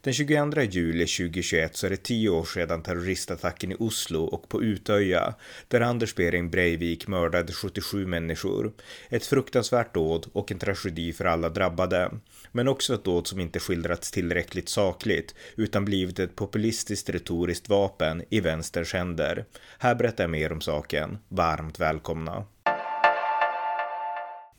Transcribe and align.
Den 0.00 0.12
22 0.12 0.62
juli 0.62 1.06
2021 1.06 1.76
så 1.76 1.86
är 1.86 1.90
det 1.90 2.02
tio 2.02 2.28
år 2.28 2.44
sedan 2.44 2.82
terroristattacken 2.82 3.72
i 3.72 3.76
Oslo 3.78 4.24
och 4.24 4.48
på 4.48 4.62
Utöja, 4.62 5.34
där 5.68 5.80
Anders 5.80 6.14
Behring 6.14 6.50
Breivik 6.50 7.06
mördade 7.06 7.52
77 7.52 8.06
människor. 8.06 8.72
Ett 9.08 9.26
fruktansvärt 9.26 9.94
dåd 9.94 10.26
och 10.32 10.52
en 10.52 10.58
tragedi 10.58 11.12
för 11.12 11.24
alla 11.24 11.48
drabbade. 11.48 12.10
Men 12.52 12.68
också 12.68 12.94
ett 12.94 13.04
dåd 13.04 13.26
som 13.26 13.40
inte 13.40 13.60
skildrats 13.60 14.10
tillräckligt 14.10 14.68
sakligt, 14.68 15.34
utan 15.56 15.84
blivit 15.84 16.18
ett 16.18 16.36
populistiskt 16.36 17.08
retoriskt 17.08 17.68
vapen 17.68 18.22
i 18.30 18.40
vänsterns 18.40 18.92
händer. 18.92 19.44
Här 19.78 19.94
berättar 19.94 20.24
jag 20.24 20.30
mer 20.30 20.52
om 20.52 20.60
saken. 20.60 21.18
Varmt 21.28 21.80
välkomna! 21.80 22.44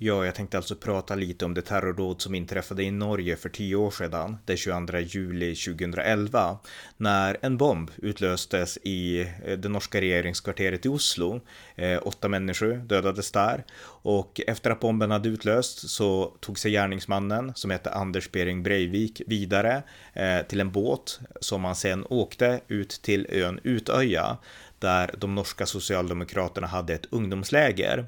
Ja, 0.06 0.26
jag 0.26 0.36
tänkte 0.36 0.58
alltså 0.58 0.76
prata 0.76 1.16
lite 1.16 1.46
om 1.46 1.54
det 1.54 1.62
terrordåd 1.62 2.22
som 2.22 2.36
inträffade 2.36 2.84
i 2.84 2.92
Norge 2.92 3.36
för 3.36 3.50
tio 3.50 3.76
år 3.76 3.92
sedan, 3.92 4.38
den 4.46 4.58
22 4.58 4.98
juli 4.98 5.56
2011, 5.56 6.58
när 6.98 7.38
en 7.42 7.58
bomb 7.58 7.92
utlöstes 7.98 8.78
i 8.78 9.20
eh, 9.22 9.58
det 9.58 9.70
norska 9.70 10.02
regeringskvarteret 10.02 10.86
i 10.86 10.90
Oslo. 10.90 11.42
Eh, 11.76 12.00
åtta 12.02 12.28
människor 12.28 12.74
dödades 12.74 13.32
där 13.32 13.64
och 13.86 14.42
efter 14.48 14.72
att 14.72 14.80
bomben 14.80 15.12
hade 15.12 15.30
utlösts 15.30 15.92
så 15.92 16.38
tog 16.40 16.60
sig 16.60 16.72
gärningsmannen, 16.72 17.52
som 17.56 17.72
hette 17.72 17.92
Anders 17.92 18.32
Bering 18.32 18.64
Breivik, 18.64 19.22
vidare 19.28 19.84
eh, 20.14 20.42
till 20.48 20.60
en 20.60 20.72
båt 20.72 21.20
som 21.40 21.66
han 21.66 21.76
sen 21.76 22.06
åkte 22.10 22.62
ut 22.68 22.90
till 22.90 23.28
ön 23.30 23.60
Utöja 23.64 24.38
där 24.84 25.10
de 25.18 25.36
norska 25.36 25.66
socialdemokraterna 25.66 26.68
hade 26.68 26.94
ett 26.94 27.06
ungdomsläger. 27.10 28.06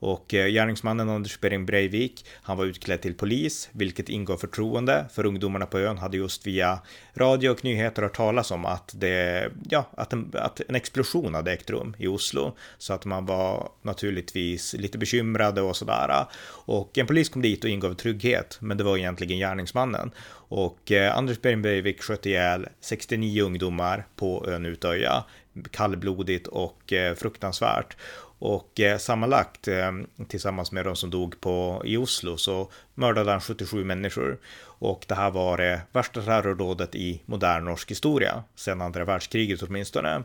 Och 0.00 0.34
eh, 0.34 0.46
gärningsmannen 0.46 1.08
Anders 1.08 1.40
Behring 1.40 1.66
Breivik, 1.66 2.26
han 2.42 2.56
var 2.56 2.64
utklädd 2.64 3.00
till 3.00 3.14
polis, 3.14 3.68
vilket 3.72 4.08
ingav 4.08 4.36
förtroende 4.36 5.06
för 5.12 5.26
ungdomarna 5.26 5.66
på 5.66 5.78
ön 5.78 5.98
hade 5.98 6.16
just 6.16 6.46
via 6.46 6.78
radio 7.14 7.50
och 7.50 7.64
nyheter 7.64 8.02
hört 8.02 8.16
talas 8.16 8.50
om 8.50 8.64
att 8.64 8.92
det, 8.94 9.50
ja, 9.70 9.90
att 9.96 10.12
en, 10.12 10.32
att 10.34 10.60
en 10.68 10.74
explosion 10.74 11.34
hade 11.34 11.52
ägt 11.52 11.70
rum 11.70 11.96
i 11.98 12.06
Oslo. 12.06 12.56
Så 12.78 12.92
att 12.92 13.04
man 13.04 13.26
var 13.26 13.68
naturligtvis 13.82 14.74
lite 14.74 14.98
bekymrade 14.98 15.60
och 15.60 15.76
sådär. 15.76 16.26
Och 16.66 16.98
en 16.98 17.06
polis 17.06 17.28
kom 17.28 17.42
dit 17.42 17.64
och 17.64 17.70
ingav 17.70 17.94
trygghet, 17.94 18.58
men 18.60 18.76
det 18.76 18.84
var 18.84 18.96
egentligen 18.96 19.38
gärningsmannen. 19.38 20.10
Och 20.50 20.92
eh, 20.92 21.16
Anders 21.16 21.40
Behring 21.40 21.62
Breivik 21.62 22.02
sköt 22.02 22.26
ihjäl 22.26 22.68
69 22.80 23.42
ungdomar 23.42 24.06
på 24.16 24.46
ön 24.48 24.66
Utöja 24.66 25.24
kallblodigt 25.70 26.46
och 26.46 26.92
eh, 26.92 27.14
fruktansvärt. 27.14 27.96
Och 28.40 28.80
eh, 28.80 28.98
sammanlagt 28.98 29.68
eh, 29.68 29.92
tillsammans 30.28 30.72
med 30.72 30.84
de 30.84 30.96
som 30.96 31.10
dog 31.10 31.40
på, 31.40 31.82
i 31.84 31.96
Oslo 31.96 32.36
så 32.36 32.70
mördade 32.94 33.30
han 33.30 33.40
77 33.40 33.84
människor. 33.84 34.38
Och 34.60 35.04
det 35.08 35.14
här 35.14 35.30
var 35.30 35.56
det 35.56 35.80
värsta 35.92 36.22
terrordådet 36.22 36.94
i 36.94 37.22
modern 37.26 37.64
norsk 37.64 37.90
historia, 37.90 38.42
sedan 38.54 38.80
andra 38.80 39.04
världskriget 39.04 39.62
åtminstone. 39.62 40.22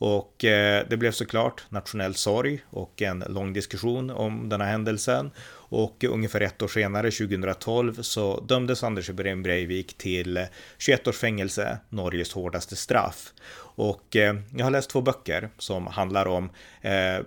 Och 0.00 0.34
det 0.88 0.98
blev 0.98 1.12
såklart 1.12 1.64
nationell 1.68 2.14
sorg 2.14 2.60
och 2.70 3.02
en 3.02 3.24
lång 3.28 3.52
diskussion 3.52 4.10
om 4.10 4.48
den 4.48 4.60
här 4.60 4.70
händelsen. 4.70 5.30
Och 5.70 6.04
ungefär 6.04 6.40
ett 6.40 6.62
år 6.62 6.68
senare, 6.68 7.10
2012, 7.10 8.02
så 8.02 8.40
dömdes 8.40 8.84
Anders 8.84 9.10
Behring 9.10 9.42
Breivik 9.42 9.98
till 9.98 10.46
21 10.78 11.08
års 11.08 11.18
fängelse, 11.18 11.78
Norges 11.88 12.32
hårdaste 12.32 12.76
straff. 12.76 13.32
Och 13.78 14.16
eh, 14.16 14.36
jag 14.56 14.64
har 14.64 14.70
läst 14.70 14.90
två 14.90 15.00
böcker 15.00 15.48
som 15.58 15.86
handlar 15.86 16.26
om 16.26 16.50
eh, 16.80 17.18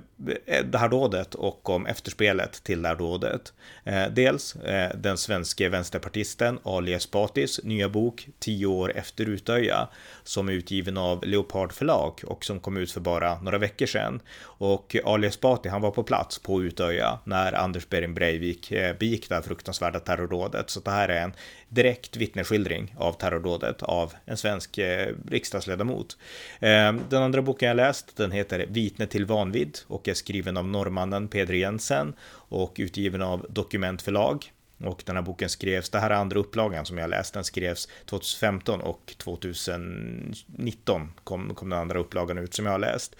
det 0.63 0.77
här 0.77 0.89
dådet 0.89 1.35
och 1.35 1.69
om 1.69 1.85
efterspelet 1.85 2.63
till 2.63 2.81
det 2.81 2.87
här 2.87 2.95
dådet. 2.95 3.53
Eh, 3.83 4.07
dels 4.07 4.55
eh, 4.55 4.91
den 4.97 5.17
svenske 5.17 5.69
vänsterpartisten 5.69 6.59
Ali 6.63 6.93
Esbatis 6.93 7.63
nya 7.63 7.89
bok 7.89 8.27
10 8.39 8.65
år 8.65 8.97
efter 8.97 9.29
Utöja 9.29 9.87
som 10.23 10.49
är 10.49 10.53
utgiven 10.53 10.97
av 10.97 11.25
Leopard 11.25 11.73
förlag 11.73 12.21
och 12.23 12.45
som 12.45 12.59
kom 12.59 12.77
ut 12.77 12.91
för 12.91 13.01
bara 13.01 13.41
några 13.41 13.57
veckor 13.57 13.85
sedan. 13.85 14.21
Och 14.41 14.95
Ali 15.05 15.27
Esbati, 15.27 15.69
han 15.69 15.81
var 15.81 15.91
på 15.91 16.03
plats 16.03 16.39
på 16.39 16.63
Utöja 16.63 17.19
när 17.23 17.53
Anders 17.53 17.89
Behring 17.89 18.13
Breivik 18.13 18.71
eh, 18.71 18.97
begick 18.97 19.29
det 19.29 19.35
här 19.35 19.41
fruktansvärda 19.41 19.99
terrordådet. 19.99 20.69
Så 20.69 20.79
det 20.79 20.91
här 20.91 21.09
är 21.09 21.21
en 21.21 21.33
direkt 21.69 22.17
vittnesskildring 22.17 22.95
av 22.97 23.13
terrordådet 23.13 23.83
av 23.83 24.13
en 24.25 24.37
svensk 24.37 24.77
eh, 24.77 25.15
riksdagsledamot. 25.29 26.17
Ehm, 26.59 27.01
den 27.09 27.23
andra 27.23 27.41
boken 27.41 27.67
jag 27.67 27.77
läst, 27.77 28.17
den 28.17 28.31
heter 28.31 28.65
Vitne 28.69 29.07
till 29.07 29.25
vanvidd 29.25 29.77
och 29.87 30.07
är 30.07 30.13
skriven 30.13 30.57
av 30.57 30.67
norrmannen 30.67 31.27
Peder 31.27 31.53
Jensen 31.53 32.13
och 32.33 32.75
utgiven 32.77 33.21
av 33.21 33.45
Dokument 33.49 34.01
förlag. 34.01 34.51
Och 34.85 35.03
den 35.05 35.15
här 35.15 35.23
boken 35.23 35.49
skrevs, 35.49 35.89
det 35.89 35.99
här 35.99 36.09
är 36.09 36.15
andra 36.15 36.39
upplagan 36.39 36.85
som 36.85 36.97
jag 36.97 37.09
läst, 37.09 37.33
den 37.33 37.43
skrevs 37.43 37.87
2015 38.05 38.81
och 38.81 39.13
2019 39.17 41.11
kom, 41.23 41.55
kom 41.55 41.69
den 41.69 41.79
andra 41.79 41.99
upplagan 41.99 42.37
ut 42.37 42.53
som 42.53 42.65
jag 42.65 42.71
har 42.71 42.79
läst. 42.79 43.15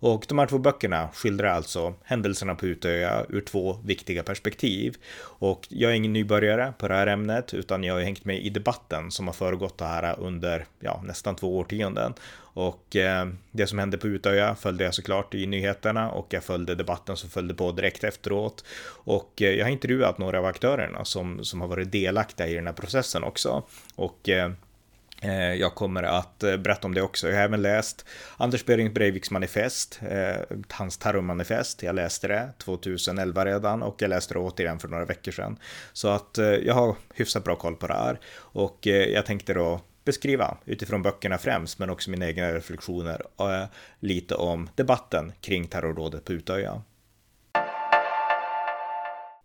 Och 0.00 0.24
de 0.28 0.38
här 0.38 0.46
två 0.46 0.58
böckerna 0.58 1.08
skildrar 1.14 1.48
alltså 1.48 1.94
händelserna 2.04 2.54
på 2.54 2.66
Utöya 2.66 3.26
ur 3.28 3.40
två 3.40 3.78
viktiga 3.84 4.22
perspektiv. 4.22 4.96
Och 5.18 5.66
jag 5.70 5.90
är 5.90 5.94
ingen 5.94 6.12
nybörjare 6.12 6.72
på 6.78 6.88
det 6.88 6.94
här 6.94 7.06
ämnet, 7.06 7.54
utan 7.54 7.84
jag 7.84 7.94
har 7.94 8.00
hängt 8.00 8.24
med 8.24 8.44
i 8.44 8.50
debatten 8.50 9.10
som 9.10 9.26
har 9.26 9.34
föregått 9.34 9.78
det 9.78 9.84
här 9.84 10.20
under 10.20 10.66
ja, 10.80 11.02
nästan 11.04 11.36
två 11.36 11.58
årtionden. 11.58 12.14
Och 12.56 12.96
eh, 12.96 13.26
det 13.52 13.66
som 13.66 13.78
hände 13.78 13.98
på 13.98 14.06
Utöja 14.06 14.54
följde 14.54 14.84
jag 14.84 14.94
såklart 14.94 15.34
i 15.34 15.46
nyheterna 15.46 16.10
och 16.10 16.26
jag 16.30 16.44
följde 16.44 16.74
debatten 16.74 17.16
som 17.16 17.30
följde 17.30 17.54
på 17.54 17.72
direkt 17.72 18.04
efteråt. 18.04 18.64
Och 18.88 19.42
eh, 19.42 19.50
jag 19.50 19.64
har 19.64 19.70
intervjuat 19.70 20.18
några 20.18 20.38
av 20.38 20.44
aktörerna 20.44 21.04
som, 21.04 21.44
som 21.44 21.60
har 21.60 21.68
varit 21.68 21.92
delaktiga 21.92 22.46
i 22.46 22.54
den 22.54 22.66
här 22.66 22.74
processen 22.74 23.24
också. 23.24 23.62
Och 23.94 24.28
eh, 24.28 24.50
eh 25.22 25.54
jag 25.54 25.74
kommer 25.74 26.02
att 26.02 26.42
eh, 26.42 26.56
berätta 26.56 26.86
om 26.86 26.94
det 26.94 27.02
också. 27.02 27.28
Jag 27.28 27.36
har 27.36 27.42
även 27.42 27.62
läst 27.62 28.06
Anders 28.36 28.64
Behring 28.64 28.94
Breiviks 28.94 29.30
manifest, 29.30 30.00
eh, 30.10 30.56
hans 30.70 30.98
terrormanifest. 30.98 31.82
Jag 31.82 31.94
läste 31.94 32.28
det 32.28 32.52
2011 32.58 33.44
redan 33.44 33.82
och 33.82 34.02
jag 34.02 34.08
läste 34.08 34.34
det 34.34 34.40
återigen 34.40 34.78
för 34.78 34.88
några 34.88 35.04
veckor 35.04 35.32
sedan. 35.32 35.58
Så 35.92 36.08
att 36.08 36.38
jag 36.62 36.74
har 36.74 36.96
hyfsat 37.14 37.44
bra 37.44 37.56
koll 37.56 37.76
på 37.76 37.86
det 37.86 37.94
här. 37.94 38.20
Och 38.36 38.78
jag 38.86 39.26
tänkte 39.26 39.54
då 39.54 39.80
beskriva 40.06 40.56
utifrån 40.64 41.02
böckerna 41.02 41.38
främst, 41.38 41.78
men 41.78 41.90
också 41.90 42.10
mina 42.10 42.26
egna 42.26 42.52
reflektioner 42.52 43.22
eh, 43.40 43.68
lite 44.00 44.34
om 44.34 44.68
debatten 44.74 45.32
kring 45.40 45.66
terrorrådet 45.66 46.24
på 46.24 46.32
Utöja. 46.32 46.82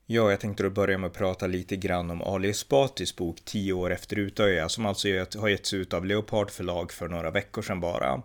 Ja, 0.06 0.32
jag 0.32 0.40
tänkte 0.40 0.64
då 0.64 0.70
börja 0.70 0.98
med 0.98 1.08
att 1.08 1.14
prata 1.14 1.48
lite 1.48 1.76
grann 1.76 2.12
om 2.12 2.22
Ali 2.22 2.50
Esbatis 2.50 3.16
bok 3.16 3.38
10 3.46 3.74
år 3.74 3.92
efter 3.92 4.20
Utöja 4.20 4.70
som 4.70 4.86
alltså 4.86 5.08
har 5.40 5.50
getts 5.50 5.74
ut 5.74 5.94
av 5.94 6.06
Leopard 6.06 6.52
förlag 6.52 6.92
för 6.92 7.08
några 7.08 7.32
veckor 7.32 7.62
sedan 7.62 7.80
bara. 7.80 8.22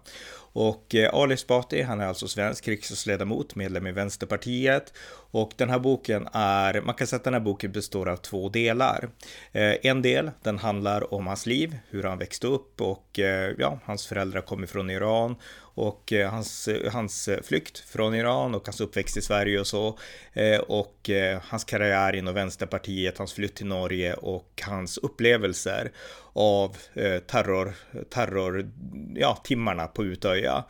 Och 0.59 0.95
eh, 0.95 1.15
Ali 1.15 1.35
Esbati, 1.35 1.83
han 1.83 2.01
är 2.01 2.07
alltså 2.07 2.29
svensk 2.29 2.69
riksdagsledamot, 2.69 3.55
medlem 3.55 3.87
i 3.87 3.93
Vänsterpartiet. 3.93 4.93
Och 5.31 5.53
den 5.57 5.71
här 5.71 5.79
boken 5.79 6.29
är, 6.33 6.81
man 6.81 6.95
kan 6.95 7.07
säga 7.07 7.17
att 7.17 7.25
den 7.25 7.33
här 7.33 7.41
boken 7.41 7.73
består 7.73 8.09
av 8.09 8.17
två 8.17 8.49
delar. 8.49 9.09
Eh, 9.53 9.75
en 9.83 10.03
del, 10.03 10.31
den 10.43 10.59
handlar 10.59 11.15
om 11.15 11.27
hans 11.27 11.47
liv, 11.47 11.79
hur 11.91 12.03
han 12.03 12.19
växte 12.19 12.47
upp 12.47 12.81
och 12.81 13.19
eh, 13.19 13.55
ja, 13.59 13.79
hans 13.85 14.07
föräldrar 14.07 14.41
kom 14.41 14.67
från 14.67 14.91
Iran 14.91 15.37
och 15.77 16.13
eh, 16.13 16.31
hans, 16.31 16.69
eh, 16.69 16.93
hans 16.93 17.29
eh, 17.29 17.43
flykt 17.43 17.79
från 17.79 18.15
Iran 18.15 18.55
och 18.55 18.67
hans 18.67 18.81
uppväxt 18.81 19.17
i 19.17 19.23
Sverige 19.23 19.61
och 19.61 19.67
så. 19.67 19.99
Och 20.67 21.11
hans 21.43 21.65
karriär 21.65 22.17
inom 22.17 22.35
Vänsterpartiet, 22.35 23.19
hans 23.19 23.33
flytt 23.33 23.55
till 23.55 23.67
Norge 23.67 24.15
och 24.15 24.63
hans 24.67 24.99
upplevelser 24.99 25.93
av 26.33 26.77
terror, 27.27 27.75
terror, 28.11 28.71
ja, 29.15 29.41
timmarna 29.45 29.87
på 29.87 30.05
Utöja. 30.05 30.65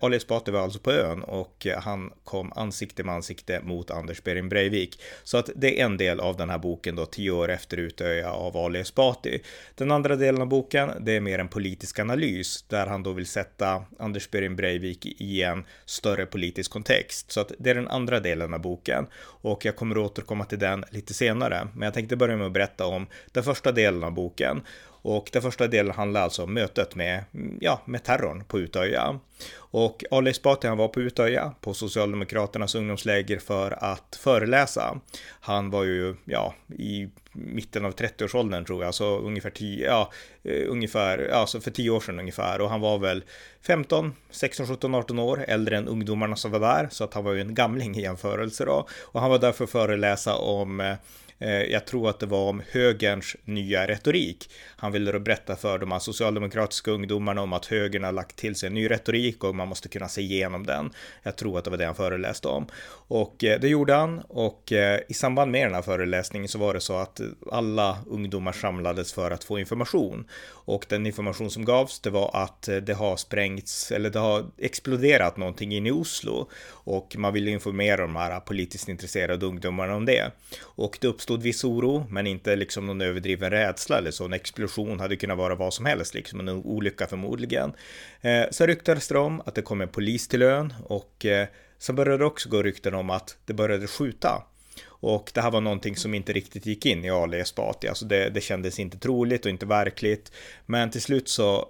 Ali 0.00 0.16
Esbati 0.16 0.50
var 0.50 0.60
alltså 0.60 0.78
på 0.78 0.92
ön 0.92 1.22
och 1.22 1.66
han 1.76 2.12
kom 2.24 2.52
ansikte 2.52 3.04
med 3.04 3.14
ansikte 3.14 3.60
mot 3.60 3.90
Anders 3.90 4.22
Behring 4.22 4.48
Breivik. 4.48 5.00
Så 5.24 5.38
att 5.38 5.50
det 5.56 5.80
är 5.80 5.84
en 5.84 5.96
del 5.96 6.20
av 6.20 6.36
den 6.36 6.50
här 6.50 6.58
boken 6.58 6.96
då, 6.96 7.06
tio 7.06 7.30
år 7.30 7.50
efter 7.50 7.76
Utöja 7.76 8.32
av 8.32 8.56
Ali 8.56 8.78
Esbati. 8.78 9.42
Den 9.74 9.90
andra 9.90 10.16
delen 10.16 10.42
av 10.42 10.48
boken, 10.48 10.90
det 11.00 11.12
är 11.12 11.20
mer 11.20 11.38
en 11.38 11.48
politisk 11.48 11.98
analys 11.98 12.64
där 12.68 12.86
han 12.86 13.02
då 13.02 13.12
vill 13.12 13.26
sätta 13.26 13.84
Anders 14.08 14.30
Behring 14.30 14.56
Breivik 14.56 15.06
i 15.06 15.42
en 15.42 15.64
större 15.84 16.26
politisk 16.26 16.70
kontext. 16.70 17.32
Så 17.32 17.40
att 17.40 17.52
det 17.58 17.70
är 17.70 17.74
den 17.74 17.88
andra 17.88 18.20
delen 18.20 18.54
av 18.54 18.60
boken 18.60 19.06
och 19.42 19.64
jag 19.64 19.76
kommer 19.76 19.98
återkomma 19.98 20.44
till 20.44 20.58
den 20.58 20.84
lite 20.90 21.14
senare. 21.14 21.68
Men 21.74 21.82
jag 21.82 21.94
tänkte 21.94 22.16
börja 22.16 22.36
med 22.36 22.46
att 22.46 22.52
berätta 22.52 22.86
om 22.86 23.06
den 23.32 23.44
första 23.44 23.72
delen 23.72 24.04
av 24.04 24.12
boken 24.12 24.62
och 25.02 25.30
den 25.32 25.42
första 25.42 25.66
delen 25.66 25.94
handlar 25.94 26.20
alltså 26.20 26.42
om 26.42 26.54
mötet 26.54 26.94
med, 26.94 27.24
ja, 27.60 27.82
med 27.84 28.02
terrorn 28.04 28.44
på 28.44 28.58
Utöja. 28.58 29.18
Och 29.56 30.04
Ali 30.10 30.30
Esbati 30.30 30.68
han 30.68 30.78
var 30.78 30.88
på 30.88 31.00
Utöja 31.00 31.52
på 31.60 31.74
Socialdemokraternas 31.74 32.74
ungdomsläger 32.74 33.38
för 33.38 33.84
att 33.84 34.18
föreläsa. 34.20 35.00
Han 35.40 35.70
var 35.70 35.84
ju, 35.84 36.16
ja, 36.24 36.54
i 36.78 37.08
mitten 37.32 37.84
av 37.84 37.94
30-årsåldern 37.94 38.64
tror 38.64 38.84
jag, 38.84 38.94
så 38.94 39.18
ungefär 39.18 39.50
10, 39.50 39.86
ja, 39.86 40.12
eh, 40.42 40.64
ungefär, 40.68 41.28
alltså 41.28 41.60
för 41.60 41.70
10 41.70 41.90
år 41.90 42.00
sedan 42.00 42.18
ungefär. 42.18 42.60
Och 42.60 42.70
han 42.70 42.80
var 42.80 42.98
väl 42.98 43.24
15, 43.62 44.14
16, 44.30 44.66
17, 44.66 44.94
18 44.94 45.18
år 45.18 45.44
äldre 45.48 45.76
än 45.76 45.88
ungdomarna 45.88 46.36
som 46.36 46.50
var 46.50 46.60
där, 46.60 46.88
så 46.90 47.04
att 47.04 47.14
han 47.14 47.24
var 47.24 47.32
ju 47.32 47.40
en 47.40 47.54
gamling 47.54 47.96
i 47.96 48.02
jämförelse 48.02 48.64
då. 48.64 48.88
Och 49.02 49.20
han 49.20 49.30
var 49.30 49.38
där 49.38 49.52
för 49.52 49.64
att 49.64 49.70
föreläsa 49.70 50.34
om 50.34 50.80
Eh, 50.80 50.96
Eh, 51.38 51.62
jag 51.62 51.86
tror 51.86 52.10
att 52.10 52.20
det 52.20 52.26
var 52.26 52.48
om 52.48 52.62
högerns 52.70 53.36
nya 53.44 53.86
retorik. 53.86 54.50
Han 54.76 54.92
ville 54.92 55.12
då 55.12 55.18
berätta 55.18 55.56
för 55.56 55.78
de 55.78 55.92
här 55.92 55.98
socialdemokratiska 55.98 56.90
ungdomarna 56.90 57.42
om 57.42 57.52
att 57.52 57.66
högern 57.66 58.04
har 58.04 58.12
lagt 58.12 58.36
till 58.36 58.54
sig 58.54 58.66
en 58.66 58.74
ny 58.74 58.90
retorik 58.90 59.44
och 59.44 59.54
man 59.54 59.68
måste 59.68 59.88
kunna 59.88 60.08
se 60.08 60.20
igenom 60.20 60.66
den. 60.66 60.90
Jag 61.22 61.36
tror 61.36 61.58
att 61.58 61.64
det 61.64 61.70
var 61.70 61.78
det 61.78 61.86
han 61.86 61.94
föreläste 61.94 62.48
om. 62.48 62.66
Och 63.08 63.44
eh, 63.44 63.60
det 63.60 63.68
gjorde 63.68 63.94
han 63.94 64.18
och 64.18 64.72
eh, 64.72 65.00
i 65.08 65.14
samband 65.14 65.50
med 65.50 65.66
den 65.66 65.74
här 65.74 65.82
föreläsningen 65.82 66.48
så 66.48 66.58
var 66.58 66.74
det 66.74 66.80
så 66.80 66.96
att 66.96 67.20
alla 67.52 67.98
ungdomar 68.06 68.52
samlades 68.52 69.12
för 69.12 69.30
att 69.30 69.44
få 69.44 69.58
information. 69.58 70.28
Och 70.50 70.86
den 70.88 71.06
information 71.06 71.50
som 71.50 71.64
gavs 71.64 72.00
det 72.00 72.10
var 72.10 72.30
att 72.34 72.68
det 72.82 72.94
har 72.94 73.16
sprängts 73.16 73.92
eller 73.92 74.10
det 74.10 74.18
har 74.18 74.46
exploderat 74.58 75.36
någonting 75.36 75.74
in 75.74 75.86
i 75.86 75.90
Oslo 75.90 76.50
och 76.88 77.16
man 77.16 77.32
ville 77.32 77.50
informera 77.50 78.02
de 78.02 78.16
här 78.16 78.40
politiskt 78.40 78.88
intresserade 78.88 79.46
ungdomarna 79.46 79.94
om 79.94 80.04
det. 80.04 80.30
Och 80.62 80.98
det 81.00 81.08
uppstod 81.08 81.42
viss 81.42 81.64
oro, 81.64 82.06
men 82.10 82.26
inte 82.26 82.56
liksom 82.56 82.86
någon 82.86 83.00
överdriven 83.00 83.50
rädsla 83.50 83.98
eller 83.98 84.10
så. 84.10 84.24
En 84.24 84.32
explosion 84.32 85.00
hade 85.00 85.16
kunnat 85.16 85.38
vara 85.38 85.54
vad 85.54 85.74
som 85.74 85.86
helst, 85.86 86.14
liksom 86.14 86.40
en 86.40 86.48
olycka 86.48 87.06
förmodligen. 87.06 87.72
Eh, 88.20 88.44
så 88.50 88.66
ryktades 88.66 89.08
det 89.08 89.18
om 89.18 89.42
att 89.46 89.54
det 89.54 89.62
kom 89.62 89.80
en 89.80 89.88
polis 89.88 90.28
till 90.28 90.42
ön 90.42 90.74
och 90.84 91.26
eh, 91.26 91.46
så 91.78 91.92
började 91.92 92.18
det 92.18 92.24
också 92.24 92.48
gå 92.48 92.62
rykten 92.62 92.94
om 92.94 93.10
att 93.10 93.36
det 93.44 93.54
började 93.54 93.86
skjuta. 93.86 94.42
Och 94.86 95.30
det 95.34 95.40
här 95.40 95.50
var 95.50 95.60
någonting 95.60 95.96
som 95.96 96.14
inte 96.14 96.32
riktigt 96.32 96.66
gick 96.66 96.86
in 96.86 97.04
i 97.04 97.10
Ali 97.10 97.40
Esbati, 97.40 97.88
alltså 97.88 98.04
det, 98.04 98.30
det 98.30 98.40
kändes 98.40 98.78
inte 98.78 98.98
troligt 98.98 99.44
och 99.44 99.50
inte 99.50 99.66
verkligt. 99.66 100.32
Men 100.66 100.90
till 100.90 101.02
slut 101.02 101.28
så 101.28 101.68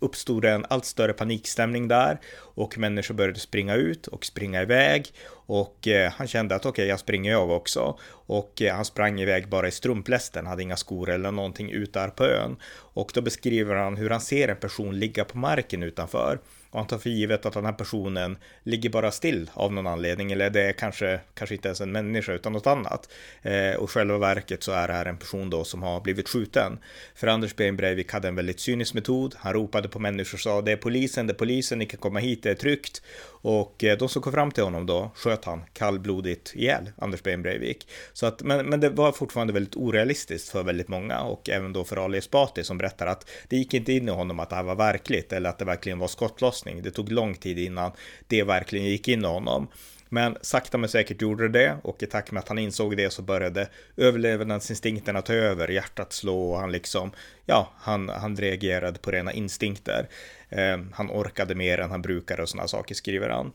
uppstod 0.00 0.44
en 0.44 0.66
allt 0.68 0.84
större 0.84 1.12
panikstämning 1.12 1.88
där 1.88 2.18
och 2.38 2.78
människor 2.78 3.14
började 3.14 3.40
springa 3.40 3.74
ut 3.74 4.06
och 4.06 4.24
springa 4.24 4.62
iväg 4.62 5.12
och 5.30 5.88
eh, 5.88 6.12
han 6.12 6.26
kände 6.26 6.54
att 6.54 6.66
okej, 6.66 6.70
okay, 6.70 6.86
jag 6.86 7.00
springer 7.00 7.30
jag 7.32 7.50
också 7.50 7.98
och 8.10 8.62
eh, 8.62 8.74
han 8.74 8.84
sprang 8.84 9.20
iväg 9.20 9.48
bara 9.48 9.68
i 9.68 9.70
strumplästen, 9.70 10.46
hade 10.46 10.62
inga 10.62 10.76
skor 10.76 11.10
eller 11.10 11.32
någonting 11.32 11.70
ut 11.70 11.92
där 11.92 12.08
på 12.08 12.24
ön 12.24 12.56
och 12.70 13.10
då 13.14 13.20
beskriver 13.20 13.74
han 13.74 13.96
hur 13.96 14.10
han 14.10 14.20
ser 14.20 14.48
en 14.48 14.56
person 14.56 14.98
ligga 14.98 15.24
på 15.24 15.38
marken 15.38 15.82
utanför 15.82 16.38
och 16.70 16.78
han 16.78 16.88
tar 16.88 16.98
för 16.98 17.10
givet 17.10 17.46
att 17.46 17.52
den 17.52 17.64
här 17.64 17.72
personen 17.72 18.38
ligger 18.62 18.90
bara 18.90 19.10
still 19.10 19.50
av 19.54 19.72
någon 19.72 19.86
anledning 19.86 20.32
eller 20.32 20.50
det 20.50 20.62
är 20.62 20.72
kanske, 20.72 21.20
kanske 21.34 21.54
inte 21.54 21.68
ens 21.68 21.80
en 21.80 21.92
människa 21.92 22.32
utan 22.32 22.52
något 22.52 22.66
annat. 22.66 23.08
Eh, 23.42 23.74
och 23.74 23.90
själva 23.90 24.18
verket 24.18 24.62
så 24.62 24.72
är 24.72 24.88
det 24.88 24.94
här 24.94 25.06
en 25.06 25.16
person 25.16 25.50
då 25.50 25.64
som 25.64 25.82
har 25.82 26.00
blivit 26.00 26.28
skjuten. 26.28 26.78
För 27.14 27.26
Anders 27.26 27.56
Behring 27.56 27.76
Breivik 27.76 28.12
hade 28.12 28.28
en 28.28 28.34
väldigt 28.34 28.60
cynisk 28.60 28.94
metod. 28.94 29.34
Han 29.38 29.52
ropade 29.52 29.88
på 29.88 29.98
människor 29.98 30.36
och 30.36 30.40
sa 30.40 30.62
det 30.62 30.72
är 30.72 30.76
polisen, 30.76 31.26
det 31.26 31.32
är 31.32 31.38
polisen, 31.38 31.78
ni 31.78 31.86
kan 31.86 32.00
komma 32.00 32.18
hit, 32.18 32.42
det 32.42 32.50
är 32.50 32.54
tryggt. 32.54 33.02
Och 33.50 33.84
eh, 33.84 33.98
de 33.98 34.08
som 34.08 34.22
kom 34.22 34.32
fram 34.32 34.50
till 34.50 34.64
honom 34.64 34.86
då 34.86 35.10
sköt 35.14 35.44
han 35.44 35.64
kallblodigt 35.72 36.54
ihjäl, 36.54 36.90
Anders 36.98 37.22
Behn 37.22 37.42
Breivik. 37.42 37.88
Så 38.12 38.26
att, 38.26 38.42
men, 38.42 38.66
men 38.66 38.80
det 38.80 38.90
var 38.90 39.12
fortfarande 39.12 39.52
väldigt 39.52 39.76
orealistiskt 39.76 40.48
för 40.48 40.62
väldigt 40.62 40.88
många 40.88 41.20
och 41.20 41.50
även 41.50 41.72
då 41.72 41.84
för 41.84 42.04
Ali 42.04 42.18
Esbati 42.18 42.64
som 42.64 42.78
berättar 42.78 43.06
att 43.06 43.30
det 43.48 43.56
gick 43.56 43.74
inte 43.74 43.92
in 43.92 44.08
i 44.08 44.10
honom 44.10 44.40
att 44.40 44.50
det 44.50 44.56
här 44.56 44.62
var 44.62 44.74
verkligt 44.74 45.32
eller 45.32 45.50
att 45.50 45.58
det 45.58 45.64
verkligen 45.64 45.98
var 45.98 46.08
skottlossning. 46.08 46.82
Det 46.82 46.90
tog 46.90 47.12
lång 47.12 47.34
tid 47.34 47.58
innan 47.58 47.92
det 48.26 48.42
verkligen 48.42 48.86
gick 48.86 49.08
in 49.08 49.24
i 49.24 49.26
honom. 49.26 49.68
Men 50.08 50.36
sakta 50.40 50.78
men 50.78 50.88
säkert 50.88 51.22
gjorde 51.22 51.48
det 51.48 51.76
och 51.82 52.02
i 52.02 52.06
takt 52.06 52.32
med 52.32 52.40
att 52.40 52.48
han 52.48 52.58
insåg 52.58 52.96
det 52.96 53.10
så 53.10 53.22
började 53.22 53.68
överlevnadsinstinkterna 53.96 55.22
ta 55.22 55.32
över, 55.32 55.68
hjärtat 55.68 56.12
slå 56.12 56.52
och 56.52 56.58
han 56.58 56.72
liksom, 56.72 57.10
ja, 57.46 57.72
han, 57.76 58.08
han 58.08 58.36
reagerade 58.36 58.98
på 58.98 59.10
rena 59.10 59.32
instinkter. 59.32 60.08
Eh, 60.48 60.78
han 60.92 61.10
orkade 61.10 61.54
mer 61.54 61.78
än 61.78 61.90
han 61.90 62.02
brukade 62.02 62.42
och 62.42 62.48
sådana 62.48 62.68
saker 62.68 62.94
skriver 62.94 63.28
han. 63.28 63.52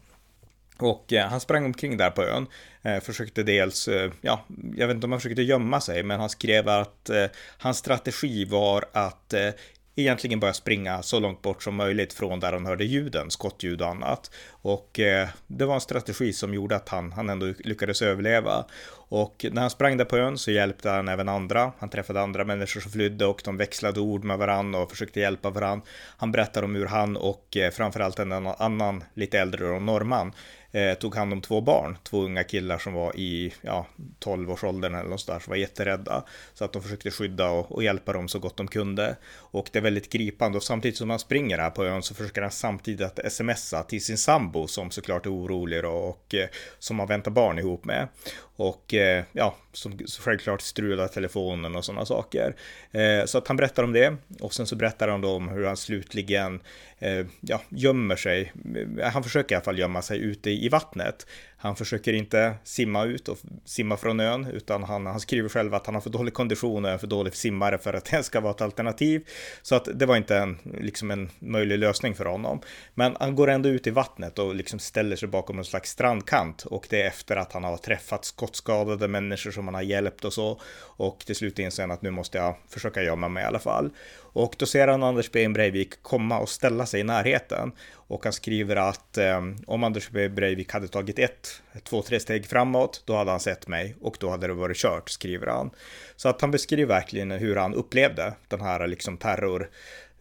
Och 0.77 1.13
eh, 1.13 1.27
han 1.27 1.39
sprang 1.39 1.65
omkring 1.65 1.97
där 1.97 2.09
på 2.09 2.23
ön, 2.23 2.47
eh, 2.81 2.99
försökte 2.99 3.43
dels, 3.43 3.89
ja, 4.21 4.45
jag 4.75 4.87
vet 4.87 4.95
inte 4.95 5.05
om 5.05 5.11
han 5.11 5.21
försökte 5.21 5.41
gömma 5.41 5.81
sig, 5.81 6.03
men 6.03 6.19
han 6.19 6.29
skrev 6.29 6.69
att 6.69 7.09
eh, 7.09 7.25
hans 7.57 7.77
strategi 7.77 8.45
var 8.45 8.85
att 8.93 9.33
eh, 9.33 9.49
egentligen 9.95 10.39
börja 10.39 10.53
springa 10.53 11.01
så 11.01 11.19
långt 11.19 11.41
bort 11.41 11.63
som 11.63 11.75
möjligt 11.75 12.13
från 12.13 12.39
där 12.39 12.53
han 12.53 12.65
hörde 12.65 12.85
ljuden, 12.85 13.31
skottljud 13.31 13.81
och 13.81 13.87
annat. 13.87 14.31
Och 14.49 14.99
eh, 14.99 15.27
det 15.47 15.65
var 15.65 15.75
en 15.75 15.81
strategi 15.81 16.33
som 16.33 16.53
gjorde 16.53 16.75
att 16.75 16.89
han, 16.89 17.11
han 17.11 17.29
ändå 17.29 17.53
lyckades 17.59 18.01
överleva. 18.01 18.65
Och 19.09 19.45
när 19.51 19.61
han 19.61 19.69
sprang 19.69 19.97
där 19.97 20.05
på 20.05 20.17
ön 20.17 20.37
så 20.37 20.51
hjälpte 20.51 20.89
han 20.89 21.07
även 21.07 21.29
andra. 21.29 21.71
Han 21.79 21.89
träffade 21.89 22.21
andra 22.21 22.45
människor 22.45 22.81
som 22.81 22.91
flydde 22.91 23.25
och 23.25 23.41
de 23.45 23.57
växlade 23.57 23.99
ord 23.99 24.23
med 24.23 24.37
varandra 24.37 24.79
och 24.79 24.89
försökte 24.89 25.19
hjälpa 25.19 25.49
varandra. 25.49 25.85
Han 26.17 26.31
berättade 26.31 26.65
om 26.65 26.75
hur 26.75 26.85
han 26.85 27.17
och 27.17 27.57
eh, 27.57 27.71
framförallt 27.71 28.19
en 28.19 28.31
annan 28.31 29.03
lite 29.13 29.39
äldre 29.39 29.79
norrman 29.79 30.33
eh, 30.73 30.93
tog 30.93 31.15
hand 31.15 31.33
om 31.33 31.41
två 31.41 31.61
barn, 31.61 31.97
två 32.03 32.21
unga 32.21 32.43
killar 32.43 32.77
som 32.77 32.93
var 32.93 33.15
i 33.15 33.53
ja, 33.61 33.85
12-årsåldern 34.19 34.95
eller 34.95 35.09
något 35.09 35.27
där, 35.27 35.39
som 35.39 35.51
var 35.51 35.57
jätterädda. 35.57 36.23
Så 36.53 36.65
att 36.65 36.73
de 36.73 36.81
försökte 36.81 37.11
skydda 37.11 37.49
och, 37.49 37.71
och, 37.71 37.83
hjälpa 37.83 38.13
dem 38.13 38.27
så 38.27 38.39
gott 38.39 38.57
de 38.57 38.67
kunde. 38.67 39.15
Och 39.35 39.69
det 39.71 39.79
är 39.79 39.83
väldigt 39.83 40.09
gripande 40.09 40.57
och 40.57 40.63
samtidigt 40.63 40.97
som 40.97 41.09
han 41.09 41.19
springer 41.19 41.57
här 41.57 41.69
på 41.69 41.85
ön 41.85 42.03
så 42.03 42.15
försöker 42.15 42.41
han 42.41 42.51
samtidigt 42.51 43.01
att 43.01 43.33
smsa 43.33 43.83
till 43.83 44.03
sin 44.03 44.17
sambo 44.17 44.67
som 44.67 44.91
såklart 44.91 45.25
är 45.25 45.33
orolig 45.33 45.85
och, 45.85 46.09
och 46.09 46.35
som 46.79 46.99
har 46.99 47.07
väntar 47.07 47.31
barn 47.31 47.59
ihop 47.59 47.85
med. 47.85 48.07
Och 48.55 48.93
eh, 48.93 49.23
ja, 49.31 49.55
som 49.71 49.99
självklart 50.19 50.61
strular 50.61 51.07
telefonen 51.07 51.75
och 51.75 51.85
sådana 51.85 52.05
saker. 52.05 52.55
Eh, 52.91 53.25
så 53.25 53.37
att 53.37 53.47
han 53.47 53.57
berättar 53.57 53.83
om 53.83 53.93
det 53.93 54.15
och 54.39 54.53
sen 54.53 54.67
så 54.67 54.75
berättar 54.75 55.07
han 55.07 55.21
då 55.21 55.29
om 55.29 55.47
hur 55.49 55.65
han 55.65 55.77
slutligen 55.77 56.59
eh, 56.99 57.25
ja, 57.41 57.61
gömmer 57.69 58.15
sig. 58.15 58.53
Eh, 58.99 59.11
han 59.11 59.23
försöker 59.23 59.55
i 59.55 59.57
alla 59.57 59.65
fall 59.65 59.79
gömma 59.79 60.01
sig 60.01 60.19
ute 60.19 60.49
i 60.49 60.69
vattnet. 60.69 61.27
Han 61.63 61.75
försöker 61.75 62.13
inte 62.13 62.53
simma 62.63 63.05
ut 63.05 63.27
och 63.27 63.37
simma 63.65 63.97
från 63.97 64.19
ön, 64.19 64.47
utan 64.47 64.83
han, 64.83 65.05
han 65.05 65.19
skriver 65.19 65.49
själv 65.49 65.73
att 65.73 65.85
han 65.85 65.95
har 65.95 66.01
för 66.01 66.09
dålig 66.09 66.33
kondition 66.33 66.85
och 66.85 66.91
är 66.91 66.97
för 66.97 67.07
dålig 67.07 67.35
simmare 67.35 67.77
för 67.77 67.93
att 67.93 68.05
det 68.11 68.23
ska 68.23 68.39
vara 68.39 68.51
ett 68.51 68.61
alternativ. 68.61 69.27
Så 69.61 69.75
att 69.75 69.87
det 69.93 70.05
var 70.05 70.15
inte 70.15 70.37
en, 70.37 70.57
liksom 70.81 71.11
en 71.11 71.29
möjlig 71.39 71.79
lösning 71.79 72.15
för 72.15 72.25
honom. 72.25 72.61
Men 72.93 73.15
han 73.19 73.35
går 73.35 73.49
ändå 73.49 73.69
ut 73.69 73.87
i 73.87 73.89
vattnet 73.89 74.39
och 74.39 74.55
liksom 74.55 74.79
ställer 74.79 75.15
sig 75.15 75.27
bakom 75.27 75.59
en 75.59 75.65
slags 75.65 75.89
strandkant 75.89 76.65
och 76.65 76.87
det 76.89 77.01
är 77.01 77.07
efter 77.07 77.35
att 77.35 77.53
han 77.53 77.63
har 77.63 77.77
träffat 77.77 78.25
skottskadade 78.25 79.07
människor 79.07 79.51
som 79.51 79.67
han 79.67 79.75
har 79.75 79.81
hjälpt 79.81 80.25
och 80.25 80.33
så. 80.33 80.61
Och 80.97 81.19
till 81.25 81.35
slut 81.35 81.59
inser 81.59 81.83
han 81.83 81.91
att 81.91 82.01
nu 82.01 82.11
måste 82.11 82.37
jag 82.37 82.55
försöka 82.69 83.03
gömma 83.03 83.29
mig 83.29 83.43
i 83.43 83.47
alla 83.47 83.59
fall. 83.59 83.91
Och 84.33 84.55
då 84.57 84.65
ser 84.65 84.87
han 84.87 85.03
Anders 85.03 85.31
B. 85.31 85.49
Breivik 85.49 86.01
komma 86.01 86.39
och 86.39 86.49
ställa 86.49 86.85
sig 86.85 86.99
i 86.99 87.03
närheten. 87.03 87.71
Och 87.93 88.23
han 88.23 88.33
skriver 88.33 88.75
att 88.75 89.17
eh, 89.17 89.41
om 89.67 89.83
Anders 89.83 90.09
B. 90.09 90.29
Breivik 90.29 90.73
hade 90.73 90.87
tagit 90.87 91.19
ett, 91.19 91.61
två, 91.83 92.01
tre 92.01 92.19
steg 92.19 92.45
framåt, 92.45 93.03
då 93.05 93.15
hade 93.15 93.31
han 93.31 93.39
sett 93.39 93.67
mig 93.67 93.95
och 94.01 94.17
då 94.19 94.29
hade 94.29 94.47
det 94.47 94.53
varit 94.53 94.77
kört, 94.77 95.09
skriver 95.09 95.47
han. 95.47 95.69
Så 96.15 96.29
att 96.29 96.41
han 96.41 96.51
beskriver 96.51 96.85
verkligen 96.85 97.31
hur 97.31 97.55
han 97.55 97.73
upplevde 97.73 98.33
den 98.47 98.61
här 98.61 98.87
liksom 98.87 99.17
terror 99.17 99.69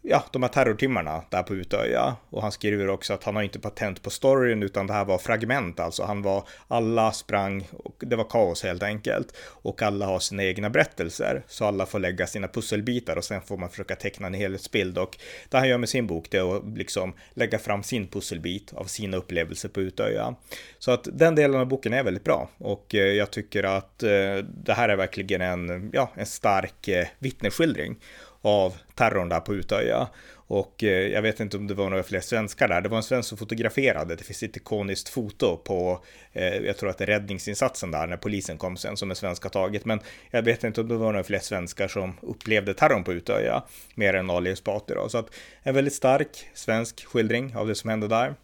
ja, 0.03 0.25
de 0.33 0.43
här 0.43 0.51
terrortimmarna 0.51 1.23
där 1.31 1.43
på 1.43 1.55
Utöja. 1.55 2.17
Och 2.31 2.43
han 2.43 2.53
skriver 2.53 2.89
också 2.89 3.13
att 3.13 3.25
han 3.25 3.37
har 3.37 3.43
inte 3.43 3.59
patent 3.59 4.03
på 4.03 4.11
storyn 4.11 4.63
utan 4.63 4.87
det 4.87 4.93
här 4.93 5.05
var 5.05 5.19
fragment, 5.19 5.81
alltså 5.81 6.03
han 6.03 6.23
var, 6.23 6.49
alla 6.69 7.13
sprang 7.13 7.69
och 7.73 8.03
det 8.07 8.17
var 8.17 8.25
kaos 8.25 8.63
helt 8.63 8.83
enkelt. 8.83 9.37
Och 9.39 9.83
alla 9.83 10.07
har 10.07 10.19
sina 10.19 10.45
egna 10.45 10.71
berättelser, 10.71 11.43
så 11.49 11.65
alla 11.65 11.87
får 11.87 11.99
lägga 11.99 12.27
sina 12.27 12.49
pusselbitar 12.49 13.17
och 13.17 13.25
sen 13.25 13.43
får 13.43 13.57
man 13.57 13.71
försöka 13.71 13.97
teckna 13.97 14.27
en 14.27 14.35
helhetsbild. 14.35 14.99
Och 14.99 15.19
det 15.51 15.59
han 15.59 15.69
gör 15.69 15.79
med 15.79 15.89
sin 15.89 16.07
bok 16.07 16.27
det 16.31 16.39
är 16.39 16.57
att 16.57 16.79
liksom 16.79 17.15
lägga 17.35 17.59
fram 17.59 17.83
sin 17.83 18.07
pusselbit 18.07 18.73
av 18.73 18.85
sina 18.85 19.17
upplevelser 19.17 19.69
på 19.69 19.81
Utöja. 19.81 20.35
Så 20.79 20.91
att 20.91 21.09
den 21.13 21.35
delen 21.35 21.61
av 21.61 21.67
boken 21.67 21.93
är 21.93 22.03
väldigt 22.03 22.25
bra 22.25 22.49
och 22.59 22.95
eh, 22.95 23.01
jag 23.01 23.31
tycker 23.31 23.65
att 23.65 24.03
eh, 24.03 24.37
det 24.65 24.73
här 24.73 24.89
är 24.89 24.97
verkligen 24.97 25.41
en, 25.41 25.91
ja, 25.93 26.13
en 26.15 26.27
stark 26.27 26.89
eh, 26.89 27.07
vittnesskildring 27.19 27.97
av 28.43 28.75
terrorn 28.95 29.29
där 29.29 29.41
på 29.41 29.55
Utöja. 29.55 30.09
Och 30.53 30.85
eh, 30.85 31.09
jag 31.09 31.23
vet 31.23 31.41
inte 31.41 31.57
om 31.57 31.67
det 31.67 31.75
var 31.75 31.91
några 31.91 32.03
fler 32.03 32.21
svenskar 32.21 32.69
där. 32.69 32.81
Det 32.81 32.89
var 32.89 32.97
en 32.97 33.03
svensk 33.03 33.29
som 33.29 33.39
fotograferade. 33.39 34.17
Det 34.17 34.25
finns 34.25 34.43
ett 34.43 34.57
ikoniskt 34.57 35.09
foto 35.09 35.57
på, 35.57 36.05
eh, 36.33 36.57
jag 36.57 36.77
tror 36.77 36.91
att 36.91 36.99
det 36.99 37.05
är 37.05 37.07
räddningsinsatsen 37.07 37.91
där 37.91 38.07
när 38.07 38.17
polisen 38.17 38.59
kom 38.59 38.77
sen 38.77 38.97
som 38.97 39.11
en 39.11 39.17
svensk 39.17 39.43
har 39.43 39.51
tagit. 39.51 39.85
Men 39.85 40.01
jag 40.31 40.43
vet 40.43 40.65
inte 40.65 40.81
om 40.81 40.89
det 40.89 40.95
var 40.95 41.13
några 41.13 41.25
fler 41.25 41.39
svenskar 41.39 41.89
som 41.89 42.15
upplevde 42.23 42.75
terrorn 42.75 43.05
på 43.05 43.13
Utöja 43.13 43.63
mer 43.95 44.15
än 44.15 44.31
Ali 44.31 44.51
Esbati 44.51 44.95
då. 44.95 45.09
Så 45.09 45.19
att 45.19 45.35
en 45.63 45.75
väldigt 45.75 45.95
stark 45.95 46.47
svensk 46.55 47.05
skildring 47.05 47.57
av 47.57 47.67
det 47.67 47.75
som 47.75 47.91
hände 47.91 48.09
där. 48.09 48.35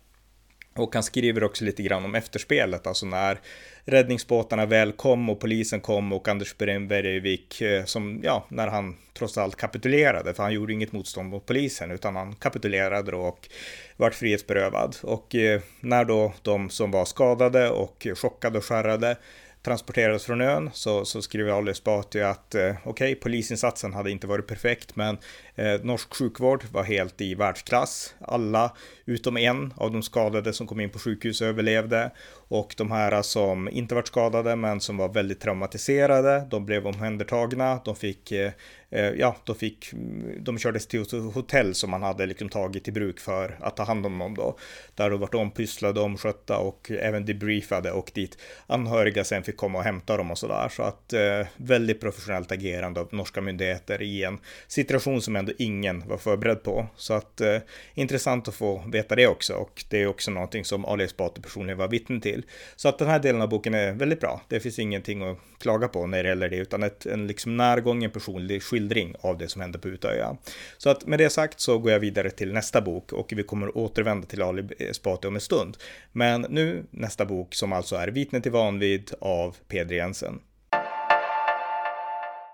Och 0.78 0.94
han 0.94 1.02
skriver 1.02 1.44
också 1.44 1.64
lite 1.64 1.82
grann 1.82 2.04
om 2.04 2.14
efterspelet, 2.14 2.87
alltså 2.87 3.06
när 3.06 3.40
räddningsbåtarna 3.85 4.66
väl 4.66 4.92
kom 4.92 5.28
och 5.28 5.40
polisen 5.40 5.80
kom 5.80 6.12
och 6.12 6.28
Anders 6.28 6.56
Breivik, 6.56 7.61
eh, 7.61 7.85
som, 7.85 8.20
ja, 8.25 8.47
när 8.49 8.66
han 8.66 8.97
trots 9.18 9.38
allt 9.38 9.56
kapitulerade, 9.56 10.35
för 10.35 10.42
han 10.42 10.52
gjorde 10.52 10.73
inget 10.73 10.92
motstånd 10.92 11.28
mot 11.28 11.47
polisen, 11.47 11.90
utan 11.90 12.16
han 12.16 12.35
kapitulerade 12.35 13.16
och 13.16 13.49
vart 13.97 14.14
frihetsberövad. 14.14 14.97
Och 15.02 15.35
eh, 15.35 15.61
när 15.80 16.04
då 16.04 16.32
de 16.42 16.70
som 16.70 16.90
var 16.90 17.04
skadade 17.04 17.70
och 17.70 18.06
chockade 18.14 18.58
och 18.58 18.64
skärrade 18.64 19.16
transporterades 19.62 20.25
från 20.25 20.40
ön 20.40 20.70
så, 20.73 21.04
så 21.04 21.23
skriver 21.23 21.52
Ali 21.52 21.70
Esbati 21.70 22.23
att 22.23 22.54
eh, 22.54 22.70
okej, 22.70 22.90
okay, 22.90 23.14
polisinsatsen 23.14 23.92
hade 23.92 24.11
inte 24.11 24.26
varit 24.26 24.47
perfekt, 24.47 24.97
men 24.97 25.18
eh, 25.59 25.81
norsk 25.83 26.15
sjukvård 26.15 26.65
var 26.73 26.83
helt 26.83 27.21
i 27.21 27.35
världsklass. 27.35 28.15
Alla 28.21 28.73
utom 29.05 29.37
en 29.37 29.75
av 29.77 29.93
de 29.93 30.03
skadade 30.03 30.53
som 30.53 30.67
kom 30.67 30.81
in 30.81 30.91
på 30.91 30.99
sjukhus 30.99 31.43
överlevde 31.43 32.11
och 32.49 32.75
de 32.77 32.91
här 32.91 33.23
som 33.23 33.69
inte 33.69 33.95
varit 33.95 34.07
skadade 34.07 34.57
men 34.57 34.81
som 34.81 34.97
var 34.97 35.09
väldigt 35.09 35.41
traumatiserade, 35.41 36.47
de 36.50 36.67
blev 36.67 36.87
omhändertagna, 36.87 37.81
de 37.85 37.97
fick 37.97 38.33
eh, 38.33 38.53
eh 38.91 39.11
ja, 39.11 39.37
de 39.45 39.57
fick, 39.57 39.93
mm, 39.93 40.45
de 40.45 40.59
kördes 40.59 40.87
till 40.87 41.05
hotell 41.35 41.75
som 41.75 41.91
man 41.91 42.03
hade 42.03 42.27
liksom 42.27 42.49
tagit 42.49 42.88
i 42.88 42.93
bruk 42.93 43.21
för 43.21 43.59
att 43.61 43.77
ta 43.77 43.85
hand 43.85 44.07
om 44.07 44.19
dem 44.19 44.35
då. 44.35 44.59
Där 44.95 45.11
de 45.11 45.21
vart 45.21 45.35
ompysslade, 45.35 46.00
omskötta 46.00 46.59
och 46.59 46.91
även 46.91 47.25
debriefade 47.25 47.93
och 47.93 48.11
dit 48.15 48.38
anhöriga 48.67 49.25
sen 49.25 49.43
fick 49.43 49.57
komma 49.57 49.79
och 49.79 49.85
hämta 49.85 50.17
dem 50.17 50.31
och 50.31 50.38
sådär. 50.38 50.69
Så 50.69 50.83
att 50.83 51.12
eh, 51.12 51.47
väldigt 51.57 52.00
professionellt 52.00 52.53
agerande 52.53 53.00
av 53.00 53.09
norska 53.12 53.41
myndigheter 53.41 54.03
i 54.03 54.25
en 54.25 54.38
situation 54.69 55.23
som 55.23 55.37
ändå 55.37 55.48
ingen 55.59 56.09
var 56.09 56.17
förberedd 56.17 56.62
på. 56.62 56.87
Så 56.97 57.14
att 57.14 57.40
eh, 57.40 57.59
intressant 57.95 58.49
att 58.49 58.55
få 58.55 58.85
veta 58.93 59.17
det 59.17 59.26
också 59.26 59.55
och 59.55 59.85
det 59.88 60.02
är 60.02 60.07
också 60.07 60.31
någonting 60.31 60.64
som 60.64 60.85
Ali 60.85 61.05
Esbati 61.05 61.40
personligen 61.40 61.78
var 61.78 61.88
vittne 61.88 62.21
till. 62.21 62.45
Så 62.76 62.88
att 62.88 62.99
den 62.99 63.09
här 63.09 63.19
delen 63.19 63.43
av 63.43 63.49
boken 63.49 63.75
är 63.75 63.93
väldigt 63.93 64.21
bra. 64.21 64.40
Det 64.49 64.61
finns 64.61 64.78
ingenting 64.78 65.23
att 65.23 65.38
klaga 65.59 65.88
på 65.88 66.07
när 66.07 66.23
det 66.23 66.28
gäller 66.28 66.49
det 66.49 66.57
utan 66.57 66.83
ett, 66.83 67.07
en 67.07 67.26
liksom 67.26 67.57
närgången 67.57 68.11
personlig 68.11 68.62
skildring 68.62 69.14
av 69.21 69.38
det 69.38 69.49
som 69.49 69.61
hände 69.61 69.78
på 69.78 69.88
Utöja. 69.88 70.37
Så 70.78 70.90
att 70.90 71.07
med 71.07 71.19
det 71.19 71.31
sagt 71.31 71.61
så 71.61 71.78
går 71.78 71.93
jag 71.93 72.00
vidare 72.00 72.31
till 72.31 72.52
nästa 72.52 72.81
bok 72.81 73.12
och 73.12 73.33
vi 73.37 73.43
kommer 73.43 73.78
återvända 73.78 74.26
till 74.26 74.43
Ali 74.43 74.64
Esbati 74.78 75.28
om 75.28 75.35
en 75.35 75.40
stund. 75.40 75.76
Men 76.12 76.47
nu 76.49 76.85
nästa 76.90 77.25
bok 77.25 77.55
som 77.55 77.73
alltså 77.73 77.97
är 77.97 78.09
Vittne 78.09 78.40
till 78.40 78.52
vanvid 78.52 79.12
av 79.21 79.57
Peder 79.69 79.97
Jensen. 79.97 80.40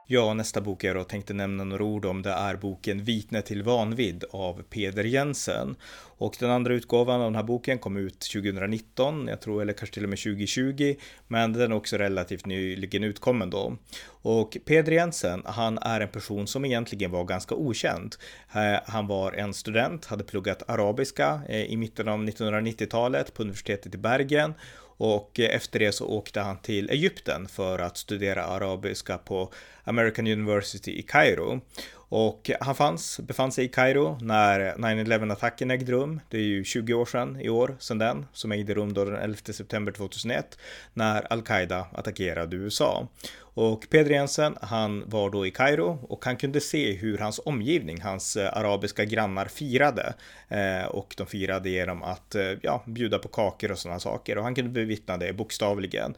Ja, 0.06 0.34
nästa 0.34 0.60
bok 0.60 0.84
jag 0.84 0.96
då 0.96 1.04
tänkte 1.04 1.34
nämna 1.34 1.64
några 1.64 1.84
ord 1.84 2.04
om 2.04 2.22
det 2.22 2.30
är 2.30 2.56
boken 2.56 3.04
Vitne 3.04 3.42
till 3.42 3.62
vanvidd 3.62 4.24
av 4.30 4.62
Peder 4.62 5.04
Jensen. 5.04 5.76
Och 6.18 6.36
den 6.40 6.50
andra 6.50 6.74
utgåvan 6.74 7.20
av 7.20 7.26
den 7.26 7.34
här 7.34 7.42
boken 7.42 7.78
kom 7.78 7.96
ut 7.96 8.20
2019, 8.32 9.28
jag 9.28 9.40
tror, 9.40 9.62
eller 9.62 9.72
kanske 9.72 9.94
till 9.94 10.02
och 10.02 10.08
med 10.08 10.18
2020, 10.18 10.94
men 11.28 11.52
den 11.52 11.72
är 11.72 11.76
också 11.76 11.96
relativt 11.96 12.46
nyligen 12.46 13.04
utkommen 13.04 13.50
då. 13.50 13.76
Och 14.06 14.56
Peder 14.64 14.92
Jensen, 14.92 15.42
han 15.44 15.78
är 15.78 16.00
en 16.00 16.08
person 16.08 16.46
som 16.46 16.64
egentligen 16.64 17.10
var 17.10 17.24
ganska 17.24 17.54
okänd. 17.54 18.16
Eh, 18.54 18.80
han 18.86 19.06
var 19.06 19.32
en 19.32 19.54
student, 19.54 20.04
hade 20.04 20.24
pluggat 20.24 20.62
arabiska 20.70 21.40
eh, 21.48 21.64
i 21.64 21.76
mitten 21.76 22.08
av 22.08 22.24
1990-talet 22.24 23.34
på 23.34 23.42
universitetet 23.42 23.94
i 23.94 23.98
Bergen 23.98 24.54
och 24.96 25.40
efter 25.40 25.78
det 25.78 25.92
så 25.92 26.06
åkte 26.06 26.40
han 26.40 26.58
till 26.58 26.90
Egypten 26.90 27.48
för 27.48 27.78
att 27.78 27.96
studera 27.96 28.44
arabiska 28.44 29.18
på 29.18 29.52
American 29.84 30.26
University 30.26 30.98
i 30.98 31.02
Kairo. 31.02 31.60
Och 32.08 32.50
han 32.60 32.74
fanns, 32.74 33.20
befann 33.20 33.52
sig 33.52 33.64
i 33.64 33.68
Kairo 33.68 34.18
när 34.20 34.60
9-11 34.74 35.32
attacken 35.32 35.70
ägde 35.70 35.92
rum. 35.92 36.20
Det 36.28 36.36
är 36.36 36.42
ju 36.42 36.64
20 36.64 36.94
år 36.94 37.06
sedan 37.06 37.40
i 37.40 37.48
år, 37.48 37.76
sedan 37.78 37.98
den, 37.98 38.26
som 38.32 38.52
ägde 38.52 38.74
rum 38.74 38.94
då 38.94 39.04
den 39.04 39.16
11 39.16 39.36
september 39.36 39.92
2001, 39.92 40.58
när 40.92 41.32
Al-Qaida 41.32 41.86
attackerade 41.92 42.56
USA. 42.56 43.08
Och 43.54 43.86
Peder 43.90 44.10
Jensen, 44.10 44.56
han 44.62 45.04
var 45.06 45.30
då 45.30 45.46
i 45.46 45.50
Kairo 45.50 45.98
och 46.08 46.24
han 46.24 46.36
kunde 46.36 46.60
se 46.60 46.92
hur 46.92 47.18
hans 47.18 47.40
omgivning, 47.44 48.00
hans 48.00 48.36
eh, 48.36 48.56
arabiska 48.56 49.04
grannar 49.04 49.46
firade. 49.46 50.14
Eh, 50.48 50.84
och 50.84 51.14
de 51.16 51.26
firade 51.26 51.70
genom 51.70 52.02
att 52.02 52.34
eh, 52.34 52.52
ja, 52.62 52.82
bjuda 52.86 53.18
på 53.18 53.28
kakor 53.28 53.72
och 53.72 53.78
sådana 53.78 54.00
saker 54.00 54.38
och 54.38 54.44
han 54.44 54.54
kunde 54.54 54.70
bevittna 54.70 55.16
det 55.16 55.32
bokstavligen. 55.32 56.14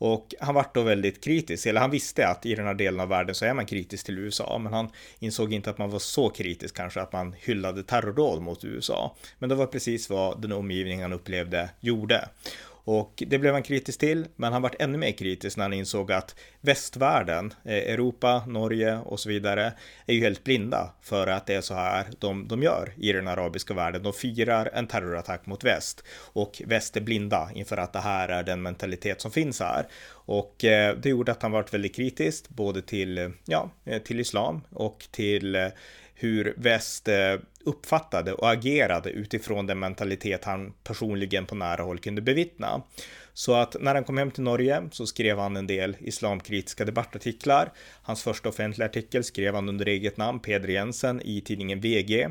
Och 0.00 0.34
han 0.40 0.54
var 0.54 0.66
då 0.74 0.82
väldigt 0.82 1.24
kritisk, 1.24 1.66
eller 1.66 1.80
han 1.80 1.90
visste 1.90 2.28
att 2.28 2.46
i 2.46 2.54
den 2.54 2.66
här 2.66 2.74
delen 2.74 3.00
av 3.00 3.08
världen 3.08 3.34
så 3.34 3.44
är 3.44 3.54
man 3.54 3.66
kritisk 3.66 4.06
till 4.06 4.18
USA, 4.18 4.58
men 4.58 4.72
han 4.72 4.88
insåg 5.18 5.52
inte 5.52 5.70
att 5.70 5.78
man 5.78 5.90
var 5.90 5.98
så 5.98 6.28
kritisk 6.28 6.76
kanske 6.76 7.00
att 7.00 7.12
man 7.12 7.34
hyllade 7.38 7.82
terrordåd 7.82 8.42
mot 8.42 8.64
USA. 8.64 9.16
Men 9.38 9.48
det 9.48 9.54
var 9.54 9.66
precis 9.66 10.10
vad 10.10 10.42
den 10.42 10.52
omgivning 10.52 11.02
han 11.02 11.12
upplevde 11.12 11.70
gjorde. 11.80 12.28
Och 12.90 13.22
det 13.26 13.38
blev 13.38 13.52
han 13.52 13.62
kritisk 13.62 14.00
till, 14.00 14.26
men 14.36 14.52
han 14.52 14.62
vart 14.62 14.82
ännu 14.82 14.98
mer 14.98 15.12
kritisk 15.12 15.56
när 15.56 15.64
han 15.64 15.72
insåg 15.72 16.12
att 16.12 16.34
västvärlden, 16.60 17.54
eh, 17.64 17.74
Europa, 17.74 18.44
Norge 18.46 18.98
och 18.98 19.20
så 19.20 19.28
vidare, 19.28 19.72
är 20.06 20.14
ju 20.14 20.20
helt 20.20 20.44
blinda 20.44 20.94
för 21.02 21.26
att 21.26 21.46
det 21.46 21.54
är 21.54 21.60
så 21.60 21.74
här 21.74 22.06
de, 22.18 22.48
de 22.48 22.62
gör 22.62 22.92
i 22.96 23.12
den 23.12 23.28
arabiska 23.28 23.74
världen. 23.74 24.02
De 24.02 24.12
firar 24.12 24.70
en 24.74 24.86
terrorattack 24.86 25.46
mot 25.46 25.64
väst 25.64 26.04
och 26.32 26.62
väst 26.66 26.96
är 26.96 27.00
blinda 27.00 27.50
inför 27.54 27.76
att 27.76 27.92
det 27.92 27.98
här 27.98 28.28
är 28.28 28.42
den 28.42 28.62
mentalitet 28.62 29.20
som 29.20 29.30
finns 29.30 29.60
här. 29.60 29.86
Och 30.10 30.64
eh, 30.64 30.96
det 30.96 31.08
gjorde 31.08 31.32
att 31.32 31.42
han 31.42 31.52
vart 31.52 31.74
väldigt 31.74 31.96
kritisk 31.96 32.48
både 32.48 32.82
till, 32.82 33.32
ja, 33.44 33.70
eh, 33.84 34.02
till 34.02 34.20
islam 34.20 34.60
och 34.70 35.06
till 35.10 35.70
hur 36.20 36.54
väst 36.56 37.08
eh, 37.08 37.34
uppfattade 37.64 38.32
och 38.32 38.50
agerade 38.50 39.10
utifrån 39.10 39.66
den 39.66 39.78
mentalitet 39.78 40.44
han 40.44 40.72
personligen 40.84 41.46
på 41.46 41.54
nära 41.54 41.82
håll 41.82 41.98
kunde 41.98 42.22
bevittna. 42.22 42.82
Så 43.32 43.54
att 43.54 43.76
när 43.80 43.94
han 43.94 44.04
kom 44.04 44.18
hem 44.18 44.30
till 44.30 44.42
Norge 44.42 44.82
så 44.92 45.06
skrev 45.06 45.38
han 45.38 45.56
en 45.56 45.66
del 45.66 45.96
islamkritiska 46.00 46.84
debattartiklar. 46.84 47.72
Hans 48.02 48.22
första 48.22 48.48
offentliga 48.48 48.88
artikel 48.88 49.24
skrev 49.24 49.54
han 49.54 49.68
under 49.68 49.86
eget 49.86 50.16
namn, 50.16 50.40
Peder 50.40 50.68
Jensen, 50.68 51.22
i 51.24 51.40
tidningen 51.40 51.80
VG 51.80 52.28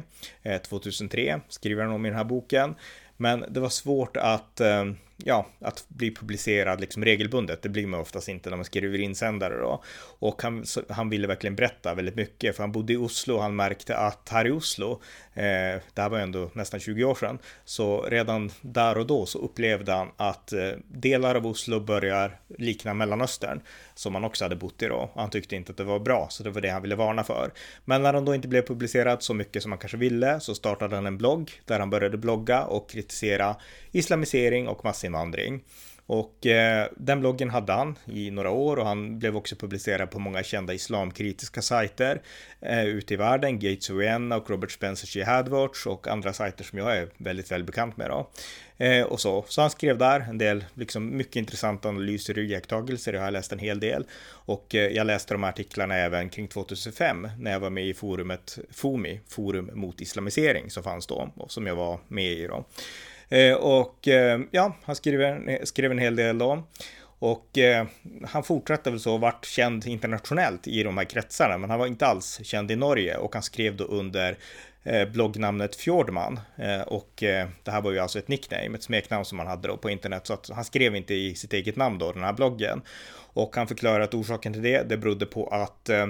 2003, 0.68 1.30
eh, 1.30 1.40
skriver 1.50 1.84
han 1.84 1.94
om 1.94 2.06
i 2.06 2.10
den 2.10 2.18
här 2.18 2.24
boken. 2.24 2.76
Men 3.18 3.46
det 3.50 3.60
var 3.60 3.70
svårt 3.70 4.18
att 4.18 4.62
eh, 4.62 4.86
ja, 5.18 5.48
att 5.60 5.86
bli 5.88 6.16
publicerad 6.16 6.82
liksom 6.82 7.06
regelbundet. 7.06 7.62
Det 7.62 7.70
blir 7.70 7.88
man 7.88 8.00
oftast 8.00 8.28
inte 8.28 8.50
när 8.50 8.58
man 8.58 8.66
skriver 8.66 9.00
insändare 9.00 9.58
då. 9.58 9.84
Och 10.20 10.42
han, 10.42 10.66
han 10.90 11.10
ville 11.10 11.28
verkligen 11.28 11.56
berätta 11.56 11.94
väldigt 11.94 12.16
mycket, 12.16 12.56
för 12.56 12.64
han 12.64 12.72
bodde 12.72 12.94
i 12.94 12.98
Oslo 12.98 13.36
och 13.36 13.42
han 13.42 13.56
märkte 13.56 13.98
att 13.98 14.30
här 14.30 14.48
i 14.48 14.52
Oslo, 14.52 15.02
eh, 15.38 15.82
det 15.94 16.02
här 16.02 16.10
var 16.10 16.20
ändå 16.20 16.50
nästan 16.54 16.80
20 16.80 17.04
år 17.04 17.16
sedan, 17.16 17.40
så 17.66 18.02
redan 18.02 18.52
där 18.62 18.98
och 18.98 19.08
då 19.08 19.26
så 19.26 19.40
upplevde 19.40 19.92
han 19.92 20.12
att 20.18 20.54
eh, 20.54 20.72
delar 20.88 21.36
av 21.36 21.48
Oslo 21.48 21.80
börjar 21.80 22.40
likna 22.58 22.94
Mellanöstern, 22.94 23.62
som 23.96 24.16
han 24.16 24.24
också 24.24 24.46
hade 24.46 24.56
bott 24.56 24.82
i 24.82 24.88
då. 24.88 25.10
Han 25.16 25.30
tyckte 25.30 25.56
inte 25.56 25.72
att 25.72 25.78
det 25.78 25.84
var 25.84 26.00
bra, 26.00 26.28
så 26.30 26.44
det 26.44 26.50
var 26.50 26.62
det 26.62 26.70
han 26.70 26.82
ville 26.82 26.96
varna 26.96 27.24
för. 27.24 27.52
Men 27.86 28.02
när 28.02 28.14
han 28.14 28.26
då 28.26 28.36
inte 28.36 28.48
blev 28.48 28.62
publicerad 28.62 29.24
så 29.24 29.34
mycket 29.34 29.64
som 29.64 29.72
han 29.72 29.80
kanske 29.80 29.98
ville, 29.98 30.40
så 30.40 30.56
startade 30.56 30.96
han 30.96 31.06
en 31.06 31.18
blogg 31.18 31.52
där 31.66 31.80
han 31.80 31.90
började 31.90 32.18
blogga 32.18 32.64
och 32.64 32.90
kritisera 32.90 33.56
islamisering 33.92 34.68
och 34.68 34.86
massinvandring. 34.86 35.64
Och 36.08 36.46
eh, 36.46 36.88
den 36.98 37.20
bloggen 37.20 37.50
hade 37.50 37.74
han 37.74 37.96
i 38.06 38.32
några 38.32 38.50
år 38.50 38.80
och 38.80 38.86
han 38.86 39.20
blev 39.20 39.38
också 39.38 39.56
publicerad 39.56 40.12
på 40.12 40.20
många 40.20 40.44
kända 40.44 40.74
islamkritiska 40.74 41.62
sajter 41.62 42.22
eh, 42.62 42.86
ute 42.86 43.14
i 43.14 43.18
världen. 43.18 43.60
Gates 43.60 43.90
of 43.90 43.96
Vienna 43.96 44.38
och 44.38 44.50
Robert 44.50 44.70
Spencer's 44.70 45.18
Jihadwatch 45.18 45.86
och 45.86 46.08
andra 46.08 46.34
sajter 46.34 46.64
som 46.64 46.80
jag 46.80 46.98
är 46.98 47.08
väldigt 47.18 47.52
väl 47.52 47.64
bekant 47.64 47.98
med. 47.98 48.10
Då. 48.10 48.30
Eh, 48.78 49.04
och 49.04 49.20
så. 49.20 49.46
så 49.48 49.62
han 49.62 49.70
skrev 49.70 49.98
där 49.98 50.20
en 50.20 50.38
del 50.38 50.66
liksom 50.74 51.18
mycket 51.18 51.36
intressanta 51.36 51.90
analyser 51.90 52.38
och 52.38 52.44
iakttagelser. 52.44 53.14
Jag 53.14 53.22
har 53.22 53.32
läst 53.32 53.52
en 53.52 53.60
hel 53.60 53.80
del 53.80 54.06
och 54.30 54.76
eh, 54.76 54.88
jag 54.88 55.08
läste 55.08 55.34
de 55.34 55.44
här 55.44 55.50
artiklarna 55.50 55.96
även 55.96 56.30
kring 56.30 56.48
2005 56.48 57.28
när 57.40 57.52
jag 57.52 57.60
var 57.60 57.70
med 57.70 57.88
i 57.88 57.94
forumet 57.94 58.60
FOMI, 58.72 59.20
Forum 59.28 59.72
mot 59.74 60.02
Islamisering, 60.02 60.70
som 60.70 60.84
fanns 60.84 61.08
då 61.08 61.30
och 61.36 61.52
som 61.52 61.68
jag 61.68 61.76
var 61.76 62.00
med 62.08 62.32
i. 62.32 62.48
Då. 62.48 62.66
Eh, 63.30 63.54
och 63.54 64.08
eh, 64.08 64.40
ja, 64.52 64.76
han 64.84 64.96
skrev, 64.96 65.66
skrev 65.66 65.92
en 65.92 66.00
hel 66.00 66.16
del 66.16 66.38
då. 66.38 66.64
Och 67.20 67.58
eh, 67.58 67.86
han 68.24 68.44
fortsatte 68.44 68.90
väl 68.90 69.00
så, 69.00 69.18
vart 69.18 69.46
känd 69.46 69.88
internationellt 69.88 70.68
i 70.68 70.84
de 70.84 70.98
här 70.98 71.06
kretsarna, 71.06 71.58
men 71.58 71.70
han 71.70 71.80
var 71.80 71.88
inte 71.88 72.08
alls 72.08 72.40
känd 72.44 72.72
i 72.72 72.76
Norge 72.76 73.18
och 73.18 73.34
han 73.34 73.44
skrev 73.44 73.76
då 73.76 73.84
under 73.84 74.38
eh, 74.84 75.10
bloggnamnet 75.10 75.76
Fjordman. 75.76 76.40
Eh, 76.56 76.82
och 76.82 77.24
eh, 77.24 77.48
det 77.64 77.72
här 77.72 77.82
var 77.82 77.92
ju 77.92 78.00
alltså 78.00 78.20
ett 78.20 78.28
nickname, 78.28 78.78
ett 78.78 78.84
smeknamn 78.84 79.26
som 79.26 79.40
han 79.40 79.48
hade 79.48 79.68
då 79.68 79.78
på 79.78 79.90
internet, 79.90 80.28
så 80.28 80.34
att 80.34 80.50
han 80.50 80.66
skrev 80.66 80.96
inte 80.96 81.14
i 81.14 81.36
sitt 81.36 81.54
eget 81.54 81.76
namn 81.76 81.98
då, 81.98 82.12
den 82.12 82.24
här 82.24 82.34
bloggen. 82.34 82.82
Och 83.34 83.56
han 83.56 83.68
förklarar 83.68 84.00
att 84.00 84.14
orsaken 84.14 84.54
till 84.54 84.62
det, 84.62 84.90
det 84.90 84.98
berodde 84.98 85.26
på 85.26 85.48
att 85.48 85.90
eh, 85.90 86.08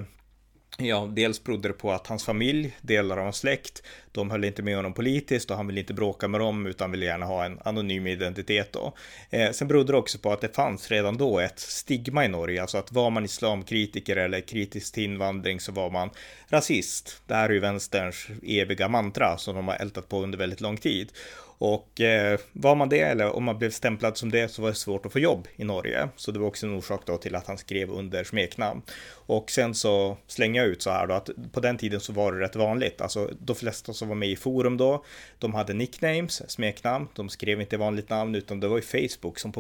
Ja, 0.79 1.09
dels 1.13 1.43
berodde 1.43 1.67
det 1.67 1.73
på 1.73 1.91
att 1.91 2.07
hans 2.07 2.25
familj, 2.25 2.77
delar 2.81 3.17
av 3.17 3.23
hans 3.23 3.37
släkt, 3.37 3.83
de 4.11 4.31
höll 4.31 4.43
inte 4.43 4.61
med 4.61 4.75
honom 4.75 4.93
politiskt 4.93 5.51
och 5.51 5.57
han 5.57 5.67
ville 5.67 5.79
inte 5.79 5.93
bråka 5.93 6.27
med 6.27 6.41
dem 6.41 6.65
utan 6.65 6.91
ville 6.91 7.05
gärna 7.05 7.25
ha 7.25 7.45
en 7.45 7.59
anonym 7.65 8.07
identitet 8.07 8.73
då. 8.73 8.93
Eh, 9.29 9.51
sen 9.51 9.67
berodde 9.67 9.93
det 9.93 9.97
också 9.97 10.19
på 10.19 10.31
att 10.31 10.41
det 10.41 10.55
fanns 10.55 10.91
redan 10.91 11.17
då 11.17 11.39
ett 11.39 11.59
stigma 11.59 12.25
i 12.25 12.27
Norge, 12.27 12.61
alltså 12.61 12.77
att 12.77 12.91
var 12.91 13.09
man 13.09 13.25
islamkritiker 13.25 14.15
eller 14.15 14.41
kritisk 14.41 14.93
till 14.93 15.03
invandring 15.03 15.59
så 15.59 15.71
var 15.71 15.89
man 15.89 16.09
rasist. 16.47 17.21
Det 17.27 17.35
här 17.35 17.49
är 17.49 17.53
ju 17.53 17.59
vänsterns 17.59 18.27
eviga 18.43 18.87
mantra 18.87 19.37
som 19.37 19.55
de 19.55 19.67
har 19.67 19.75
ältat 19.75 20.09
på 20.09 20.23
under 20.23 20.37
väldigt 20.37 20.61
lång 20.61 20.77
tid. 20.77 21.11
Och 21.57 22.01
eh, 22.01 22.39
var 22.53 22.75
man 22.75 22.89
det 22.89 22.99
eller 22.99 23.35
om 23.35 23.43
man 23.43 23.57
blev 23.57 23.71
stämplad 23.71 24.17
som 24.17 24.31
det 24.31 24.47
så 24.47 24.61
var 24.61 24.69
det 24.69 24.75
svårt 24.75 25.05
att 25.05 25.13
få 25.13 25.19
jobb 25.19 25.47
i 25.55 25.63
Norge. 25.63 26.09
Så 26.15 26.31
det 26.31 26.39
var 26.39 26.47
också 26.47 26.65
en 26.65 26.75
orsak 26.77 27.01
då 27.05 27.17
till 27.17 27.35
att 27.35 27.47
han 27.47 27.57
skrev 27.57 27.91
under 27.91 28.23
smeknamn. 28.23 28.81
Och 29.09 29.51
sen 29.51 29.75
så 29.75 30.17
slänger 30.27 30.61
jag 30.61 30.69
ut 30.69 30.81
så 30.81 30.89
här 30.89 31.07
då 31.07 31.13
att 31.13 31.29
på 31.51 31.59
den 31.59 31.77
tiden 31.77 31.99
så 31.99 32.13
var 32.13 32.31
det 32.31 32.39
rätt 32.39 32.55
vanligt. 32.55 33.01
Alltså 33.01 33.31
de 33.39 33.55
flesta 33.55 33.93
som 33.93 34.07
var 34.07 34.15
med 34.15 34.29
i 34.29 34.35
forum 34.35 34.77
då, 34.77 35.05
de 35.39 35.53
hade 35.53 35.73
nicknames, 35.73 36.51
smeknamn. 36.51 37.07
De 37.13 37.29
skrev 37.29 37.61
inte 37.61 37.77
vanligt 37.77 38.09
namn 38.09 38.35
utan 38.35 38.59
det 38.59 38.67
var 38.67 38.77
ju 38.77 39.07
Facebook 39.07 39.39
som 39.39 39.51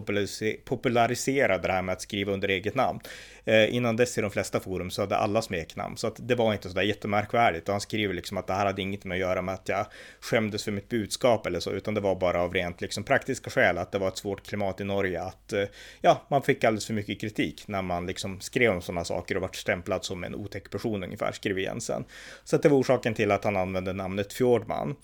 populariserade 0.65 1.67
det 1.67 1.73
här 1.73 1.81
med 1.81 1.93
att 1.93 2.01
skriva 2.01 2.33
under 2.33 2.47
eget 2.47 2.75
namn. 2.75 2.99
Eh, 3.45 3.75
innan 3.75 3.95
dess 3.95 4.17
i 4.17 4.21
de 4.21 4.31
flesta 4.31 4.59
forum 4.59 4.91
så 4.91 5.01
hade 5.01 5.17
alla 5.17 5.41
smeknamn, 5.41 5.97
så 5.97 6.07
att 6.07 6.27
det 6.27 6.35
var 6.35 6.53
inte 6.53 6.69
så 6.69 6.75
där 6.75 6.81
jättemärkvärdigt. 6.81 7.67
Och 7.67 7.73
han 7.73 7.81
skriver 7.81 8.13
liksom 8.13 8.37
att 8.37 8.47
det 8.47 8.53
här 8.53 8.65
hade 8.65 8.81
inget 8.81 9.05
med 9.05 9.15
att 9.15 9.19
göra 9.19 9.41
med 9.41 9.53
att 9.53 9.69
jag 9.69 9.85
skämdes 10.19 10.63
för 10.63 10.71
mitt 10.71 10.89
budskap 10.89 11.45
eller 11.45 11.59
så, 11.59 11.71
utan 11.87 11.93
det 11.93 12.01
var 12.01 12.15
bara 12.15 12.41
av 12.41 12.53
rent 12.53 12.81
liksom 12.81 13.03
praktiska 13.03 13.49
skäl 13.49 13.77
att 13.77 13.91
det 13.91 13.99
var 13.99 14.07
ett 14.07 14.17
svårt 14.17 14.47
klimat 14.47 14.81
i 14.81 14.83
Norge, 14.83 15.21
att 15.21 15.53
eh, 15.53 15.63
ja, 16.01 16.25
man 16.29 16.41
fick 16.41 16.63
alldeles 16.63 16.85
för 16.85 16.93
mycket 16.93 17.21
kritik 17.21 17.67
när 17.67 17.81
man 17.81 18.07
liksom 18.07 18.39
skrev 18.39 18.71
om 18.71 18.81
sådana 18.81 19.05
saker 19.05 19.35
och 19.35 19.41
vart 19.41 19.55
stämplad 19.55 20.05
som 20.05 20.23
en 20.23 20.35
otäck 20.35 20.71
person 20.71 21.03
ungefär, 21.03 21.31
skrev 21.31 21.59
Jensen. 21.59 22.05
Så 22.43 22.55
att 22.55 22.63
det 22.63 22.69
var 22.69 22.77
orsaken 22.77 23.13
till 23.13 23.31
att 23.31 23.43
han 23.43 23.57
använde 23.57 23.93
namnet 23.93 24.33
Fjordman. 24.33 24.95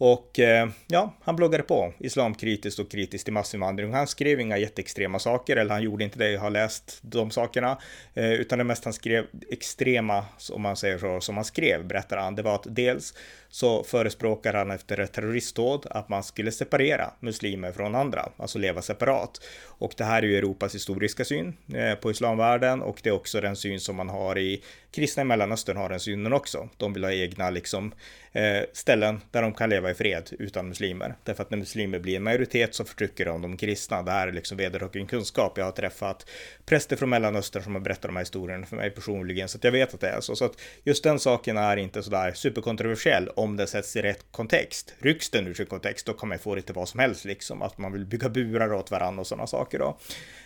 Och 0.00 0.38
eh, 0.38 0.68
ja, 0.86 1.14
han 1.22 1.36
bloggade 1.36 1.62
på 1.62 1.92
islamkritiskt 1.98 2.80
och 2.80 2.90
kritiskt 2.90 3.24
till 3.24 3.32
massinvandring. 3.32 3.92
Han 3.92 4.06
skrev 4.06 4.40
inga 4.40 4.58
jätteextrema 4.58 5.18
saker, 5.18 5.56
eller 5.56 5.72
han 5.72 5.82
gjorde 5.82 6.04
inte 6.04 6.18
det, 6.18 6.30
jag 6.30 6.40
har 6.40 6.50
läst 6.50 6.98
de 7.02 7.30
sakerna. 7.30 7.78
Eh, 8.14 8.32
utan 8.32 8.58
det 8.58 8.64
mest 8.64 8.84
han 8.84 8.92
skrev 8.92 9.26
extrema, 9.50 10.24
om 10.52 10.62
man 10.62 10.76
säger 10.76 10.98
så, 10.98 11.20
som 11.20 11.36
han 11.36 11.44
skrev, 11.44 11.86
berättar 11.86 12.16
han, 12.16 12.34
det 12.34 12.42
var 12.42 12.54
att 12.54 12.66
dels 12.68 13.14
så 13.48 13.84
förespråkar 13.84 14.54
han 14.54 14.70
efter 14.70 15.00
ett 15.00 15.12
terroristdåd 15.12 15.86
att 15.90 16.08
man 16.08 16.22
skulle 16.22 16.52
separera 16.52 17.10
muslimer 17.20 17.72
från 17.72 17.94
andra, 17.94 18.28
alltså 18.36 18.58
leva 18.58 18.82
separat. 18.82 19.40
Och 19.66 19.94
det 19.96 20.04
här 20.04 20.22
är 20.22 20.26
ju 20.26 20.38
Europas 20.38 20.74
historiska 20.74 21.24
syn 21.24 21.56
eh, 21.74 21.94
på 21.94 22.10
islamvärlden 22.10 22.82
och 22.82 23.00
det 23.02 23.08
är 23.08 23.14
också 23.14 23.40
den 23.40 23.56
syn 23.56 23.80
som 23.80 23.96
man 23.96 24.08
har 24.08 24.38
i 24.38 24.62
kristna 24.90 25.20
i 25.20 25.24
Mellanöstern 25.24 25.76
har 25.76 25.88
den 25.88 26.00
synen 26.00 26.32
också. 26.32 26.68
De 26.76 26.92
vill 26.92 27.04
ha 27.04 27.12
egna 27.12 27.50
liksom, 27.50 27.92
eh, 28.32 28.62
ställen 28.72 29.20
där 29.30 29.42
de 29.42 29.54
kan 29.54 29.70
leva 29.70 29.90
i 29.90 29.94
fred 29.94 30.30
utan 30.38 30.68
muslimer. 30.68 31.14
Därför 31.24 31.42
att 31.42 31.50
när 31.50 31.58
muslimer 31.58 31.98
blir 31.98 32.16
en 32.16 32.22
majoritet 32.22 32.74
så 32.74 32.84
förtrycker 32.84 33.24
de 33.24 33.42
de 33.42 33.56
kristna. 33.56 34.02
Det 34.02 34.10
här 34.10 34.28
är 34.28 34.32
liksom 34.32 34.56
vederhäftig 34.56 35.10
kunskap. 35.10 35.58
Jag 35.58 35.64
har 35.64 35.72
träffat 35.72 36.30
präster 36.64 36.96
från 36.96 37.08
Mellanöstern 37.08 37.62
som 37.62 37.74
har 37.74 37.82
berättat 37.82 38.02
de 38.02 38.16
här 38.16 38.22
historierna 38.22 38.66
för 38.66 38.76
mig 38.76 38.90
personligen, 38.90 39.48
så 39.48 39.58
att 39.58 39.64
jag 39.64 39.72
vet 39.72 39.94
att 39.94 40.00
det 40.00 40.08
är 40.08 40.20
så. 40.20 40.36
Så 40.36 40.44
att 40.44 40.60
just 40.84 41.04
den 41.04 41.18
saken 41.18 41.56
är 41.56 41.76
inte 41.76 42.02
sådär 42.02 42.32
superkontroversiell 42.32 43.28
om 43.28 43.56
det 43.56 43.66
sätts 43.66 43.96
i 43.96 44.02
rätt 44.02 44.24
kontext. 44.30 44.94
Rycks 44.98 45.30
den 45.30 45.46
ur 45.46 45.54
sin 45.54 45.66
kontext, 45.66 46.06
då 46.06 46.12
kan 46.12 46.28
man 46.28 46.38
få 46.38 46.54
lite 46.54 46.72
vad 46.72 46.88
som 46.88 47.00
helst, 47.00 47.24
liksom 47.24 47.62
att 47.62 47.78
man 47.78 47.92
vill 47.92 48.06
bygga 48.06 48.28
burar 48.28 48.72
åt 48.72 48.90
varandra 48.90 49.20
och 49.20 49.26
sådana 49.26 49.46
saker 49.46 49.78
då. 49.78 49.98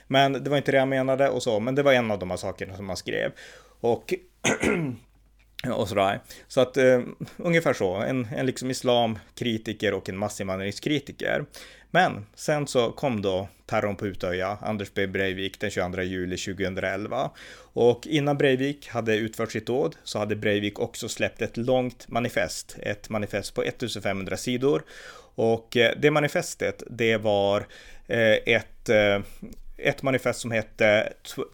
Men 0.07 0.33
det 0.33 0.51
var 0.51 0.57
inte 0.57 0.73
det 0.73 0.79
jag 0.79 0.89
menade 0.89 1.29
och 1.29 1.43
så, 1.43 1.61
men 1.61 1.75
det 1.75 1.83
var 1.83 1.93
en 1.93 2.11
av 2.11 2.19
de 2.19 2.31
här 2.31 2.37
sakerna 2.37 2.77
som 2.77 2.87
man 2.87 2.97
skrev. 2.97 3.33
Och 3.81 4.15
och 5.75 5.89
sådär. 5.89 6.21
Så 6.49 6.61
att 6.61 6.77
eh, 6.77 7.01
ungefär 7.37 7.73
så, 7.73 7.95
en, 7.95 8.29
en 8.37 8.47
liksom 8.47 8.71
islamkritiker 8.71 9.95
och 9.95 10.09
en 10.09 10.17
massinvandringskritiker. 10.17 11.45
Men 11.91 12.27
sen 12.35 12.67
så 12.67 12.93
kom 12.93 13.23
då 13.23 13.49
terrorn 13.67 13.97
på 13.97 14.07
Utöja, 14.07 14.59
Anders 14.63 14.95
B 14.95 15.07
Breivik 15.07 15.61
den 15.61 15.71
22 15.71 16.03
juli 16.03 16.37
2011. 16.37 17.31
Och 17.57 18.07
innan 18.07 18.39
Breivik 18.39 18.89
hade 18.89 19.17
utfört 19.17 19.53
sitt 19.53 19.67
dåd 19.67 19.97
så 20.05 20.19
hade 20.19 20.37
Breivik 20.37 20.79
också 20.79 21.09
släppt 21.09 21.43
ett 21.43 21.57
långt 21.57 22.09
manifest, 22.09 22.77
ett 22.83 23.09
manifest 23.11 23.55
på 23.55 23.63
1500 23.63 24.37
sidor. 24.37 24.83
Och 25.35 25.77
eh, 25.77 25.95
det 25.99 26.11
manifestet, 26.11 26.83
det 26.91 27.17
var 27.17 27.67
eh, 28.07 28.39
ett 28.47 28.89
eh, 28.89 29.21
ett 29.76 30.02
manifest 30.02 30.40
som 30.40 30.50
hette 30.50 31.12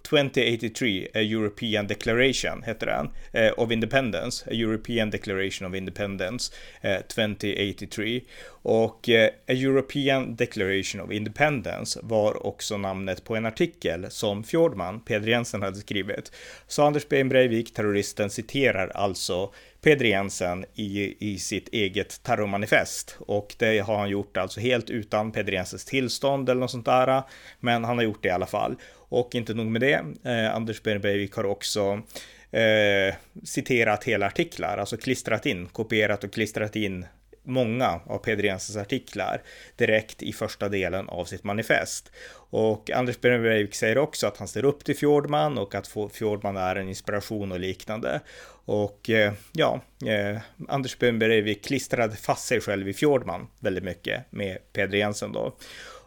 2083, 0.09 1.09
A 1.15 1.21
European 1.21 1.87
Declaration, 1.87 2.62
heter 2.62 2.87
den, 2.87 3.11
eh, 3.33 3.53
of 3.57 3.71
Independence, 3.71 4.50
A 4.50 4.55
European 4.55 5.11
Declaration 5.11 5.69
of 5.69 5.77
Independence 5.77 6.53
eh, 6.81 7.00
2083. 7.00 8.21
Och 8.62 9.09
eh, 9.09 9.29
A 9.29 9.53
European 9.53 10.37
Declaration 10.37 11.00
of 11.00 11.12
Independence 11.12 12.00
var 12.03 12.47
också 12.47 12.77
namnet 12.77 13.25
på 13.25 13.37
en 13.37 13.47
artikel 13.47 14.11
som 14.11 14.45
Fjordman, 14.45 15.00
Peder 15.00 15.29
Jensen, 15.29 15.62
hade 15.62 15.77
skrivit. 15.77 16.33
Så 16.67 16.83
Anders 16.83 17.09
Behn 17.09 17.29
Breivik, 17.29 17.75
terroristen, 17.75 18.30
citerar 18.30 18.89
alltså 18.89 19.52
Peder 19.82 20.04
Jensen 20.04 20.64
i, 20.75 21.16
i 21.32 21.38
sitt 21.38 21.69
eget 21.69 22.23
terrormanifest. 22.23 23.16
Och 23.21 23.54
det 23.58 23.78
har 23.78 23.99
han 23.99 24.10
gjort 24.10 24.36
alltså 24.36 24.60
helt 24.60 24.90
utan 24.90 25.32
Peder 25.32 25.52
Jensens 25.52 25.84
tillstånd 25.84 26.49
eller 26.49 26.60
något 26.60 26.71
sånt 26.71 26.84
där. 26.86 27.23
Men 27.60 27.84
han 27.84 27.99
har 27.99 28.04
gjort 28.04 28.23
det 28.23 28.28
i 28.28 28.32
alla 28.32 28.47
fall. 28.47 28.76
Och 28.95 29.34
inte 29.34 29.54
nog 29.54 29.66
med 29.66 29.80
det, 29.80 30.04
eh, 30.25 30.54
Anders 30.54 30.82
Breivik 30.82 31.34
har 31.34 31.45
också 31.45 32.02
eh, 32.50 33.14
citerat 33.45 34.04
hela 34.04 34.26
artiklar, 34.26 34.78
alltså 34.78 34.97
klistrat 34.97 35.47
in, 35.47 35.66
kopierat 35.66 36.25
och 36.25 36.32
klistrat 36.32 36.76
in 36.76 37.06
många 37.43 38.00
av 38.07 38.19
Peder 38.19 38.45
Jensens 38.45 38.76
artiklar 38.76 39.43
direkt 39.76 40.23
i 40.23 40.33
första 40.33 40.69
delen 40.69 41.09
av 41.09 41.25
sitt 41.25 41.45
manifest. 41.45 42.13
Och 42.50 42.91
Anders 42.91 43.21
Breivik 43.21 43.75
säger 43.75 43.99
också 43.99 44.26
att 44.26 44.37
han 44.37 44.49
ser 44.49 44.65
upp 44.65 44.85
till 44.85 44.97
Fjordman 44.97 45.59
och 45.59 45.75
att 45.75 45.97
Fjordman 46.13 46.57
är 46.57 46.76
en 46.76 46.89
inspiration 46.89 47.53
och 47.53 47.61
liknande. 47.61 48.21
Och 48.65 49.11
eh, 49.11 49.33
ja, 49.53 49.81
eh, 50.07 50.41
Anders 50.69 50.99
Breivik 50.99 51.65
klistrade 51.65 52.17
fast 52.17 52.47
sig 52.47 52.61
själv 52.61 52.89
i 52.89 52.93
Fjordman 52.93 53.49
väldigt 53.59 53.85
mycket 53.85 54.33
med 54.33 54.59
Peder 54.73 54.99
Jensen 54.99 55.33
då. 55.33 55.57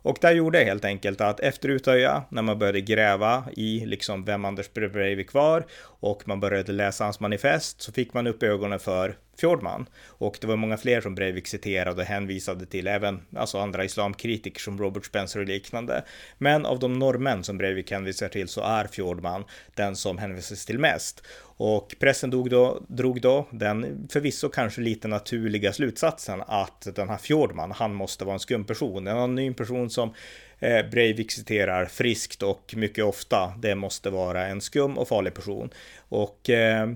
Och 0.03 0.17
där 0.21 0.31
gjorde 0.31 0.63
helt 0.63 0.85
enkelt 0.85 1.21
att 1.21 1.39
efter 1.39 1.69
Utöja, 1.69 2.23
när 2.29 2.41
man 2.41 2.59
började 2.59 2.81
gräva 2.81 3.43
i 3.55 3.85
liksom 3.85 4.25
vem 4.25 4.45
Anders 4.45 4.73
Breivik 4.73 5.33
var 5.33 5.65
och 5.81 6.27
man 6.27 6.39
började 6.39 6.71
läsa 6.71 7.03
hans 7.03 7.19
manifest 7.19 7.81
så 7.81 7.91
fick 7.91 8.13
man 8.13 8.27
upp 8.27 8.43
ögonen 8.43 8.79
för 8.79 9.17
Fjordman. 9.37 9.85
Och 10.05 10.37
det 10.41 10.47
var 10.47 10.55
många 10.55 10.77
fler 10.77 11.01
som 11.01 11.15
Breivik 11.15 11.47
citerade 11.47 12.01
och 12.01 12.07
hänvisade 12.07 12.65
till, 12.65 12.87
även 12.87 13.21
alltså 13.35 13.57
andra 13.57 13.85
islamkritiker 13.85 14.59
som 14.59 14.77
Robert 14.77 15.05
Spencer 15.05 15.39
och 15.39 15.45
liknande. 15.45 16.03
Men 16.37 16.65
av 16.65 16.79
de 16.79 16.99
norrmän 16.99 17.43
som 17.43 17.57
Breivik 17.57 17.91
hänvisar 17.91 18.29
till 18.29 18.47
så 18.47 18.61
är 18.61 18.87
Fjordman 18.87 19.45
den 19.75 19.95
som 19.95 20.17
hänvisas 20.17 20.65
till 20.65 20.79
mest. 20.79 21.23
Och 21.57 21.95
pressen 21.99 22.29
drog 22.29 22.49
då, 22.49 22.83
drog 22.87 23.21
då 23.21 23.47
den 23.51 24.07
förvisso 24.11 24.49
kanske 24.49 24.81
lite 24.81 25.07
naturliga 25.07 25.73
slutsatsen 25.73 26.43
att 26.47 26.87
den 26.95 27.09
här 27.09 27.17
Fjordman, 27.17 27.71
han 27.71 27.93
måste 27.93 28.25
vara 28.25 28.33
en 28.33 28.39
skum 28.39 28.65
person, 28.65 29.07
en 29.07 29.17
anonym 29.17 29.53
person 29.53 29.89
som 29.89 30.13
eh, 30.59 30.89
Breivik 30.91 31.31
citerar 31.31 31.85
friskt 31.85 32.43
och 32.43 32.73
mycket 32.77 33.05
ofta. 33.05 33.53
Det 33.57 33.75
måste 33.75 34.09
vara 34.09 34.47
en 34.47 34.61
skum 34.61 34.97
och 34.97 35.07
farlig 35.07 35.33
person. 35.33 35.69
Och 36.09 36.49
Eh, 36.49 36.87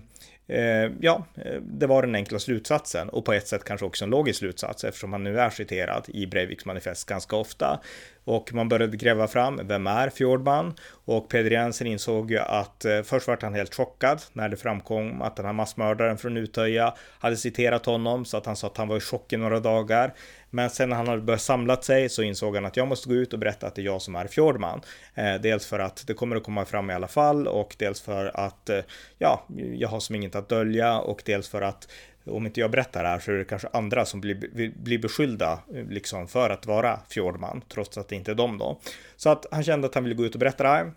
Eh, 0.48 0.92
ja, 1.00 1.26
eh, 1.36 1.62
det 1.62 1.88
var 1.88 2.02
den 2.02 2.16
enkla 2.16 2.40
slutsatsen 2.40 3.10
och 3.10 3.26
på 3.26 3.34
ett 3.34 3.48
sätt 3.48 3.64
kanske 3.64 3.86
också 3.86 4.04
en 4.04 4.10
logisk 4.10 4.40
slutsats 4.40 4.84
eftersom 4.84 5.14
han 5.14 5.24
nu 5.24 5.40
är 5.40 5.50
citerad 5.50 6.06
i 6.08 6.28
Breiviks 6.28 6.66
manifest 6.66 7.10
ganska 7.10 7.36
ofta. 7.36 7.80
Och 8.24 8.54
man 8.54 8.70
började 8.70 8.98
gräva 8.98 9.28
fram, 9.28 9.62
vem 9.64 9.88
är 9.88 10.10
Fjordman? 10.10 10.74
Och 11.06 11.30
Peder 11.30 11.52
Jensen 11.52 11.88
insåg 11.88 12.32
ju 12.32 12.40
att 12.40 12.86
eh, 12.86 13.02
först 13.02 13.28
var 13.28 13.38
han 13.42 13.54
helt 13.54 13.76
chockad 13.76 14.22
när 14.34 14.50
det 14.50 14.58
framkom 14.58 15.22
att 15.22 15.36
den 15.36 15.46
här 15.46 15.54
massmördaren 15.54 16.18
från 16.18 16.38
Utöja 16.38 16.94
hade 17.20 17.38
citerat 17.38 17.86
honom 17.86 18.26
så 18.26 18.38
att 18.38 18.46
han 18.46 18.56
sa 18.56 18.68
att 18.68 18.78
han 18.78 18.88
var 18.88 18.98
i 18.98 19.00
chock 19.00 19.34
i 19.34 19.38
några 19.38 19.60
dagar. 19.60 20.14
Men 20.50 20.70
sen 20.70 20.90
när 20.90 20.96
han 20.96 21.08
hade 21.08 21.22
börjat 21.22 21.42
samlat 21.42 21.84
sig 21.84 22.10
så 22.10 22.24
insåg 22.24 22.56
han 22.56 22.66
att 22.66 22.78
jag 22.78 22.88
måste 22.88 23.10
gå 23.10 23.16
ut 23.16 23.34
och 23.34 23.40
berätta 23.40 23.68
att 23.68 23.76
det 23.76 23.82
är 23.82 23.86
jag 23.86 24.02
som 24.02 24.16
är 24.16 24.28
Fjordman. 24.28 24.82
Eh, 25.16 25.36
dels 25.36 25.66
för 25.66 25.80
att 25.80 26.08
det 26.08 26.14
kommer 26.14 26.36
att 26.36 26.44
komma 26.44 26.66
fram 26.66 26.90
i 26.90 26.94
alla 26.94 27.08
fall 27.08 27.48
och 27.48 27.76
dels 27.80 28.02
för 28.02 28.32
att 28.40 28.70
eh, 28.70 28.80
ja, 29.18 29.46
jag 29.74 29.90
har 29.90 30.00
som 30.00 30.16
inget 30.16 30.36
att 30.36 30.50
dölja 30.50 31.00
och 31.00 31.22
dels 31.26 31.50
för 31.50 31.62
att 31.62 31.88
om 32.26 32.46
inte 32.46 32.60
jag 32.60 32.72
berättar 32.72 33.04
det 33.04 33.10
här 33.10 33.20
så 33.20 33.32
är 33.32 33.36
det 33.36 33.46
kanske 33.46 33.68
andra 33.74 34.06
som 34.06 34.22
blir, 34.22 34.72
blir 34.84 35.00
beskyllda 35.00 35.60
eh, 35.74 35.86
liksom 35.90 36.28
för 36.28 36.50
att 36.50 36.66
vara 36.66 37.00
Fjordman, 37.10 37.62
trots 37.68 37.98
att 37.98 38.08
det 38.08 38.16
inte 38.16 38.32
är 38.32 38.36
de 38.36 38.58
då. 38.58 38.80
Så 39.16 39.30
att 39.30 39.46
han 39.52 39.64
kände 39.64 39.88
att 39.88 39.96
han 39.96 40.04
ville 40.04 40.16
gå 40.16 40.26
ut 40.26 40.34
och 40.34 40.40
berätta 40.40 40.64
det 40.64 40.70
här. 40.70 40.92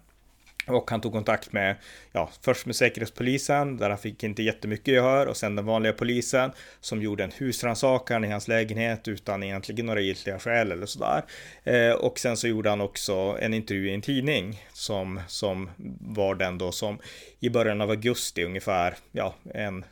Och 0.70 0.90
han 0.90 1.00
tog 1.00 1.12
kontakt 1.12 1.52
med, 1.52 1.76
ja, 2.12 2.30
först 2.42 2.66
med 2.66 2.76
Säkerhetspolisen, 2.76 3.76
där 3.76 3.88
han 3.88 3.98
fick 3.98 4.24
inte 4.24 4.42
jättemycket 4.42 4.88
gehör, 4.88 5.26
och 5.26 5.36
sen 5.36 5.56
den 5.56 5.66
vanliga 5.66 5.92
polisen 5.92 6.50
som 6.80 7.02
gjorde 7.02 7.24
en 7.24 7.32
husrannsakan 7.38 8.24
i 8.24 8.28
hans 8.28 8.48
lägenhet 8.48 9.08
utan 9.08 9.42
egentligen 9.42 9.86
några 9.86 10.00
giltiga 10.00 10.38
skäl 10.38 10.72
eller 10.72 10.86
sådär. 10.86 11.22
Eh, 11.64 11.92
och 11.92 12.18
sen 12.18 12.36
så 12.36 12.48
gjorde 12.48 12.70
han 12.70 12.80
också 12.80 13.38
en 13.40 13.54
intervju 13.54 13.90
i 13.90 13.94
en 13.94 14.02
tidning 14.02 14.64
som, 14.72 15.20
som 15.28 15.70
var 16.00 16.34
den 16.34 16.58
då 16.58 16.72
som 16.72 16.98
i 17.40 17.50
början 17.50 17.80
av 17.80 17.90
augusti 17.90 18.44
ungefär, 18.44 18.94
ja, 19.12 19.34
en, 19.54 19.84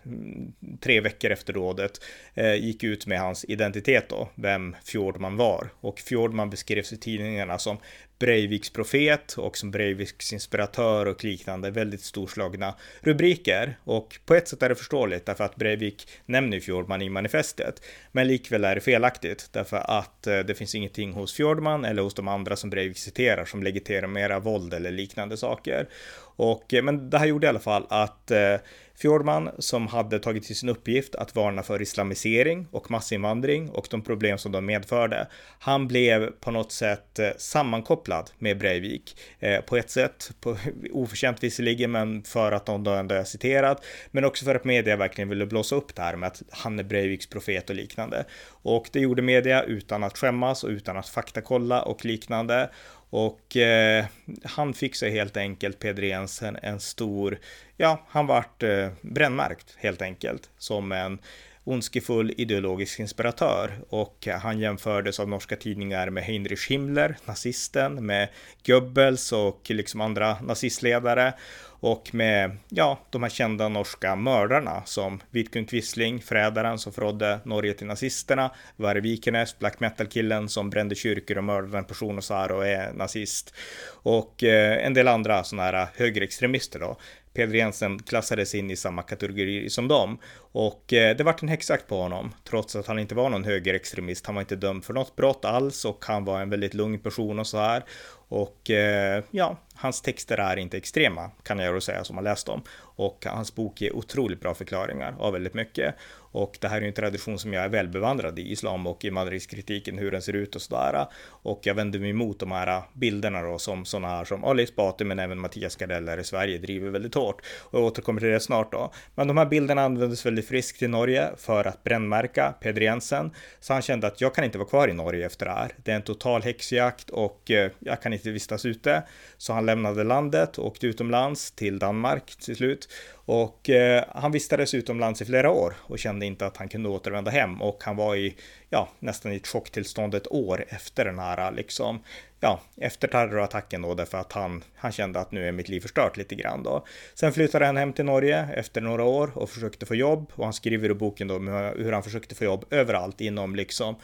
tre 0.80 1.00
veckor 1.00 1.30
efter 1.30 1.52
rådet, 1.52 2.00
eh, 2.34 2.54
gick 2.54 2.84
ut 2.84 3.06
med 3.06 3.20
hans 3.20 3.44
identitet 3.48 4.08
då, 4.08 4.28
vem 4.34 4.76
Fjordman 4.84 5.36
var. 5.36 5.68
Och 5.80 6.00
Fjordman 6.00 6.50
beskrevs 6.50 6.92
i 6.92 6.96
tidningarna 6.96 7.58
som 7.58 7.78
Breiviks 8.18 8.70
profet 8.70 9.32
och 9.32 9.56
som 9.56 9.70
Breiviks 9.70 10.32
inspiratör 10.32 10.67
och 10.76 11.24
liknande 11.24 11.70
väldigt 11.70 12.00
storslagna 12.00 12.74
rubriker. 13.00 13.78
Och 13.84 14.18
på 14.26 14.34
ett 14.34 14.48
sätt 14.48 14.62
är 14.62 14.68
det 14.68 14.74
förståeligt 14.74 15.26
därför 15.26 15.44
att 15.44 15.56
Breivik 15.56 16.08
nämner 16.26 16.60
Fjordman 16.60 17.02
i 17.02 17.08
manifestet. 17.08 17.82
Men 18.12 18.26
likväl 18.26 18.64
är 18.64 18.74
det 18.74 18.80
felaktigt 18.80 19.48
därför 19.52 19.76
att 19.76 20.26
eh, 20.26 20.38
det 20.38 20.54
finns 20.54 20.74
ingenting 20.74 21.12
hos 21.12 21.32
Fjordman 21.32 21.84
eller 21.84 22.02
hos 22.02 22.14
de 22.14 22.28
andra 22.28 22.56
som 22.56 22.70
Breivik 22.70 22.98
citerar 22.98 23.44
som 23.44 23.62
legitimerar 23.62 24.40
våld 24.40 24.74
eller 24.74 24.90
liknande 24.90 25.36
saker. 25.36 25.88
Och, 26.36 26.74
eh, 26.74 26.82
men 26.82 27.10
det 27.10 27.18
här 27.18 27.26
gjorde 27.26 27.46
i 27.46 27.48
alla 27.50 27.58
fall 27.58 27.86
att 27.88 28.30
eh, 28.30 28.54
Fjordman, 29.00 29.50
som 29.58 29.86
hade 29.86 30.18
tagit 30.18 30.44
till 30.44 30.56
sin 30.56 30.68
uppgift 30.68 31.14
att 31.14 31.34
varna 31.34 31.62
för 31.62 31.82
islamisering 31.82 32.66
och 32.70 32.90
massinvandring 32.90 33.70
och 33.70 33.86
de 33.90 34.02
problem 34.02 34.38
som 34.38 34.52
de 34.52 34.66
medförde, 34.66 35.26
han 35.58 35.88
blev 35.88 36.30
på 36.30 36.50
något 36.50 36.72
sätt 36.72 37.18
eh, 37.18 37.28
sammankopplad 37.36 38.30
med 38.38 38.58
Breivik. 38.58 39.16
Eh, 39.38 39.60
på 39.60 39.76
ett 39.76 39.90
sätt, 39.90 40.30
på, 40.40 40.56
oförtjänt 40.92 41.42
visserligen, 41.42 41.90
men 41.90 42.22
för 42.22 42.52
att 42.52 42.66
de 42.66 42.84
då 42.84 42.90
ändå 42.90 43.14
är 43.14 43.24
citerat, 43.24 43.84
men 44.10 44.24
också 44.24 44.44
för 44.44 44.54
att 44.54 44.64
media 44.64 44.96
verkligen 44.96 45.28
ville 45.28 45.46
blåsa 45.46 45.76
upp 45.76 45.94
det 45.94 46.02
här 46.02 46.16
med 46.16 46.26
att 46.26 46.42
han 46.50 46.78
är 46.78 46.84
Breiviks 46.84 47.26
profet 47.26 47.70
och 47.70 47.76
liknande. 47.76 48.24
Och 48.62 48.88
det 48.92 49.00
gjorde 49.00 49.22
media 49.22 49.62
utan 49.62 50.04
att 50.04 50.18
skämmas 50.18 50.64
och 50.64 50.70
utan 50.70 50.96
att 50.96 51.08
faktakolla 51.08 51.82
och 51.82 52.04
liknande. 52.04 52.70
Och 53.10 53.56
eh, 53.56 54.04
han 54.44 54.74
fick 54.74 54.94
sig 54.94 55.10
helt 55.10 55.36
enkelt, 55.36 55.78
Peder 55.78 56.02
Jensen, 56.02 56.58
en 56.62 56.80
stor, 56.80 57.38
ja, 57.76 58.06
han 58.08 58.26
vart 58.26 58.62
eh, 58.62 58.88
brännmärkt 59.00 59.74
helt 59.76 60.02
enkelt 60.02 60.50
som 60.58 60.92
en 60.92 61.18
ondskefull 61.64 62.34
ideologisk 62.36 63.00
inspiratör. 63.00 63.70
Och 63.88 64.28
han 64.42 64.58
jämfördes 64.58 65.20
av 65.20 65.28
norska 65.28 65.56
tidningar 65.56 66.10
med 66.10 66.24
Heinrich 66.24 66.70
Himmler, 66.70 67.16
nazisten, 67.24 68.06
med 68.06 68.28
Goebbels 68.66 69.32
och 69.32 69.60
liksom 69.70 70.00
andra 70.00 70.40
nazistledare 70.40 71.32
och 71.80 72.14
med, 72.14 72.56
ja, 72.68 72.98
de 73.10 73.22
här 73.22 73.30
kända 73.30 73.68
norska 73.68 74.16
mördarna 74.16 74.82
som 74.84 75.20
Vidkun 75.30 75.66
Quisling, 75.66 76.20
förrädaren 76.20 76.78
som 76.78 76.92
förrådde 76.92 77.40
Norge 77.44 77.74
till 77.74 77.86
nazisterna, 77.86 78.50
Varg 78.76 79.00
Vikernes, 79.00 79.58
black 79.58 79.80
metal-killen 79.80 80.48
som 80.48 80.70
brände 80.70 80.94
kyrkor 80.94 81.38
och 81.38 81.44
mördade 81.44 81.78
en 81.78 81.84
person 81.84 82.18
och 82.18 82.24
sa 82.24 82.64
är 82.64 82.92
nazist 82.92 83.54
och 84.02 84.44
eh, 84.44 84.86
en 84.86 84.94
del 84.94 85.08
andra 85.08 85.44
sådana 85.44 85.62
här 85.62 85.88
högerextremister 85.96 86.78
då. 86.78 86.96
Peder 87.32 87.54
Jensen 87.54 88.02
klassades 88.02 88.54
in 88.54 88.70
i 88.70 88.76
samma 88.76 89.02
kategori 89.02 89.70
som 89.70 89.88
dem. 89.88 90.18
Och 90.60 90.92
eh, 90.92 91.16
det 91.16 91.24
vart 91.24 91.42
en 91.42 91.48
häxjakt 91.48 91.86
på 91.86 92.02
honom, 92.02 92.34
trots 92.44 92.76
att 92.76 92.86
han 92.86 92.98
inte 92.98 93.14
var 93.14 93.30
någon 93.30 93.44
högerextremist. 93.44 94.26
Han 94.26 94.34
var 94.34 94.42
inte 94.42 94.56
dömd 94.56 94.84
för 94.84 94.94
något 94.94 95.16
brott 95.16 95.44
alls 95.44 95.84
och 95.84 96.04
han 96.04 96.24
var 96.24 96.40
en 96.40 96.50
väldigt 96.50 96.74
lugn 96.74 96.98
person 96.98 97.38
och 97.38 97.46
så 97.46 97.58
här. 97.58 97.84
Och 98.28 98.70
eh, 98.70 99.24
ja, 99.30 99.56
hans 99.74 100.02
texter 100.02 100.38
är 100.38 100.56
inte 100.56 100.76
extrema, 100.76 101.30
kan 101.42 101.58
jag 101.58 101.74
då 101.74 101.80
säga, 101.80 102.04
som 102.04 102.16
har 102.16 102.24
läst 102.24 102.46
dem. 102.46 102.62
Och 102.78 103.26
hans 103.26 103.54
bok 103.54 103.80
ger 103.80 103.96
otroligt 103.96 104.40
bra 104.40 104.54
förklaringar 104.54 105.14
av 105.18 105.32
väldigt 105.32 105.54
mycket. 105.54 105.94
Och 106.30 106.58
det 106.60 106.68
här 106.68 106.76
är 106.76 106.80
ju 106.80 106.88
en 106.88 106.94
tradition 106.94 107.38
som 107.38 107.52
jag 107.52 107.64
är 107.64 107.68
välbevandrad 107.68 108.38
i, 108.38 108.52
islam 108.52 108.86
och 108.86 109.04
i 109.04 109.10
Madridskritiken, 109.10 109.98
hur 109.98 110.10
den 110.10 110.22
ser 110.22 110.32
ut 110.32 110.56
och 110.56 110.62
sådär. 110.62 111.06
Och 111.24 111.60
jag 111.62 111.74
vänder 111.74 111.98
mig 111.98 112.10
emot 112.10 112.40
de 112.40 112.52
här 112.52 112.82
bilderna 112.92 113.42
då 113.42 113.58
som 113.58 113.84
sådana 113.84 114.08
här 114.08 114.24
som 114.24 114.44
Ali 114.44 114.62
Esbati 114.62 115.04
men 115.04 115.18
även 115.18 115.38
Mattias 115.38 115.76
Gardell 115.76 116.20
i 116.20 116.24
Sverige 116.24 116.58
driver 116.58 116.90
väldigt 116.90 117.14
hårt. 117.14 117.42
Och 117.60 117.78
jag 117.78 117.86
återkommer 117.86 118.20
till 118.20 118.28
det 118.28 118.40
snart 118.40 118.72
då. 118.72 118.92
Men 119.14 119.28
de 119.28 119.36
här 119.36 119.46
bilderna 119.46 119.82
användes 119.82 120.26
väldigt 120.26 120.47
frisk 120.48 120.78
till 120.78 120.90
Norge 120.90 121.30
för 121.36 121.64
att 121.64 121.84
brännmärka 121.84 122.54
Peder 122.60 122.80
Jensen. 122.80 123.30
Så 123.60 123.72
han 123.72 123.82
kände 123.82 124.06
att 124.06 124.20
jag 124.20 124.34
kan 124.34 124.44
inte 124.44 124.58
vara 124.58 124.68
kvar 124.68 124.88
i 124.88 124.92
Norge 124.92 125.26
efter 125.26 125.46
det 125.46 125.52
här. 125.52 125.72
Det 125.76 125.92
är 125.92 125.96
en 125.96 126.02
total 126.02 126.42
häxjakt 126.42 127.10
och 127.10 127.50
eh, 127.50 127.70
jag 127.78 128.02
kan 128.02 128.12
inte 128.12 128.30
vistas 128.30 128.64
ute. 128.64 129.02
Så 129.36 129.52
han 129.52 129.66
lämnade 129.66 130.04
landet 130.04 130.58
och 130.58 130.66
åkte 130.66 130.86
utomlands 130.86 131.50
till 131.50 131.78
Danmark 131.78 132.36
till 132.36 132.56
slut. 132.56 132.88
Och 133.28 133.70
eh, 133.70 134.04
han 134.14 134.32
vistades 134.32 134.74
utomlands 134.74 135.22
i 135.22 135.24
flera 135.24 135.50
år 135.50 135.74
och 135.78 135.98
kände 135.98 136.26
inte 136.26 136.46
att 136.46 136.56
han 136.56 136.68
kunde 136.68 136.88
återvända 136.88 137.30
hem 137.30 137.62
och 137.62 137.82
han 137.84 137.96
var 137.96 138.16
i, 138.16 138.34
ja, 138.70 138.88
nästan 138.98 139.32
i 139.32 139.36
ett 139.36 139.46
chocktillstånd 139.46 140.14
ett 140.14 140.32
år 140.32 140.64
efter 140.68 141.04
den 141.04 141.18
här 141.18 141.52
liksom, 141.52 142.02
ja, 142.40 142.60
efter 142.76 143.08
terrorattacken 143.08 143.82
då 143.82 143.94
därför 143.94 144.18
att 144.18 144.32
han, 144.32 144.64
han 144.74 144.92
kände 144.92 145.20
att 145.20 145.32
nu 145.32 145.48
är 145.48 145.52
mitt 145.52 145.68
liv 145.68 145.80
förstört 145.80 146.16
lite 146.16 146.34
grann 146.34 146.62
då. 146.62 146.86
Sen 147.14 147.32
flyttade 147.32 147.66
han 147.66 147.76
hem 147.76 147.92
till 147.92 148.04
Norge 148.04 148.48
efter 148.54 148.80
några 148.80 149.04
år 149.04 149.30
och 149.34 149.50
försökte 149.50 149.86
få 149.86 149.94
jobb 149.94 150.32
och 150.34 150.44
han 150.44 150.52
skriver 150.52 150.90
i 150.90 150.94
boken 150.94 151.28
då 151.28 151.38
hur 151.78 151.92
han 151.92 152.02
försökte 152.02 152.34
få 152.34 152.44
jobb 152.44 152.64
överallt 152.70 153.20
inom 153.20 153.56
liksom 153.56 153.96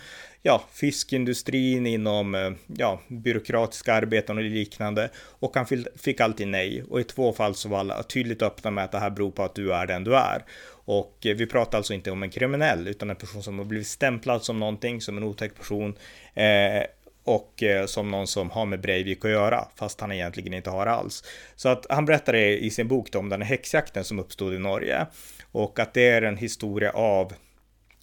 ja, 0.47 0.65
fiskindustrin, 0.73 1.87
inom 1.87 2.35
eh, 2.35 2.51
ja, 2.67 3.01
byråkratiska 3.09 3.95
arbeten 3.95 4.39
och 4.39 4.45
liknande. 4.45 5.11
Och 5.17 5.57
han 5.57 5.67
fick 5.97 6.21
alltid 6.21 6.49
nej. 6.49 6.85
Och 6.91 7.01
i 7.01 7.05
två 7.05 7.33
fall 7.33 7.55
så 7.55 7.69
var 7.69 7.79
alla 7.79 8.03
tydligt 8.03 8.43
öppna 8.43 8.71
med 8.71 8.85
att 8.85 8.93
det 8.93 8.99
här 8.99 9.11
beror 9.11 9.31
på 9.31 9.43
att 9.43 9.55
du 9.55 9.73
är 9.73 9.87
den 9.87 10.05
du 10.05 10.17
är. 10.17 10.45
Och 10.69 11.27
eh, 11.27 11.37
vi 11.37 11.47
pratar 11.47 11.79
alltså 11.79 11.95
inte 11.95 12.11
om 12.11 12.23
en 12.23 12.31
kriminell, 12.31 12.89
utan 12.89 13.11
en 13.11 13.17
person 13.17 13.43
som 13.43 13.59
har 13.59 13.65
blivit 13.65 13.87
stämplad 13.87 14.45
som 14.45 14.61
någonting, 14.61 15.01
som 15.01 15.17
en 15.17 15.25
otäck 15.25 15.57
person. 15.57 15.99
Eh, 16.35 16.83
och 17.25 17.63
eh, 17.63 17.87
som 17.87 18.11
någon 18.11 18.27
som 18.27 18.51
har 18.51 18.67
med 18.67 18.81
Breivik 18.81 19.25
att 19.25 19.31
göra, 19.31 19.69
fast 19.77 20.01
han 20.01 20.13
egentligen 20.13 20.55
inte 20.55 20.71
har 20.71 20.87
alls. 20.87 21.25
Så 21.57 21.69
att 21.69 21.87
han 21.89 22.05
berättar 22.05 22.35
i 22.37 22.71
sin 22.71 22.89
bok 22.89 23.15
om 23.15 23.29
den 23.29 23.43
här 23.43 23.49
häxjakten 23.49 24.05
som 24.05 24.19
uppstod 24.19 24.55
i 24.55 24.59
Norge 24.59 25.07
och 25.53 25.79
att 25.79 25.95
det 25.95 26.09
är 26.09 26.23
en 26.23 26.37
historia 26.37 26.91
av 26.91 27.33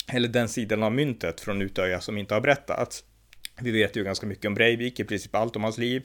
eller 0.08 0.28
den 0.28 0.50
sidan 0.50 0.84
av 0.84 0.92
myntet 0.92 1.40
från 1.40 1.62
Utöja 1.62 2.02
som 2.02 2.18
inte 2.18 2.34
har 2.34 2.42
berättats. 2.42 3.04
Vi 3.62 3.72
vet 3.72 3.96
ju 3.96 4.04
ganska 4.04 4.26
mycket 4.26 4.46
om 4.46 4.54
Breivik, 4.54 5.00
i 5.00 5.04
princip 5.04 5.36
allt 5.36 5.56
om 5.56 5.64
hans 5.64 5.78
liv. 5.78 6.04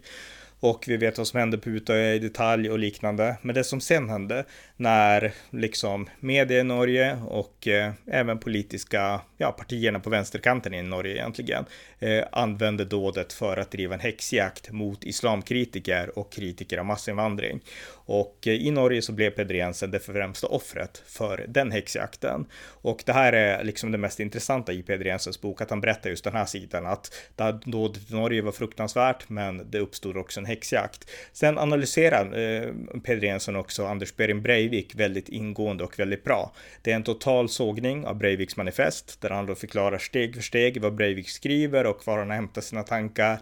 Och 0.61 0.85
vi 0.89 0.97
vet 0.97 1.19
vad 1.19 1.27
som 1.27 1.41
hände 1.41 1.59
på 1.59 1.71
Utöja 1.71 2.15
i 2.15 2.19
detalj 2.19 2.71
och 2.71 2.79
liknande. 2.79 3.37
Men 3.43 3.55
det 3.55 3.65
som 3.65 3.81
sen 3.81 4.09
hände 4.09 4.45
när 4.77 5.33
liksom 5.51 6.09
media 6.21 6.61
i 6.61 6.65
Norge 6.65 7.19
och 7.27 7.69
eh, 7.69 7.93
även 8.07 8.39
politiska 8.39 9.21
ja, 9.37 9.53
partierna 9.53 10.01
på 10.01 10.11
vänsterkanten 10.11 10.75
i 10.75 10.83
Norge 10.83 11.15
egentligen 11.15 11.65
eh, 11.99 12.25
använde 12.33 12.85
dådet 12.85 13.33
för 13.33 13.57
att 13.57 13.71
driva 13.71 13.95
en 13.95 14.01
häxjakt 14.01 14.73
mot 14.73 15.05
islamkritiker 15.05 16.19
och 16.19 16.33
kritiker 16.33 16.79
av 16.79 16.85
massinvandring. 16.85 17.61
Och 18.07 18.47
i 18.47 18.71
Norge 18.71 19.03
så 19.03 19.13
blev 19.13 19.31
Peder 19.31 19.55
Jensen 19.55 19.91
det 19.91 19.99
främsta 19.99 20.47
offret 20.47 21.03
för 21.07 21.45
den 21.49 21.73
häxjakten. 21.73 22.47
Och 22.65 23.03
det 23.07 23.13
här 23.13 23.33
är 23.33 23.65
liksom 23.65 23.93
det 23.93 23.99
mest 23.99 24.21
intressanta 24.21 24.73
i 24.73 24.83
Peder 24.83 25.05
Jensens 25.05 25.41
bok, 25.41 25.61
att 25.61 25.71
han 25.71 25.81
berättar 25.81 26.11
just 26.11 26.25
den 26.25 26.33
här 26.33 26.45
sidan, 26.45 26.87
att 26.87 27.15
det 27.37 27.61
dådet 27.65 28.11
i 28.11 28.15
Norge 28.15 28.43
var 28.43 28.53
fruktansvärt, 28.53 29.29
men 29.29 29.71
det 29.71 29.79
uppstod 29.79 30.17
också 30.17 30.41
en 30.41 30.47
häxjakt. 30.47 31.11
Sen 31.33 31.59
analyserar 31.59 32.25
eh, 32.25 32.71
Peder 33.05 33.27
Jensen 33.27 33.57
också 33.57 33.87
Anders 33.87 34.17
Behring 34.17 34.43
Breivik 34.43 34.95
väldigt 34.95 35.29
ingående 35.29 35.85
och 35.85 35.99
väldigt 35.99 36.25
bra. 36.25 36.53
Det 36.83 36.93
är 36.93 36.97
en 36.97 37.03
total 37.03 37.49
sågning 37.49 38.07
av 38.07 38.17
Breiviks 38.17 38.57
manifest, 38.57 39.21
där 39.21 39.31
han 39.31 39.47
då 39.47 39.55
förklarar 39.55 39.99
steg 39.99 40.35
för 40.35 40.43
steg 40.43 40.83
vad 40.83 40.95
Breivik 40.95 41.29
skriver 41.29 41.87
och 41.87 42.07
var 42.07 42.19
han 42.19 42.31
hämtar 42.31 42.61
sina 42.61 42.83
tankar 42.83 43.39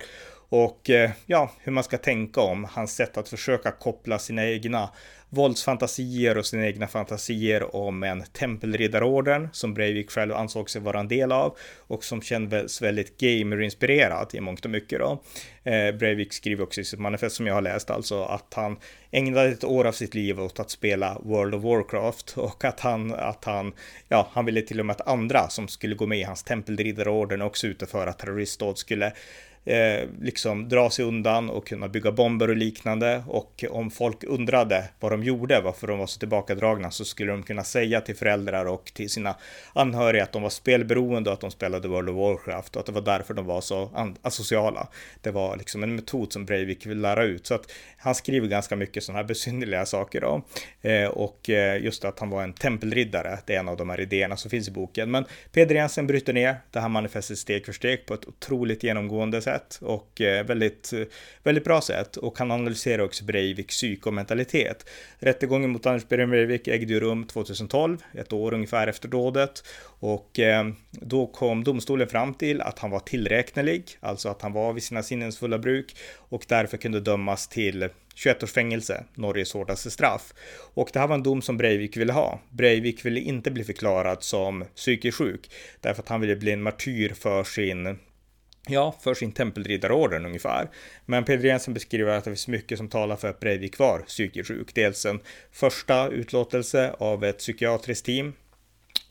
och 0.54 0.90
eh, 0.90 1.10
ja, 1.26 1.52
hur 1.60 1.72
man 1.72 1.84
ska 1.84 1.98
tänka 1.98 2.40
om 2.40 2.64
hans 2.64 2.94
sätt 2.94 3.16
att 3.16 3.28
försöka 3.28 3.70
koppla 3.70 4.18
sina 4.18 4.46
egna 4.46 4.90
våldsfantasier 5.28 6.38
och 6.38 6.46
sina 6.46 6.66
egna 6.66 6.86
fantasier 6.86 7.76
om 7.76 8.02
en 8.02 8.22
tempelriddarorden 8.22 9.48
som 9.52 9.74
Breivik 9.74 10.10
själv 10.10 10.34
ansåg 10.34 10.70
sig 10.70 10.80
vara 10.80 11.00
en 11.00 11.08
del 11.08 11.32
av 11.32 11.56
och 11.78 12.04
som 12.04 12.22
kändes 12.22 12.82
väldigt 12.82 13.18
gamerinspirerad 13.18 14.34
i 14.34 14.40
mångt 14.40 14.64
och 14.64 14.70
mycket 14.70 14.98
då. 14.98 15.22
Eh, 15.64 15.94
Breivik 15.94 16.32
skriver 16.32 16.64
också 16.64 16.80
i 16.80 16.84
sitt 16.84 17.00
manifest 17.00 17.36
som 17.36 17.46
jag 17.46 17.54
har 17.54 17.62
läst 17.62 17.90
alltså 17.90 18.24
att 18.24 18.54
han 18.54 18.76
ägnade 19.10 19.48
ett 19.48 19.64
år 19.64 19.84
av 19.86 19.92
sitt 19.92 20.14
liv 20.14 20.40
åt 20.40 20.60
att 20.60 20.70
spela 20.70 21.18
World 21.22 21.54
of 21.54 21.62
Warcraft 21.62 22.34
och 22.36 22.64
att 22.64 22.80
han, 22.80 23.14
att 23.14 23.44
han, 23.44 23.72
ja, 24.08 24.28
han 24.32 24.44
ville 24.44 24.62
till 24.62 24.80
och 24.80 24.86
med 24.86 24.94
att 24.94 25.08
andra 25.08 25.48
som 25.48 25.68
skulle 25.68 25.94
gå 25.94 26.06
med 26.06 26.18
i 26.18 26.22
hans 26.22 26.42
tempelriddarorden 26.42 27.42
också 27.42 27.66
ute 27.66 27.86
för 27.86 28.06
att 28.06 28.18
terroristdåd 28.18 28.78
skulle 28.78 29.12
eh, 29.64 30.08
liksom 30.20 30.68
dra 30.68 30.90
sig 30.90 31.04
undan 31.04 31.50
och 31.50 31.66
kunna 31.66 31.88
bygga 31.88 32.12
bomber 32.12 32.50
och 32.50 32.56
liknande. 32.56 33.22
Och 33.26 33.64
om 33.70 33.90
folk 33.90 34.24
undrade 34.24 34.84
vad 35.00 35.12
de 35.12 35.24
gjorde, 35.24 35.60
varför 35.60 35.86
de 35.86 35.98
var 35.98 36.06
så 36.06 36.18
tillbakadragna, 36.18 36.90
så 36.90 37.04
skulle 37.04 37.32
de 37.32 37.42
kunna 37.42 37.64
säga 37.64 38.00
till 38.00 38.16
föräldrar 38.16 38.66
och 38.66 38.84
till 38.94 39.10
sina 39.10 39.36
anhöriga 39.72 40.22
att 40.22 40.32
de 40.32 40.42
var 40.42 40.50
spelberoende 40.50 41.30
och 41.30 41.34
att 41.34 41.40
de 41.40 41.50
spelade 41.50 41.88
World 41.88 42.08
of 42.08 42.16
Warcraft 42.16 42.76
och 42.76 42.80
att 42.80 42.86
det 42.86 42.92
var 42.92 43.00
därför 43.00 43.34
de 43.34 43.46
var 43.46 43.60
så 43.60 43.90
asociala. 44.22 44.88
Det 45.20 45.30
var 45.30 45.56
liksom 45.56 45.82
en 45.82 45.96
metod 45.96 46.32
som 46.32 46.44
Breivik 46.44 46.86
vill 46.86 47.00
lära 47.00 47.24
ut. 47.24 47.46
Så 47.46 47.54
att 47.54 47.72
han 47.96 48.14
skriver 48.14 48.48
ganska 48.48 48.76
mycket 48.76 49.04
sådana 49.04 49.18
här 49.18 49.28
besynnerliga 49.28 49.86
saker 49.86 50.20
då. 50.20 50.42
Eh, 50.88 51.08
och 51.08 51.50
eh, 51.50 51.82
just 51.82 52.04
att 52.04 52.18
han 52.18 52.30
var 52.30 52.42
en 52.42 52.52
tempelriddare, 52.52 53.38
det 53.46 53.54
är 53.54 53.58
en 53.58 53.68
av 53.68 53.76
de 53.76 53.90
här 53.90 54.00
idéerna 54.00 54.36
som 54.36 54.50
finns 54.50 54.68
i 54.68 54.70
boken. 54.70 55.10
Men 55.10 55.24
Peder 55.52 55.74
Jensen 55.74 56.06
bryter 56.06 56.32
ner 56.32 56.56
det 56.70 56.80
här 56.80 56.88
manifestet 56.88 57.38
steg 57.38 57.64
för 57.64 57.72
steg 57.72 58.06
på 58.06 58.14
ett 58.14 58.28
otroligt 58.28 58.82
genomgående 58.82 59.42
sätt 59.42 59.53
sätt 59.54 59.78
och 59.82 60.20
eh, 60.20 60.44
väldigt, 60.44 60.92
eh, 60.92 61.00
väldigt 61.42 61.64
bra 61.64 61.80
sätt 61.80 62.16
och 62.16 62.38
han 62.38 62.50
analyserar 62.50 63.02
också 63.02 63.24
Breiviks 63.24 63.76
psyk 63.76 64.06
och 64.06 64.14
mentalitet. 64.14 64.86
Rättegången 65.18 65.70
mot 65.70 65.86
Anders 65.86 66.08
Behring 66.08 66.30
Breivik 66.30 66.68
ägde 66.68 67.00
rum 67.00 67.26
2012, 67.26 67.98
ett 68.14 68.32
år 68.32 68.54
ungefär 68.54 68.86
efter 68.86 69.08
dådet 69.08 69.64
och 70.00 70.38
eh, 70.38 70.68
då 70.90 71.26
kom 71.26 71.64
domstolen 71.64 72.08
fram 72.08 72.34
till 72.34 72.60
att 72.60 72.78
han 72.78 72.90
var 72.90 73.00
tillräknelig, 73.00 73.98
alltså 74.00 74.28
att 74.28 74.42
han 74.42 74.52
var 74.52 74.72
vid 74.72 74.82
sina 74.82 75.02
sinnens 75.02 75.38
fulla 75.38 75.58
bruk 75.58 75.96
och 76.16 76.44
därför 76.48 76.76
kunde 76.76 77.00
dömas 77.00 77.48
till 77.48 77.88
21 78.14 78.42
års 78.42 78.52
fängelse, 78.52 79.04
Norges 79.14 79.52
hårdaste 79.52 79.90
straff. 79.90 80.32
Och 80.74 80.90
det 80.92 80.98
här 80.98 81.06
var 81.06 81.14
en 81.14 81.22
dom 81.22 81.42
som 81.42 81.56
Breivik 81.56 81.96
ville 81.96 82.12
ha. 82.12 82.40
Breivik 82.50 83.04
ville 83.04 83.20
inte 83.20 83.50
bli 83.50 83.64
förklarad 83.64 84.22
som 84.22 84.64
psykiskt 84.76 85.18
sjuk, 85.18 85.50
därför 85.80 86.02
att 86.02 86.08
han 86.08 86.20
ville 86.20 86.36
bli 86.36 86.52
en 86.52 86.62
martyr 86.62 87.12
för 87.14 87.44
sin 87.44 87.98
Ja, 88.68 88.94
för 89.00 89.14
sin 89.14 89.32
tempelriddarorden 89.32 90.26
ungefär. 90.26 90.68
Men 91.06 91.24
Peder 91.24 91.44
Jensen 91.44 91.74
beskriver 91.74 92.12
att 92.12 92.24
det 92.24 92.30
finns 92.30 92.48
mycket 92.48 92.78
som 92.78 92.88
talar 92.88 93.16
för 93.16 93.28
att 93.28 93.40
Breivik 93.40 93.78
var 93.78 93.98
psykiskt 93.98 94.48
sjuk. 94.48 94.74
Dels 94.74 95.06
en 95.06 95.20
första 95.52 96.08
utlåtelse 96.08 96.94
av 96.98 97.24
ett 97.24 97.38
psykiatriskt 97.38 98.06
team 98.06 98.32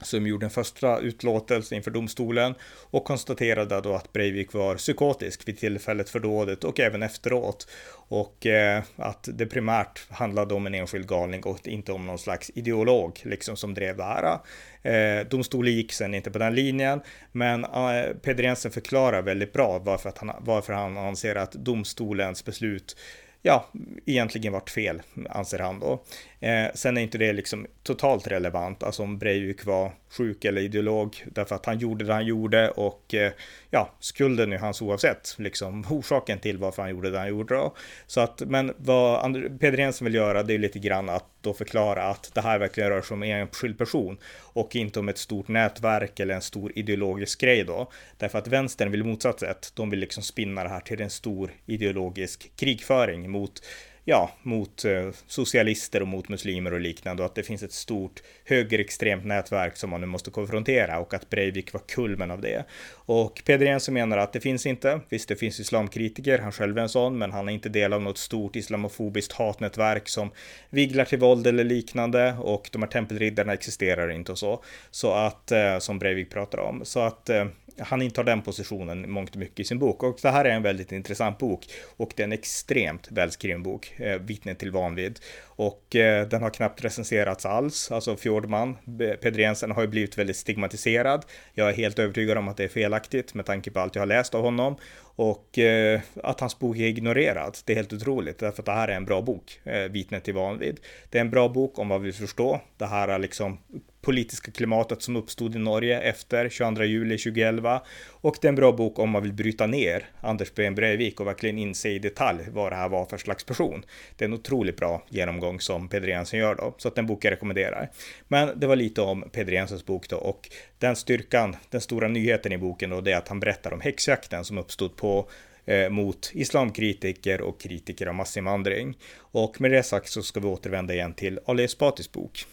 som 0.02 0.28
gjorde 0.28 0.46
en 0.46 0.50
första 0.50 1.00
utlåtelse 1.00 1.76
inför 1.76 1.92
domstolen 1.92 2.56
och 2.92 3.04
konstaterade 3.04 3.82
då 3.82 3.96
att 3.96 4.14
Breivik 4.14 4.54
var 4.54 4.76
psykotisk 4.76 5.48
vid 5.48 5.60
tillfället 5.60 6.10
för 6.10 6.20
dådet 6.20 6.64
och 6.64 6.80
även 6.80 7.04
efteråt. 7.04 7.68
Och 8.08 8.46
eh, 8.46 8.84
att 8.96 9.30
det 9.34 9.46
primärt 9.46 10.12
handlade 10.12 10.54
om 10.54 10.68
en 10.68 10.74
enskild 10.76 11.08
galning 11.08 11.44
och 11.44 11.68
inte 11.68 11.92
om 11.92 12.06
någon 12.06 12.20
slags 12.20 12.52
ideolog 12.56 13.22
liksom 13.24 13.58
som 13.58 13.74
drev 13.74 13.98
det 13.98 14.04
här. 14.04 14.40
Eh, 14.84 15.28
domstolen 15.30 15.74
gick 15.74 15.92
sen 15.92 16.14
inte 16.14 16.32
på 16.32 16.40
den 16.40 16.56
linjen, 16.56 17.02
men 17.32 17.64
eh, 17.64 18.14
Peder 18.22 18.44
Jensen 18.44 18.72
förklarar 18.72 19.22
väldigt 19.22 19.54
bra 19.54 19.80
varför, 19.80 20.10
att 20.10 20.18
han, 20.18 20.32
varför 20.40 20.74
han 20.74 20.98
anser 20.98 21.36
att 21.36 21.52
domstolens 21.52 22.46
beslut 22.46 22.96
ja, 23.42 23.70
egentligen 24.06 24.54
varit 24.54 24.70
fel, 24.70 25.02
anser 25.30 25.60
han 25.60 25.80
då. 25.80 26.04
Eh, 26.44 26.72
sen 26.74 26.98
är 26.98 27.02
inte 27.02 27.18
det 27.18 27.34
liksom 27.34 27.68
totalt 27.84 28.28
relevant, 28.28 28.84
alltså 28.84 29.04
om 29.04 29.18
Breivik 29.18 29.66
var 29.66 29.92
sjuk 30.10 30.46
eller 30.46 30.62
ideolog, 30.62 31.26
därför 31.26 31.56
att 31.56 31.66
han 31.66 31.80
gjorde 31.80 32.06
det 32.06 32.14
han 32.14 32.26
gjorde 32.26 32.70
och 32.70 33.14
eh, 33.14 33.32
ja, 33.70 33.94
skulden 34.00 34.54
är 34.54 34.58
hans 34.58 34.82
oavsett, 34.82 35.36
liksom 35.38 35.86
orsaken 35.90 36.40
till 36.40 36.58
varför 36.58 36.82
han 36.82 36.92
gjorde 36.92 37.10
det 37.10 37.20
han 37.20 37.30
gjorde 37.30 37.56
då. 37.56 37.76
Så 38.08 38.22
att, 38.22 38.42
men 38.46 38.74
vad 38.78 39.60
Peder 39.60 39.78
Jensen 39.78 40.06
vill 40.06 40.16
göra, 40.16 40.44
det 40.44 40.54
är 40.54 40.60
lite 40.60 40.80
grann 40.80 41.10
att 41.10 41.26
då 41.42 41.54
förklara 41.54 42.04
att 42.04 42.32
det 42.34 42.42
här 42.42 42.60
verkligen 42.60 42.90
rör 42.90 43.02
sig 43.02 43.16
om 43.16 43.24
en 43.24 43.30
enskild 43.30 43.78
person 43.78 44.18
och 44.40 44.76
inte 44.76 45.00
om 45.00 45.10
ett 45.10 45.18
stort 45.18 45.48
nätverk 45.48 46.20
eller 46.20 46.36
en 46.36 46.42
stor 46.42 46.72
ideologisk 46.76 47.42
grej 47.42 47.64
då. 47.64 47.92
Därför 48.18 48.40
att 48.40 48.48
vänstern 48.48 48.92
vill 48.92 49.04
motsatt 49.04 49.40
sätt, 49.40 49.72
de 49.76 49.90
vill 49.90 50.00
liksom 50.00 50.24
spinna 50.24 50.64
det 50.64 50.70
här 50.70 50.80
till 50.80 51.02
en 51.02 51.10
stor 51.10 51.52
ideologisk 51.66 52.52
krigföring 52.56 53.32
mot 53.32 53.62
ja, 54.06 54.32
mot 54.42 54.86
eh, 54.86 55.10
socialister 55.28 56.02
och 56.02 56.08
mot 56.08 56.30
muslimer 56.30 56.74
och 56.74 56.80
liknande 56.80 57.24
och 57.24 57.30
att 57.30 57.36
det 57.36 57.44
finns 57.44 57.64
ett 57.64 57.72
stort 57.72 58.24
högerextremt 58.46 59.26
nätverk 59.26 59.78
som 59.78 59.90
man 59.90 60.02
nu 60.02 60.08
måste 60.08 60.32
konfrontera 60.32 61.00
och 61.00 61.14
att 61.14 61.30
Breivik 61.30 61.74
var 61.74 61.82
kulmen 61.88 62.32
av 62.32 62.42
det. 62.42 62.66
Och 62.92 63.42
Peder 63.46 63.66
Jensen 63.66 63.94
menar 63.94 64.18
att 64.18 64.34
det 64.34 64.40
finns 64.40 64.66
inte. 64.66 65.00
Visst, 65.10 65.30
det 65.30 65.36
finns 65.36 65.60
islamkritiker, 65.60 66.40
han 66.40 66.52
själv 66.52 66.78
är 66.78 66.82
en 66.82 66.90
sån, 66.90 67.18
men 67.18 67.32
han 67.32 67.50
är 67.50 67.54
inte 67.54 67.70
del 67.70 67.94
av 67.94 68.02
något 68.02 68.18
stort 68.18 68.56
islamofobiskt 68.56 69.32
hatnätverk 69.32 70.10
som 70.10 70.32
viglar 70.70 71.06
till 71.06 71.20
våld 71.20 71.48
eller 71.48 71.64
liknande 71.64 72.36
och 72.40 72.70
de 72.72 72.82
här 72.82 72.90
tempelriddarna 72.90 73.54
existerar 73.54 74.10
inte 74.10 74.32
och 74.32 74.40
så. 74.40 74.64
Så 74.92 75.14
att, 75.14 75.52
eh, 75.52 75.80
som 75.80 76.00
Breivik 76.00 76.32
pratar 76.32 76.58
om. 76.58 76.82
Så 76.86 77.00
att 77.00 77.30
eh, 77.30 77.46
han 77.78 78.02
intar 78.02 78.24
den 78.24 78.42
positionen 78.42 79.12
mångt 79.12 79.30
och 79.30 79.36
mycket 79.36 79.60
i 79.60 79.64
sin 79.64 79.80
bok. 79.80 80.04
Och 80.04 80.20
det 80.22 80.30
här 80.30 80.46
är 80.46 80.50
en 80.50 80.64
väldigt 80.64 80.92
intressant 80.92 81.38
bok 81.38 81.66
och 81.98 82.14
det 82.16 82.24
är 82.24 82.28
en 82.28 82.32
extremt 82.32 83.12
välskriven 83.12 83.64
bok, 83.64 83.94
eh, 83.98 84.20
Vittnen 84.20 84.56
till 84.56 84.72
vanvidd. 84.72 85.20
Och 85.66 85.96
eh, 85.96 86.28
den 86.28 86.42
har 86.42 86.50
knappt 86.50 86.84
recenserats 86.84 87.46
alls. 87.46 87.92
Alltså 87.92 88.16
Fjordman, 88.16 88.78
Peder 89.22 89.40
Jensen 89.40 89.72
har 89.72 89.82
ju 89.82 89.88
blivit 89.88 90.18
väldigt 90.18 90.38
stigmatiserad. 90.38 91.26
Jag 91.54 91.70
är 91.70 91.74
helt 91.74 92.00
övertygad 92.00 92.38
om 92.38 92.48
att 92.48 92.58
det 92.58 92.64
är 92.64 92.68
felaktigt 92.68 93.34
med 93.34 93.46
tanke 93.46 93.72
på 93.72 93.80
allt 93.80 93.96
jag 93.96 94.02
har 94.02 94.08
läst 94.08 94.36
av 94.36 94.42
honom. 94.42 94.76
Och 95.16 95.60
eh, 95.60 96.02
att 96.24 96.40
hans 96.40 96.60
bok 96.60 96.78
är 96.78 96.88
ignorerad, 96.88 97.58
det 97.66 97.74
är 97.74 97.76
helt 97.76 97.94
otroligt. 97.94 98.40
Därför 98.40 98.62
att 98.62 98.66
det 98.66 98.72
här 98.72 98.88
är 98.88 98.96
en 98.96 99.06
bra 99.06 99.22
bok, 99.22 99.60
eh, 99.64 99.92
Vittnet 99.92 100.24
till 100.24 100.34
vanvid. 100.34 100.80
Det 101.10 101.18
är 101.18 101.22
en 101.22 101.30
bra 101.30 101.50
bok 101.50 101.80
om 101.80 101.90
vad 101.90 102.02
vi 102.02 102.14
förstår. 102.14 102.60
Det 102.78 102.86
här 102.86 103.08
är 103.08 103.20
liksom 103.20 103.58
politiska 104.04 104.52
klimatet 104.52 105.02
som 105.02 105.16
uppstod 105.16 105.56
i 105.56 105.60
Norge 105.60 106.02
efter 106.02 106.50
22 106.50 106.84
juli 106.84 107.18
2011. 107.18 107.82
Och 108.12 108.36
det 108.42 108.48
är 108.48 108.50
en 108.50 108.56
bra 108.56 108.72
bok 108.72 109.00
om 109.00 109.10
man 109.10 109.24
vill 109.24 109.34
bryta 109.34 109.68
ner 109.68 110.06
Anders 110.22 110.54
Ben 110.54 110.76
Breivik 110.76 111.20
och 111.20 111.28
verkligen 111.28 111.58
inse 111.58 111.90
i 111.90 112.00
detalj 112.00 112.44
vad 112.52 112.72
det 112.72 112.76
här 112.76 112.90
var 112.90 113.06
för 113.06 113.18
slags 113.18 113.44
person. 113.44 113.86
Det 114.18 114.26
är 114.26 114.28
en 114.28 114.34
otroligt 114.34 114.78
bra 114.78 115.04
genomgång 115.10 115.53
som 115.60 115.88
Peder 115.88 116.08
Jensen 116.08 116.40
gör 116.40 116.56
då, 116.56 116.76
så 116.78 116.88
att 116.88 116.96
den 116.96 117.08
boken 117.08 117.30
jag 117.30 117.36
rekommenderar. 117.36 117.90
Men 118.28 118.60
det 118.60 118.68
var 118.68 118.76
lite 118.76 119.02
om 119.02 119.30
Peder 119.32 119.54
Jensens 119.54 119.86
bok 119.86 120.10
då 120.10 120.18
och 120.18 120.50
den 120.80 120.96
styrkan, 120.96 121.56
den 121.70 121.82
stora 121.82 122.08
nyheten 122.08 122.52
i 122.52 122.58
boken 122.58 122.90
då, 122.90 123.02
det 123.02 123.12
är 123.12 123.18
att 123.18 123.28
han 123.28 123.40
berättar 123.40 123.74
om 123.74 123.82
häxjakten 123.82 124.46
som 124.46 124.58
uppstod 124.58 124.96
på 124.96 125.30
eh, 125.66 125.90
mot 125.90 126.32
islamkritiker 126.34 127.42
och 127.42 127.62
kritiker 127.62 128.08
av 128.08 128.16
massinvandring. 128.16 128.98
Och 129.18 129.62
med 129.62 129.72
det 129.72 129.84
sagt 129.84 130.10
så 130.10 130.24
ska 130.24 130.40
vi 130.40 130.48
återvända 130.48 130.94
igen 130.94 131.14
till 131.14 131.40
Ali 131.46 131.64
Esbatis 131.64 132.12
bok. 132.12 132.46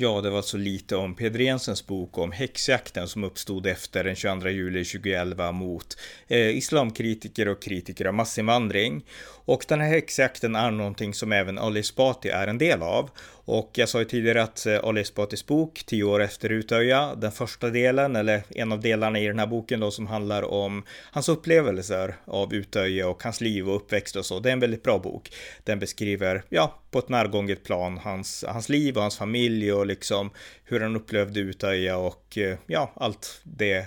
Ja, 0.00 0.20
det 0.20 0.30
var 0.30 0.42
så 0.42 0.56
lite 0.56 0.96
om 0.96 1.14
Peder 1.14 1.40
Jensens 1.40 1.86
bok 1.86 2.18
om 2.18 2.32
häxjakten 2.32 3.08
som 3.08 3.24
uppstod 3.24 3.66
efter 3.66 4.04
den 4.04 4.16
22 4.16 4.48
juli 4.48 4.84
2011 4.84 5.52
mot 5.52 5.96
eh, 6.28 6.56
islamkritiker 6.56 7.48
och 7.48 7.62
kritiker 7.62 8.04
av 8.04 8.14
massinvandring. 8.14 9.04
Och 9.44 9.64
den 9.68 9.80
här 9.80 9.88
häxjakten 9.88 10.56
är 10.56 10.70
någonting 10.70 11.14
som 11.14 11.32
även 11.32 11.58
Ali 11.58 11.80
Esbati 11.80 12.28
är 12.28 12.46
en 12.46 12.58
del 12.58 12.82
av. 12.82 13.10
Och 13.50 13.70
jag 13.74 13.88
sa 13.88 13.98
ju 13.98 14.04
tidigare 14.04 14.42
att 14.42 14.66
eh, 14.66 14.84
Ali 14.84 15.00
Esbatis 15.00 15.46
bok, 15.46 15.82
10 15.86 16.04
år 16.04 16.22
efter 16.22 16.52
Utöja, 16.52 17.14
den 17.14 17.32
första 17.32 17.70
delen, 17.70 18.16
eller 18.16 18.42
en 18.48 18.72
av 18.72 18.80
delarna 18.80 19.18
i 19.18 19.26
den 19.26 19.38
här 19.38 19.46
boken 19.46 19.80
då 19.80 19.90
som 19.90 20.06
handlar 20.06 20.42
om 20.42 20.84
hans 21.12 21.28
upplevelser 21.28 22.14
av 22.24 22.54
Utöja 22.54 23.08
och 23.08 23.22
hans 23.22 23.40
liv 23.40 23.68
och 23.68 23.76
uppväxt 23.76 24.16
och 24.16 24.26
så. 24.26 24.40
Det 24.40 24.48
är 24.48 24.52
en 24.52 24.60
väldigt 24.60 24.82
bra 24.82 24.98
bok. 24.98 25.32
Den 25.64 25.78
beskriver, 25.78 26.42
ja, 26.48 26.80
på 26.90 26.98
ett 26.98 27.08
närgånget 27.08 27.64
plan 27.64 27.98
hans, 27.98 28.44
hans 28.48 28.68
liv 28.68 28.96
och 28.96 29.02
hans 29.02 29.18
familj 29.18 29.72
och 29.72 29.86
liksom 29.86 30.30
hur 30.64 30.80
han 30.80 30.96
upplevde 30.96 31.40
Utöja 31.40 31.96
och 31.96 32.38
eh, 32.38 32.58
ja, 32.66 32.92
allt 32.96 33.40
det, 33.42 33.86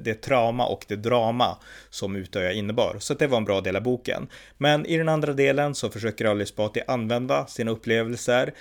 det 0.00 0.14
trauma 0.14 0.66
och 0.66 0.84
det 0.88 0.96
drama 0.96 1.58
som 1.90 2.16
Utöja 2.16 2.52
innebar. 2.52 2.96
Så 2.98 3.14
det 3.14 3.26
var 3.26 3.38
en 3.38 3.44
bra 3.44 3.60
del 3.60 3.76
av 3.76 3.82
boken. 3.82 4.28
Men 4.58 4.86
i 4.86 4.96
den 4.96 5.08
andra 5.08 5.32
delen 5.32 5.74
så 5.74 5.90
försöker 5.90 6.24
Ali 6.24 6.42
Esbati 6.42 6.80
använda 6.86 7.46
sina 7.46 7.70
upplevelser 7.70 8.52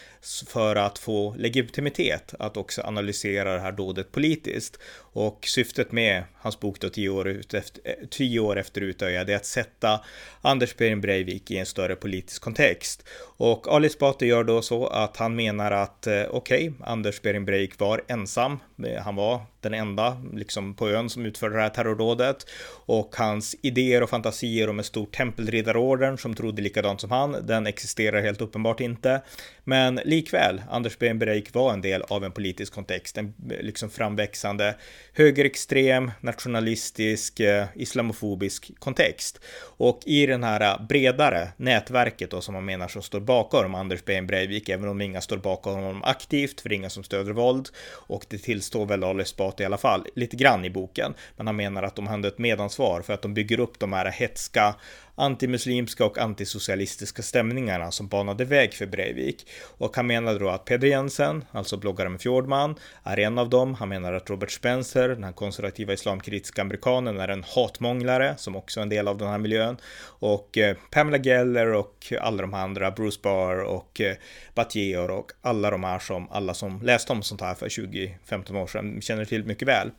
för 0.48 0.76
att 0.76 1.00
få 1.00 1.36
legitimitet 1.38 2.34
att 2.40 2.58
också 2.58 2.82
analysera 2.82 3.54
det 3.54 3.60
här 3.60 3.72
dådet 3.72 4.12
politiskt. 4.12 4.78
Och 5.14 5.48
syftet 5.48 5.92
med 5.92 6.24
hans 6.34 6.60
bok 6.60 6.80
då, 6.80 6.90
tio 6.90 7.10
år, 7.10 7.28
ut 7.28 7.54
efter, 7.54 7.82
eh, 7.86 8.08
tio 8.10 8.40
år 8.40 8.60
efter 8.60 8.82
Utöja, 8.82 9.24
det 9.24 9.34
är 9.34 9.38
att 9.38 9.46
sätta 9.46 10.02
Anders 10.42 10.76
Behring 10.76 11.02
Breivik 11.02 11.52
i 11.52 11.58
en 11.58 11.66
större 11.66 11.96
politisk 11.96 12.42
kontext. 12.42 13.04
Och 13.44 13.68
Ali 13.68 13.88
Esbati 13.88 14.26
gör 14.26 14.44
då 14.44 14.62
så 14.62 14.88
att 14.88 15.18
han 15.18 15.36
menar 15.36 15.72
att 15.72 16.08
eh, 16.08 16.24
okej, 16.30 16.70
okay, 16.70 16.72
Anders 16.84 17.22
Behring 17.22 17.46
Breivik 17.46 17.80
var 17.80 18.02
ensam. 18.08 18.60
Eh, 18.86 19.04
han 19.04 19.16
var 19.16 19.42
den 19.62 19.74
enda 19.74 20.22
liksom 20.34 20.74
på 20.74 20.90
ön 20.90 21.10
som 21.10 21.26
utförde 21.26 21.56
det 21.56 21.62
här 21.62 21.70
terrordådet 21.70 22.46
och 22.86 23.16
hans 23.18 23.56
idéer 23.62 24.04
och 24.04 24.10
fantasier 24.10 24.70
om 24.70 24.80
en 24.80 24.84
stor 24.84 25.06
tempelriddarorden 25.06 26.18
som 26.18 26.34
trodde 26.34 26.62
likadant 26.62 27.02
som 27.02 27.12
han, 27.12 27.36
den 27.48 27.68
existerar 27.68 28.22
helt 28.22 28.42
uppenbart 28.42 28.80
inte. 28.80 29.22
Men 29.64 29.96
likväl, 30.06 30.62
Anders 30.70 30.98
Behring 30.98 31.20
Breivik 31.20 31.54
var 31.54 31.74
en 31.74 31.82
del 31.82 32.02
av 32.02 32.24
en 32.24 32.32
politisk 32.32 32.74
kontext, 32.74 33.18
en 33.18 33.34
eh, 33.52 33.62
liksom 33.62 33.90
framväxande 33.90 34.76
högerextrem, 35.14 36.12
nationalistisk, 36.20 37.42
islamofobisk 37.76 38.72
kontext. 38.80 39.40
Och 39.62 40.00
i 40.06 40.26
den 40.26 40.44
här 40.44 40.86
bredare 40.90 41.48
nätverket 41.58 42.32
då 42.32 42.42
som 42.42 42.54
man 42.54 42.66
menar 42.66 42.88
som 42.88 43.02
står 43.02 43.20
bakom 43.32 43.76
Anders 43.76 44.06
Behn 44.06 44.28
Breivik, 44.28 44.70
även 44.70 44.90
om 44.90 45.02
inga 45.02 45.22
står 45.22 45.38
bakom 45.38 45.74
honom 45.74 46.04
aktivt, 46.04 46.62
för 46.62 46.74
inga 46.74 46.90
som 46.90 47.04
stöder 47.04 47.32
våld, 47.32 47.70
och 48.08 48.26
det 48.30 48.38
tillstår 48.38 48.86
väl 48.86 49.04
Ali 49.04 49.24
Esbati 49.24 49.64
i 49.64 49.66
alla 49.66 49.78
fall, 49.78 50.06
lite 50.16 50.36
grann 50.36 50.66
i 50.66 50.70
boken, 50.70 51.14
men 51.38 51.48
han 51.48 51.56
menar 51.56 51.84
att 51.84 51.96
de 51.96 52.08
hade 52.08 52.28
ett 52.28 52.38
medansvar 52.38 53.02
för 53.02 53.14
att 53.14 53.22
de 53.22 53.34
bygger 53.34 53.60
upp 53.60 53.80
de 53.80 53.94
här 53.94 54.12
hetska 54.12 54.76
antimuslimska 55.16 56.06
och 56.06 56.18
antisocialistiska 56.18 57.22
stämningarna 57.22 57.92
som 57.92 58.08
banade 58.08 58.46
väg 58.46 58.74
för 58.74 58.86
Breivik. 58.86 59.48
Och 59.78 59.96
han 59.96 60.08
menade 60.08 60.40
då 60.40 60.50
att 60.50 60.66
Peder 60.66 60.88
Jensen, 60.88 61.46
alltså 61.52 61.78
bloggaren 61.78 62.20
Fjordman, 62.20 62.76
är 63.04 63.20
en 63.20 63.38
av 63.38 63.50
dem. 63.50 63.74
Han 63.74 63.90
menar 63.90 64.14
att 64.14 64.30
Robert 64.30 64.52
Spencer, 64.52 65.10
den 65.10 65.24
här 65.24 65.32
konservativa 65.32 65.94
islamkritiska 65.94 66.62
amerikanen, 66.62 67.20
är 67.20 67.28
en 67.28 67.44
hatmånglare 67.56 68.36
som 68.38 68.56
också 68.56 68.80
är 68.80 68.82
en 68.82 68.90
del 68.90 69.08
av 69.08 69.18
den 69.18 69.28
här 69.28 69.38
miljön. 69.38 69.78
Och 70.04 70.58
eh, 70.58 70.78
Pamela 70.92 71.18
Geller 71.24 71.74
och 71.74 72.14
alla 72.22 72.42
de 72.42 72.54
andra, 72.54 72.92
Bruce 72.92 73.20
Barr 73.24 73.64
och 73.64 74.02
eh, 74.02 74.16
Battier 74.56 75.12
och 75.12 75.32
alla 75.42 75.72
de 75.72 75.84
här 75.84 76.00
som 76.00 76.30
alla 76.32 76.54
som 76.54 76.82
läste 76.82 77.14
om 77.14 77.24
sånt 77.24 77.42
här 77.42 77.54
för 77.56 77.70
20-15 77.70 78.58
år 78.58 78.68
sedan 78.68 79.02
känner 79.02 79.26
till 79.26 79.44
mycket 79.46 79.68
väl. 79.68 79.92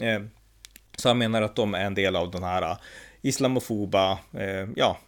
Eh, 0.00 0.20
Så 0.96 1.08
han 1.08 1.18
menar 1.18 1.42
att 1.42 1.56
de 1.56 1.74
är 1.74 1.84
en 1.84 1.94
del 1.94 2.16
av 2.16 2.30
den 2.30 2.42
här 2.42 2.76
islamofoba 3.22 4.18
eh, 4.34 4.68
ja, 4.76 4.98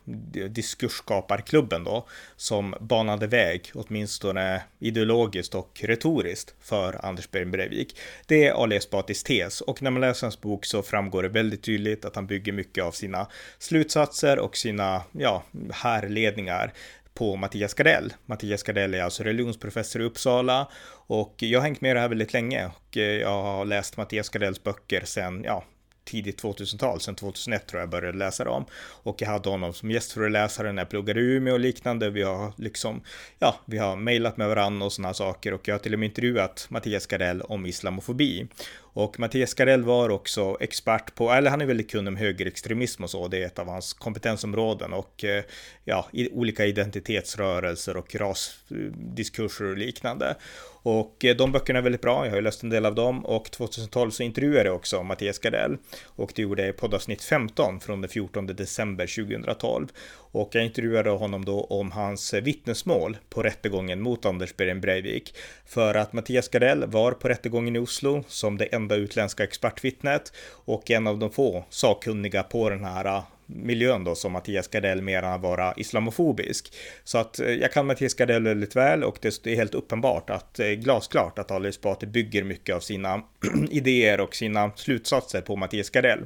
diskursskaparklubben 0.48 1.84
då, 1.84 2.06
som 2.36 2.74
banade 2.80 3.26
väg, 3.26 3.70
åtminstone 3.74 4.62
ideologiskt 4.78 5.54
och 5.54 5.80
retoriskt, 5.84 6.54
för 6.60 7.06
Anders 7.06 7.30
Behring 7.30 7.50
Breivik. 7.50 7.96
Det 8.26 8.46
är 8.46 8.62
Ali 8.62 8.76
Esbatis 8.76 9.22
tes 9.22 9.60
och 9.60 9.82
när 9.82 9.90
man 9.90 10.00
läser 10.00 10.26
hans 10.26 10.40
bok 10.40 10.64
så 10.64 10.82
framgår 10.82 11.22
det 11.22 11.28
väldigt 11.28 11.62
tydligt 11.62 12.04
att 12.04 12.16
han 12.16 12.26
bygger 12.26 12.52
mycket 12.52 12.84
av 12.84 12.92
sina 12.92 13.26
slutsatser 13.58 14.38
och 14.38 14.56
sina 14.56 15.02
ja, 15.12 15.42
härledningar 15.72 16.72
på 17.14 17.36
Mattias 17.36 17.74
Gardell. 17.74 18.12
Mattias 18.26 18.62
Gardell 18.62 18.94
är 18.94 19.02
alltså 19.02 19.22
religionsprofessor 19.22 20.02
i 20.02 20.04
Uppsala 20.04 20.68
och 21.06 21.34
jag 21.36 21.60
har 21.60 21.64
hängt 21.64 21.80
med 21.80 21.96
det 21.96 22.00
här 22.00 22.08
väldigt 22.08 22.32
länge 22.32 22.66
och 22.66 22.96
eh, 22.96 23.02
jag 23.02 23.42
har 23.42 23.64
läst 23.64 23.96
Mattias 23.96 24.28
Gardells 24.28 24.62
böcker 24.62 25.02
sedan, 25.04 25.42
ja, 25.44 25.64
tidigt 26.04 26.42
2000-tal, 26.42 27.00
sen 27.00 27.14
2001 27.14 27.66
tror 27.66 27.80
jag 27.80 27.90
började 27.90 28.18
läsa 28.18 28.44
dem. 28.44 28.64
Och 29.02 29.22
jag 29.22 29.28
hade 29.28 29.48
honom 29.48 29.72
som 29.72 29.90
gästföreläsare 29.90 30.72
när 30.72 30.82
jag 30.82 30.88
pluggade 30.88 31.20
i 31.20 31.24
Umeå 31.24 31.54
och 31.54 31.60
liknande. 31.60 32.10
Vi 32.10 32.22
har 32.22 32.52
liksom, 32.56 33.00
ja, 33.38 33.60
vi 33.64 33.78
har 33.78 33.96
mejlat 33.96 34.36
med 34.36 34.48
varandra 34.48 34.86
och 34.86 34.92
sådana 34.92 35.14
saker 35.14 35.54
och 35.54 35.68
jag 35.68 35.74
har 35.74 35.78
till 35.78 35.92
och 35.92 35.98
med 35.98 36.06
intervjuat 36.06 36.66
Mattias 36.70 37.06
Gardell 37.06 37.42
om 37.42 37.66
islamofobi. 37.66 38.46
Och 38.94 39.20
Mattias 39.20 39.54
Gardell 39.54 39.82
var 39.82 40.08
också 40.08 40.56
expert 40.60 41.14
på, 41.14 41.30
eller 41.30 41.50
han 41.50 41.60
är 41.60 41.66
väldigt 41.66 41.90
kunnig 41.90 42.08
om 42.08 42.16
högerextremism 42.16 43.04
och 43.04 43.10
så, 43.10 43.28
det 43.28 43.42
är 43.42 43.46
ett 43.46 43.58
av 43.58 43.68
hans 43.68 43.92
kompetensområden 43.92 44.92
och 44.92 45.24
eh, 45.24 45.44
ja, 45.84 46.08
olika 46.32 46.66
identitetsrörelser 46.66 47.96
och 47.96 48.14
rasdiskurser 48.14 49.64
och 49.64 49.76
liknande. 49.76 50.36
Och 50.82 51.24
eh, 51.24 51.36
de 51.36 51.52
böckerna 51.52 51.78
är 51.78 51.82
väldigt 51.82 52.00
bra, 52.00 52.24
jag 52.24 52.30
har 52.30 52.36
ju 52.36 52.42
läst 52.42 52.62
en 52.62 52.70
del 52.70 52.86
av 52.86 52.94
dem 52.94 53.26
och 53.26 53.50
2012 53.50 54.10
så 54.10 54.22
intervjuade 54.22 54.68
jag 54.68 54.76
också 54.76 55.02
Mattias 55.02 55.38
Gardell 55.38 55.76
och 56.04 56.32
det 56.36 56.42
gjorde 56.42 56.62
jag 56.62 56.68
i 56.68 56.72
poddavsnitt 56.72 57.22
15 57.22 57.80
från 57.80 58.00
den 58.00 58.10
14 58.10 58.46
december 58.46 59.24
2012. 59.24 59.88
Och 60.32 60.54
jag 60.54 60.64
intervjuade 60.64 61.10
honom 61.10 61.44
då 61.44 61.64
om 61.64 61.92
hans 61.92 62.34
vittnesmål 62.34 63.16
på 63.28 63.42
rättegången 63.42 64.00
mot 64.00 64.26
Anders 64.26 64.56
Behring 64.56 64.80
Breivik. 64.80 65.34
För 65.66 65.94
att 65.94 66.12
Mattias 66.12 66.48
Gardell 66.48 66.84
var 66.86 67.12
på 67.12 67.28
rättegången 67.28 67.76
i 67.76 67.78
Oslo 67.78 68.24
som 68.28 68.58
det 68.58 68.64
enda 68.64 68.94
utländska 68.94 69.44
expertvittnet 69.44 70.32
och 70.64 70.90
en 70.90 71.06
av 71.06 71.18
de 71.18 71.30
få 71.30 71.64
sakkunniga 71.70 72.42
på 72.42 72.70
den 72.70 72.84
här 72.84 73.04
äh, 73.04 73.22
miljön 73.46 74.04
då 74.04 74.14
som 74.14 74.32
Mattias 74.32 74.68
Gardell 74.68 75.02
menar 75.02 75.38
vara 75.38 75.74
islamofobisk. 75.76 76.74
Så 77.04 77.18
att 77.18 77.38
äh, 77.38 77.50
jag 77.50 77.72
kan 77.72 77.86
Mattias 77.86 78.14
Gardell 78.14 78.42
väldigt 78.42 78.76
väl 78.76 79.04
och 79.04 79.18
det 79.22 79.46
är 79.46 79.56
helt 79.56 79.74
uppenbart 79.74 80.30
att 80.30 80.58
äh, 80.60 80.68
glasklart 80.68 81.38
att 81.38 81.50
Ali 81.50 81.68
Esbati 81.68 82.06
bygger 82.06 82.44
mycket 82.44 82.76
av 82.76 82.80
sina 82.80 83.22
idéer 83.70 84.20
och 84.20 84.34
sina 84.34 84.70
slutsatser 84.76 85.40
på 85.40 85.56
Mattias 85.56 85.90
Gardell. 85.90 86.20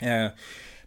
Eh, 0.00 0.28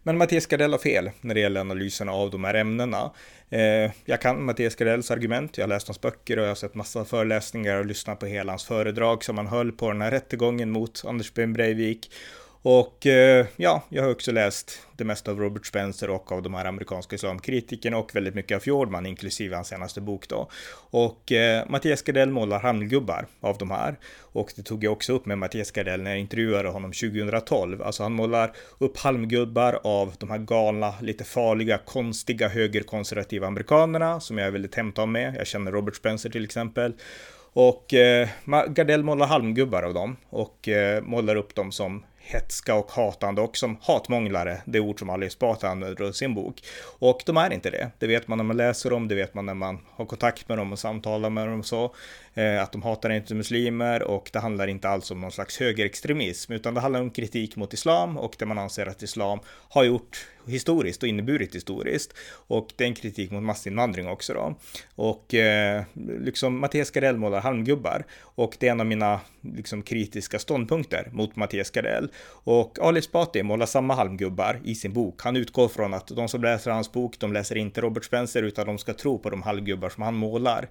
men 0.02 0.18
Mattias 0.18 0.46
Gardell 0.46 0.72
har 0.72 0.78
fel 0.78 1.10
när 1.20 1.34
det 1.34 1.40
gäller 1.40 1.60
analysen 1.60 2.08
av 2.08 2.30
de 2.30 2.44
här 2.44 2.54
ämnena. 2.54 3.10
Eh, 3.50 3.90
jag 4.04 4.20
kan 4.20 4.44
Mattias 4.44 4.74
Gardells 4.74 5.10
argument, 5.10 5.58
jag 5.58 5.64
har 5.64 5.68
läst 5.68 5.88
hans 5.88 6.00
böcker 6.00 6.36
och 6.36 6.44
jag 6.44 6.50
har 6.50 6.54
sett 6.54 6.74
massa 6.74 7.04
föreläsningar 7.04 7.76
och 7.76 7.86
lyssnat 7.86 8.18
på 8.18 8.26
hela 8.26 8.52
hans 8.52 8.64
föredrag 8.64 9.24
som 9.24 9.38
han 9.38 9.46
höll 9.46 9.72
på 9.72 9.92
den 9.92 10.02
här 10.02 10.10
rättegången 10.10 10.70
mot 10.70 11.02
Anders 11.06 11.34
Ben 11.34 11.52
Breivik. 11.52 12.10
Och 12.70 13.06
eh, 13.06 13.46
ja, 13.56 13.82
jag 13.88 14.02
har 14.02 14.10
också 14.10 14.32
läst 14.32 14.86
det 14.96 15.04
mesta 15.04 15.30
av 15.30 15.40
Robert 15.40 15.66
Spencer 15.66 16.10
och 16.10 16.32
av 16.32 16.42
de 16.42 16.54
här 16.54 16.64
amerikanska 16.64 17.16
islamkritikerna 17.16 17.96
och 17.96 18.16
väldigt 18.16 18.34
mycket 18.34 18.56
av 18.56 18.60
Fjordman, 18.60 19.06
inklusive 19.06 19.54
hans 19.54 19.68
senaste 19.68 20.00
bok 20.00 20.28
då. 20.28 20.50
Och 20.90 21.32
eh, 21.32 21.68
Mattias 21.68 22.02
Gardell 22.02 22.30
målar 22.30 22.60
handgubbar 22.60 23.26
av 23.40 23.58
de 23.58 23.70
här. 23.70 23.96
Och 24.18 24.52
det 24.56 24.62
tog 24.62 24.84
jag 24.84 24.92
också 24.92 25.12
upp 25.12 25.26
med 25.26 25.38
Mattias 25.38 25.70
Gardell 25.70 26.02
när 26.02 26.10
jag 26.10 26.20
intervjuade 26.20 26.68
honom 26.68 26.92
2012. 26.92 27.82
Alltså 27.82 28.02
han 28.02 28.12
målar 28.12 28.52
upp 28.78 28.98
halmgubbar 28.98 29.80
av 29.84 30.12
de 30.18 30.30
här 30.30 30.38
galna, 30.38 30.94
lite 31.00 31.24
farliga, 31.24 31.78
konstiga 31.78 32.48
högerkonservativa 32.48 33.46
amerikanerna 33.46 34.20
som 34.20 34.38
jag 34.38 34.46
är 34.46 34.52
väldigt 34.52 34.74
hämtad 34.74 35.08
med. 35.08 35.34
Jag 35.36 35.46
känner 35.46 35.72
Robert 35.72 35.96
Spencer 35.96 36.30
till 36.30 36.44
exempel. 36.44 36.92
Och 37.52 37.94
eh, 37.94 38.28
Gardell 38.68 39.04
målar 39.04 39.26
halmgubbar 39.26 39.82
av 39.82 39.94
dem 39.94 40.16
och 40.30 40.68
eh, 40.68 41.02
målar 41.02 41.36
upp 41.36 41.54
dem 41.54 41.72
som 41.72 42.02
hetska 42.30 42.74
och 42.74 42.90
hatande 42.90 43.42
och 43.42 43.56
som 43.56 43.76
hatmånglare, 43.82 44.62
det 44.64 44.80
ord 44.80 44.98
som 44.98 45.10
Alice 45.10 45.26
Esbati 45.26 45.66
använder 45.66 46.10
i 46.10 46.12
sin 46.12 46.34
bok. 46.34 46.62
Och 46.98 47.22
de 47.26 47.36
är 47.36 47.52
inte 47.52 47.70
det. 47.70 47.90
Det 47.98 48.06
vet 48.06 48.28
man 48.28 48.38
när 48.38 48.44
man 48.44 48.56
läser 48.56 48.90
dem, 48.90 49.08
det 49.08 49.14
vet 49.14 49.34
man 49.34 49.46
när 49.46 49.54
man 49.54 49.78
har 49.90 50.04
kontakt 50.04 50.48
med 50.48 50.58
dem 50.58 50.72
och 50.72 50.78
samtalar 50.78 51.30
med 51.30 51.48
dem 51.48 51.60
och 51.60 51.66
så. 51.66 51.94
Eh, 52.38 52.62
att 52.62 52.72
de 52.72 52.82
hatar 52.82 53.10
inte 53.10 53.34
muslimer 53.34 54.02
och 54.02 54.30
det 54.32 54.38
handlar 54.38 54.66
inte 54.66 54.88
alls 54.88 55.10
om 55.10 55.20
någon 55.20 55.32
slags 55.32 55.58
högerextremism, 55.58 56.52
utan 56.52 56.74
det 56.74 56.80
handlar 56.80 57.00
om 57.00 57.10
kritik 57.10 57.56
mot 57.56 57.72
islam 57.72 58.18
och 58.18 58.36
det 58.38 58.46
man 58.46 58.58
anser 58.58 58.86
att 58.86 59.02
islam 59.02 59.38
har 59.68 59.84
gjort 59.84 60.26
historiskt 60.48 61.02
och 61.02 61.08
inneburit 61.08 61.54
historiskt. 61.54 62.14
Och 62.30 62.68
det 62.76 62.84
är 62.84 62.88
en 62.88 62.94
kritik 62.94 63.30
mot 63.30 63.42
massinvandring 63.42 64.08
också 64.08 64.34
då. 64.34 64.54
Och 64.94 65.34
eh, 65.34 65.82
liksom 66.20 66.60
Mattias 66.60 66.90
Gardell 66.90 67.16
målar 67.16 67.40
halmgubbar 67.40 68.04
och 68.20 68.56
det 68.60 68.68
är 68.68 68.70
en 68.70 68.80
av 68.80 68.86
mina 68.86 69.20
liksom 69.40 69.82
kritiska 69.82 70.38
ståndpunkter 70.38 71.08
mot 71.12 71.36
Mattias 71.36 71.70
Gardell. 71.70 72.08
Och 72.44 72.78
Ali 72.78 72.98
Esbati 72.98 73.42
målar 73.42 73.66
samma 73.66 73.94
halmgubbar 73.94 74.60
i 74.64 74.74
sin 74.74 74.92
bok. 74.92 75.22
Han 75.22 75.36
utgår 75.36 75.68
från 75.68 75.94
att 75.94 76.08
de 76.08 76.28
som 76.28 76.42
läser 76.42 76.70
hans 76.70 76.92
bok, 76.92 77.18
de 77.18 77.32
läser 77.32 77.56
inte 77.56 77.80
Robert 77.80 78.04
Spencer 78.04 78.42
utan 78.42 78.66
de 78.66 78.78
ska 78.78 78.94
tro 78.94 79.18
på 79.18 79.30
de 79.30 79.42
halmgubbar 79.42 79.88
som 79.88 80.02
han 80.02 80.14
målar. 80.14 80.68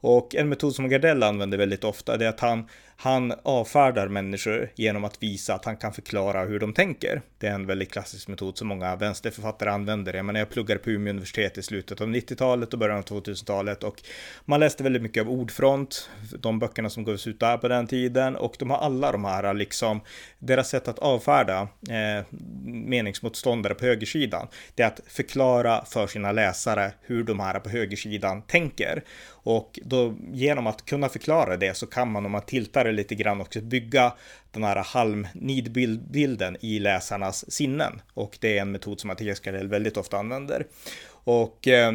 Och 0.00 0.34
en 0.34 0.48
metod 0.48 0.74
som 0.74 0.88
Gardell 0.88 1.22
använder 1.22 1.58
väldigt 1.58 1.84
ofta 1.84 2.14
är 2.14 2.28
att 2.28 2.40
han, 2.40 2.68
han 2.96 3.32
avfärdar 3.42 4.08
människor 4.08 4.70
genom 4.74 5.04
att 5.04 5.22
visa 5.22 5.54
att 5.54 5.64
han 5.64 5.76
kan 5.76 5.92
förklara 5.92 6.44
hur 6.44 6.58
de 6.58 6.72
tänker. 6.72 7.22
Det 7.38 7.46
är 7.46 7.54
en 7.54 7.66
väldigt 7.66 7.92
klassisk 7.92 8.28
metod 8.28 8.58
som 8.58 8.68
många 8.68 8.96
vänsterförfattare 8.96 9.70
använder. 9.70 10.14
Jag 10.14 10.24
menar, 10.24 10.40
jag 10.40 10.50
pluggade 10.50 10.80
på 10.80 10.90
Umeå 10.90 11.10
universitet 11.10 11.58
i 11.58 11.62
slutet 11.62 12.00
av 12.00 12.08
90-talet 12.08 12.72
och 12.72 12.78
början 12.78 12.98
av 12.98 13.04
2000-talet 13.04 13.84
och 13.84 14.02
man 14.44 14.60
läste 14.60 14.82
väldigt 14.82 15.02
mycket 15.02 15.20
av 15.20 15.30
Ordfront, 15.30 16.10
de 16.38 16.58
böckerna 16.58 16.90
som 16.90 17.04
gavs 17.04 17.26
ut 17.26 17.40
där 17.40 17.58
på 17.58 17.68
den 17.68 17.86
tiden 17.86 18.36
och 18.36 18.56
de 18.58 18.70
har 18.70 18.78
alla 18.78 19.12
de 19.12 19.24
här 19.24 19.54
liksom, 19.54 20.00
deras 20.38 20.68
sätt 20.68 20.88
att 20.88 20.98
avfärda 20.98 21.68
eh, 21.90 22.24
meningsmotståndare 22.64 23.74
på 23.74 23.84
högersidan, 23.84 24.48
det 24.74 24.82
är 24.82 24.86
att 24.86 25.00
förklara 25.06 25.84
för 25.84 26.06
sina 26.06 26.32
läsare 26.32 26.92
hur 27.00 27.24
de 27.24 27.40
här 27.40 27.60
på 27.60 27.68
högersidan 27.68 28.42
tänker. 28.42 29.02
Och 29.46 29.78
då 29.82 30.14
genom 30.32 30.66
att 30.66 30.84
kunna 30.84 31.08
förklara 31.08 31.56
det 31.56 31.76
så 31.76 31.86
kan 31.86 32.12
man 32.12 32.26
om 32.26 32.32
man 32.32 32.42
tiltar 32.42 32.84
det 32.84 32.92
lite 32.92 33.14
grann 33.14 33.40
också 33.40 33.60
bygga 33.60 34.12
den 34.50 34.64
här 34.64 34.76
halmnidbilden 34.76 36.56
i 36.60 36.78
läsarnas 36.78 37.52
sinnen. 37.52 38.02
Och 38.14 38.38
det 38.40 38.58
är 38.58 38.62
en 38.62 38.72
metod 38.72 39.00
som 39.00 39.08
Mattias 39.08 39.40
Gardell 39.40 39.68
väldigt 39.68 39.96
ofta 39.96 40.18
använder. 40.18 40.66
Och 41.08 41.68
eh, 41.68 41.92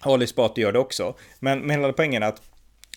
Ali 0.00 0.26
Spati 0.26 0.60
gör 0.60 0.72
det 0.72 0.78
också. 0.78 1.14
Men, 1.38 1.60
men 1.60 1.70
hela 1.70 1.92
poängen 1.92 2.22
är 2.22 2.26
att 2.26 2.42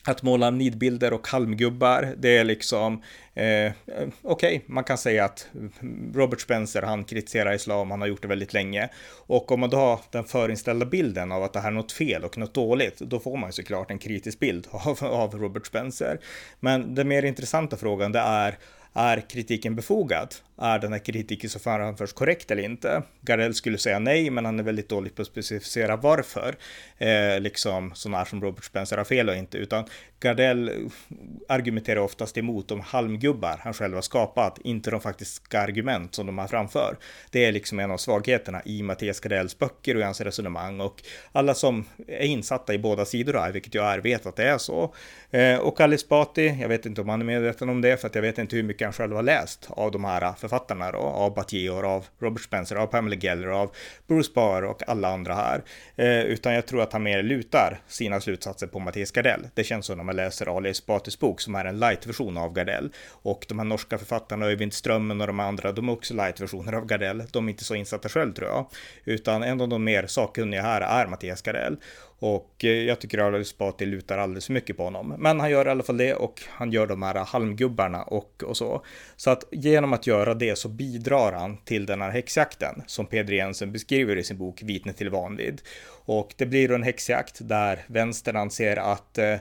att 0.09 0.23
måla 0.23 0.49
nidbilder 0.49 1.13
och 1.13 1.27
halmgubbar, 1.27 2.13
det 2.17 2.37
är 2.37 2.43
liksom, 2.43 2.93
eh, 3.33 3.71
okej, 3.93 4.15
okay, 4.21 4.61
man 4.65 4.83
kan 4.83 4.97
säga 4.97 5.25
att 5.25 5.47
Robert 6.13 6.41
Spencer, 6.41 6.81
han 6.81 7.03
kritiserar 7.03 7.53
islam, 7.53 7.91
han 7.91 8.01
har 8.01 8.07
gjort 8.07 8.21
det 8.21 8.27
väldigt 8.27 8.53
länge. 8.53 8.89
Och 9.27 9.51
om 9.51 9.59
man 9.59 9.69
då 9.69 9.77
har 9.77 9.99
den 10.11 10.23
förinställda 10.23 10.85
bilden 10.85 11.31
av 11.31 11.43
att 11.43 11.53
det 11.53 11.59
här 11.59 11.67
är 11.67 11.73
något 11.73 11.91
fel 11.91 12.23
och 12.23 12.37
något 12.37 12.53
dåligt, 12.53 12.99
då 12.99 13.19
får 13.19 13.37
man 13.37 13.49
ju 13.49 13.53
såklart 13.53 13.91
en 13.91 13.99
kritisk 13.99 14.39
bild 14.39 14.67
av, 14.71 15.03
av 15.03 15.35
Robert 15.35 15.65
Spencer. 15.65 16.19
Men 16.59 16.95
den 16.95 17.07
mer 17.07 17.23
intressanta 17.23 17.77
frågan, 17.77 18.11
det 18.11 18.19
är, 18.19 18.57
är 18.97 19.29
kritiken 19.29 19.75
befogad? 19.75 20.35
Är 20.57 20.79
den 20.79 20.91
här 20.91 20.99
kritiken 20.99 21.49
som 21.49 21.61
framförs 21.61 22.13
korrekt 22.13 22.51
eller 22.51 22.63
inte? 22.63 23.03
Gardell 23.21 23.53
skulle 23.53 23.77
säga 23.77 23.99
nej, 23.99 24.29
men 24.29 24.45
han 24.45 24.59
är 24.59 24.63
väldigt 24.63 24.89
dålig 24.89 25.15
på 25.15 25.21
att 25.21 25.27
specificera 25.27 25.95
varför. 25.95 26.55
Eh, 26.97 27.39
liksom 27.39 27.91
sådana 27.95 28.17
här 28.17 28.25
som 28.25 28.41
Robert 28.41 28.63
Spencer 28.63 28.97
har 28.97 29.03
fel 29.03 29.29
och 29.29 29.35
inte, 29.35 29.57
utan 29.57 29.85
Gardell 30.19 30.89
argumenterar 31.49 31.99
oftast 31.99 32.37
emot 32.37 32.67
de 32.67 32.81
halmgubbar 32.81 33.59
han 33.63 33.73
själv 33.73 33.95
har 33.95 34.01
skapat, 34.01 34.59
inte 34.63 34.91
de 34.91 35.01
faktiska 35.01 35.61
argument 35.61 36.15
som 36.15 36.25
de 36.25 36.37
har 36.37 36.47
framför. 36.47 36.97
Det 37.31 37.45
är 37.45 37.51
liksom 37.51 37.79
en 37.79 37.91
av 37.91 37.97
svagheterna 37.97 38.61
i 38.65 38.83
Mattias 38.83 39.19
Gardells 39.19 39.59
böcker 39.59 39.95
och 39.95 40.01
i 40.01 40.03
hans 40.03 40.21
resonemang 40.21 40.81
och 40.81 41.03
alla 41.31 41.53
som 41.53 41.85
är 42.07 42.25
insatta 42.25 42.73
i 42.73 42.79
båda 42.79 43.05
sidor 43.05 43.33
här, 43.33 43.51
vilket 43.51 43.73
jag 43.73 43.93
är, 43.93 43.99
vet 43.99 44.25
att 44.25 44.35
det 44.35 44.43
är 44.43 44.57
så. 44.57 44.93
Eh, 45.31 45.57
och 45.57 45.81
Ali 45.81 45.97
Spati, 45.97 46.57
jag 46.61 46.69
vet 46.69 46.85
inte 46.85 47.01
om 47.01 47.09
han 47.09 47.21
är 47.21 47.25
medveten 47.25 47.69
om 47.69 47.81
det, 47.81 47.97
för 47.97 48.07
att 48.07 48.15
jag 48.15 48.21
vet 48.21 48.37
inte 48.37 48.55
hur 48.55 48.63
mycket 48.63 48.85
han 48.85 48.93
själv 48.93 49.15
har 49.15 49.23
läst 49.23 49.67
av 49.69 49.91
de 49.91 50.05
här 50.05 50.33
författarna 50.37 50.91
då, 50.91 50.97
av 50.97 51.33
Batior, 51.33 51.85
av 51.85 52.05
Robert 52.19 52.43
Spencer, 52.43 52.75
av 52.75 52.87
Pamela 52.87 53.15
Geller, 53.15 53.47
av 53.47 53.71
Bruce 54.07 54.31
Barr 54.35 54.63
och 54.63 54.89
alla 54.89 55.07
andra 55.07 55.33
här. 55.33 55.63
Eh, 55.95 56.21
utan 56.21 56.53
jag 56.53 56.65
tror 56.65 56.81
att 56.81 56.93
han 56.93 57.03
mer 57.03 57.23
lutar 57.23 57.79
sina 57.87 58.19
slutsatser 58.19 58.67
på 58.67 58.79
Mattias 58.79 59.11
Gardell. 59.11 59.47
Det 59.53 59.63
känns 59.63 59.85
så 59.85 59.95
man 60.07 60.15
läser 60.15 60.57
Ali 60.57 60.69
Esbatis 60.69 61.19
bok 61.19 61.41
som 61.41 61.55
är 61.55 61.65
en 61.65 61.79
light-version 61.79 62.37
av 62.37 62.53
Gardell. 62.53 62.89
Och 63.09 63.45
de 63.49 63.59
här 63.59 63.65
norska 63.65 63.97
författarna, 63.97 64.45
Öyvind 64.45 64.73
Strömmen 64.73 65.21
och 65.21 65.27
de 65.27 65.39
andra, 65.39 65.71
de 65.71 65.89
är 65.89 65.93
också 65.93 66.13
light-versioner 66.13 66.73
av 66.73 66.85
Gardell. 66.85 67.23
De 67.31 67.45
är 67.45 67.49
inte 67.49 67.63
så 67.63 67.75
insatta 67.75 68.09
själv 68.09 68.33
tror 68.33 68.49
jag. 68.49 68.65
Utan 69.05 69.43
en 69.43 69.61
av 69.61 69.69
de 69.69 69.83
mer 69.83 70.07
sakkunniga 70.07 70.61
här 70.61 70.81
är 70.81 71.07
Mattias 71.07 71.41
Gardell. 71.41 71.77
Och 72.19 72.55
eh, 72.63 72.69
jag 72.69 72.99
tycker 72.99 73.17
Ali 73.17 73.41
Esbati 73.41 73.85
lutar 73.85 74.17
alldeles 74.17 74.45
för 74.45 74.53
mycket 74.53 74.77
på 74.77 74.83
honom. 74.83 75.15
Men 75.17 75.39
han 75.39 75.49
gör 75.49 75.65
i 75.65 75.69
alla 75.69 75.83
fall 75.83 75.97
det 75.97 76.13
och 76.13 76.43
han 76.49 76.71
gör 76.71 76.87
de 76.87 77.01
här 77.01 77.15
halmgubbarna 77.15 78.03
och, 78.03 78.43
och 78.43 78.57
så. 78.57 78.85
Så 79.15 79.29
att 79.29 79.43
genom 79.51 79.93
att 79.93 80.07
göra 80.07 80.33
det 80.33 80.57
så 80.57 80.69
bidrar 80.69 81.33
han 81.33 81.57
till 81.57 81.85
den 81.85 82.01
här 82.01 82.09
häxjakten 82.09 82.83
som 82.87 83.05
Peder 83.05 83.33
Jensen 83.33 83.71
beskriver 83.71 84.15
i 84.15 84.23
sin 84.23 84.37
bok 84.37 84.61
Vittne 84.61 84.93
till 84.93 85.09
vanvidd. 85.09 85.61
Och 86.05 86.33
det 86.37 86.45
blir 86.45 86.67
då 86.69 86.75
en 86.75 86.83
häxjakt 86.83 87.37
där 87.41 87.85
vänstern 87.87 88.35
anser 88.35 88.77
att 88.77 89.17
eh, 89.17 89.35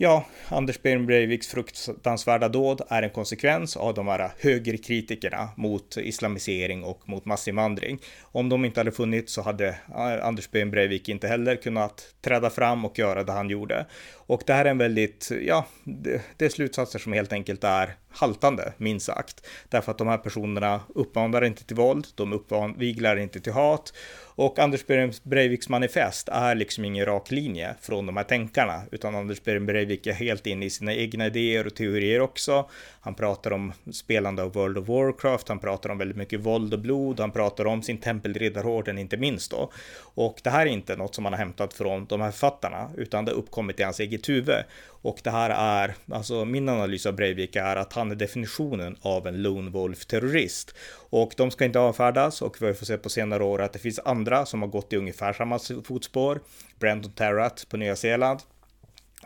Ja, 0.00 0.24
Anders 0.48 0.82
Behring 0.82 1.06
Breiviks 1.06 1.48
fruktansvärda 1.48 2.48
dåd 2.48 2.82
är 2.88 3.02
en 3.02 3.10
konsekvens 3.10 3.76
av 3.76 3.94
de 3.94 4.08
här 4.08 4.30
högerkritikerna 4.40 5.48
mot 5.56 5.96
islamisering 5.96 6.84
och 6.84 7.08
mot 7.08 7.24
massinvandring. 7.24 7.98
Om 8.22 8.48
de 8.48 8.64
inte 8.64 8.80
hade 8.80 8.92
funnits 8.92 9.32
så 9.32 9.42
hade 9.42 9.76
Anders 10.22 10.50
Behring 10.50 10.70
Breivik 10.70 11.08
inte 11.08 11.28
heller 11.28 11.56
kunnat 11.56 12.14
träda 12.20 12.50
fram 12.50 12.84
och 12.84 12.98
göra 12.98 13.24
det 13.24 13.32
han 13.32 13.50
gjorde. 13.50 13.86
Och 14.14 14.42
det 14.46 14.52
här 14.52 14.64
är 14.64 14.70
en 14.70 14.78
väldigt, 14.78 15.30
ja, 15.42 15.66
det, 15.84 16.22
det 16.36 16.44
är 16.44 16.48
slutsatser 16.48 16.98
som 16.98 17.12
helt 17.12 17.32
enkelt 17.32 17.64
är 17.64 17.94
haltande, 18.10 18.72
minst 18.76 19.06
sagt. 19.06 19.46
Därför 19.68 19.92
att 19.92 19.98
de 19.98 20.08
här 20.08 20.18
personerna 20.18 20.80
uppmanar 20.94 21.44
inte 21.44 21.64
till 21.64 21.76
våld, 21.76 22.06
de 22.14 22.32
uppviglar 22.32 23.16
inte 23.16 23.40
till 23.40 23.52
hat 23.52 23.92
och 24.38 24.58
Anders 24.58 24.86
Breiviks 25.22 25.68
manifest 25.68 26.28
är 26.28 26.54
liksom 26.54 26.84
ingen 26.84 27.06
rak 27.06 27.30
linje 27.30 27.74
från 27.80 28.06
de 28.06 28.16
här 28.16 28.24
tänkarna, 28.24 28.82
utan 28.92 29.14
Anders 29.14 29.42
Breivik 29.42 30.06
är 30.06 30.12
helt 30.12 30.46
inne 30.46 30.66
i 30.66 30.70
sina 30.70 30.94
egna 30.94 31.26
idéer 31.26 31.66
och 31.66 31.74
teorier 31.74 32.20
också. 32.20 32.70
Han 33.08 33.14
pratar 33.14 33.52
om 33.52 33.72
spelande 33.92 34.42
av 34.42 34.52
World 34.52 34.78
of 34.78 34.88
Warcraft, 34.88 35.48
han 35.48 35.58
pratar 35.58 35.90
om 35.90 35.98
väldigt 35.98 36.16
mycket 36.16 36.40
våld 36.40 36.74
och 36.74 36.80
blod, 36.80 37.20
han 37.20 37.30
pratar 37.30 37.66
om 37.66 37.82
sin 37.82 37.98
tempelriddarorden 37.98 38.98
inte 38.98 39.16
minst 39.16 39.50
då. 39.50 39.72
Och 40.00 40.40
det 40.44 40.50
här 40.50 40.66
är 40.66 40.70
inte 40.70 40.96
något 40.96 41.14
som 41.14 41.24
han 41.24 41.32
har 41.32 41.38
hämtat 41.38 41.74
från 41.74 42.06
de 42.06 42.20
här 42.20 42.30
författarna, 42.30 42.90
utan 42.96 43.24
det 43.24 43.30
har 43.30 43.38
uppkommit 43.38 43.80
i 43.80 43.82
hans 43.82 44.00
eget 44.00 44.28
huvud. 44.28 44.64
Och 45.02 45.20
det 45.24 45.30
här 45.30 45.50
är, 45.50 45.94
alltså 46.12 46.44
min 46.44 46.68
analys 46.68 47.06
av 47.06 47.14
Breivik 47.14 47.56
är 47.56 47.76
att 47.76 47.92
han 47.92 48.10
är 48.10 48.14
definitionen 48.14 48.96
av 49.00 49.26
en 49.26 49.42
lone 49.42 49.70
wolf-terrorist. 49.70 50.74
Och 51.10 51.32
de 51.36 51.50
ska 51.50 51.64
inte 51.64 51.80
avfärdas 51.80 52.42
och 52.42 52.62
vi 52.62 52.74
får 52.74 52.86
se 52.86 52.96
på 52.96 53.08
senare 53.08 53.44
år 53.44 53.62
att 53.62 53.72
det 53.72 53.78
finns 53.78 53.98
andra 53.98 54.46
som 54.46 54.62
har 54.62 54.68
gått 54.68 54.92
i 54.92 54.96
ungefär 54.96 55.32
samma 55.32 55.58
fotspår. 55.84 56.40
Brandon 56.78 57.12
Terrat 57.12 57.66
på 57.68 57.76
Nya 57.76 57.96
Zeeland 57.96 58.40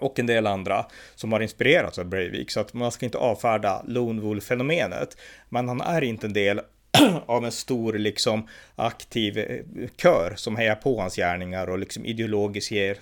och 0.02 0.18
en 0.18 0.26
del 0.26 0.46
andra 0.46 0.86
som 1.14 1.32
har 1.32 1.40
inspirerats 1.40 1.98
av 1.98 2.04
Breivik. 2.04 2.50
Så 2.50 2.60
att 2.60 2.74
man 2.74 2.92
ska 2.92 3.06
inte 3.06 3.18
avfärda 3.18 3.82
Lone 3.86 4.22
Wolf-fenomenet. 4.22 5.16
Men 5.48 5.68
han 5.68 5.80
är 5.80 6.02
inte 6.02 6.26
en 6.26 6.32
del 6.32 6.60
av 7.26 7.44
en 7.44 7.52
stor 7.52 7.92
liksom 7.92 8.48
aktiv 8.76 9.38
eh, 9.38 9.88
kör 9.96 10.32
som 10.36 10.56
hejar 10.56 10.74
på 10.74 11.00
hans 11.00 11.16
gärningar 11.16 11.70
och 11.70 11.78
liksom 11.78 12.04
ideologiskt 12.04 12.70
ger 12.70 12.98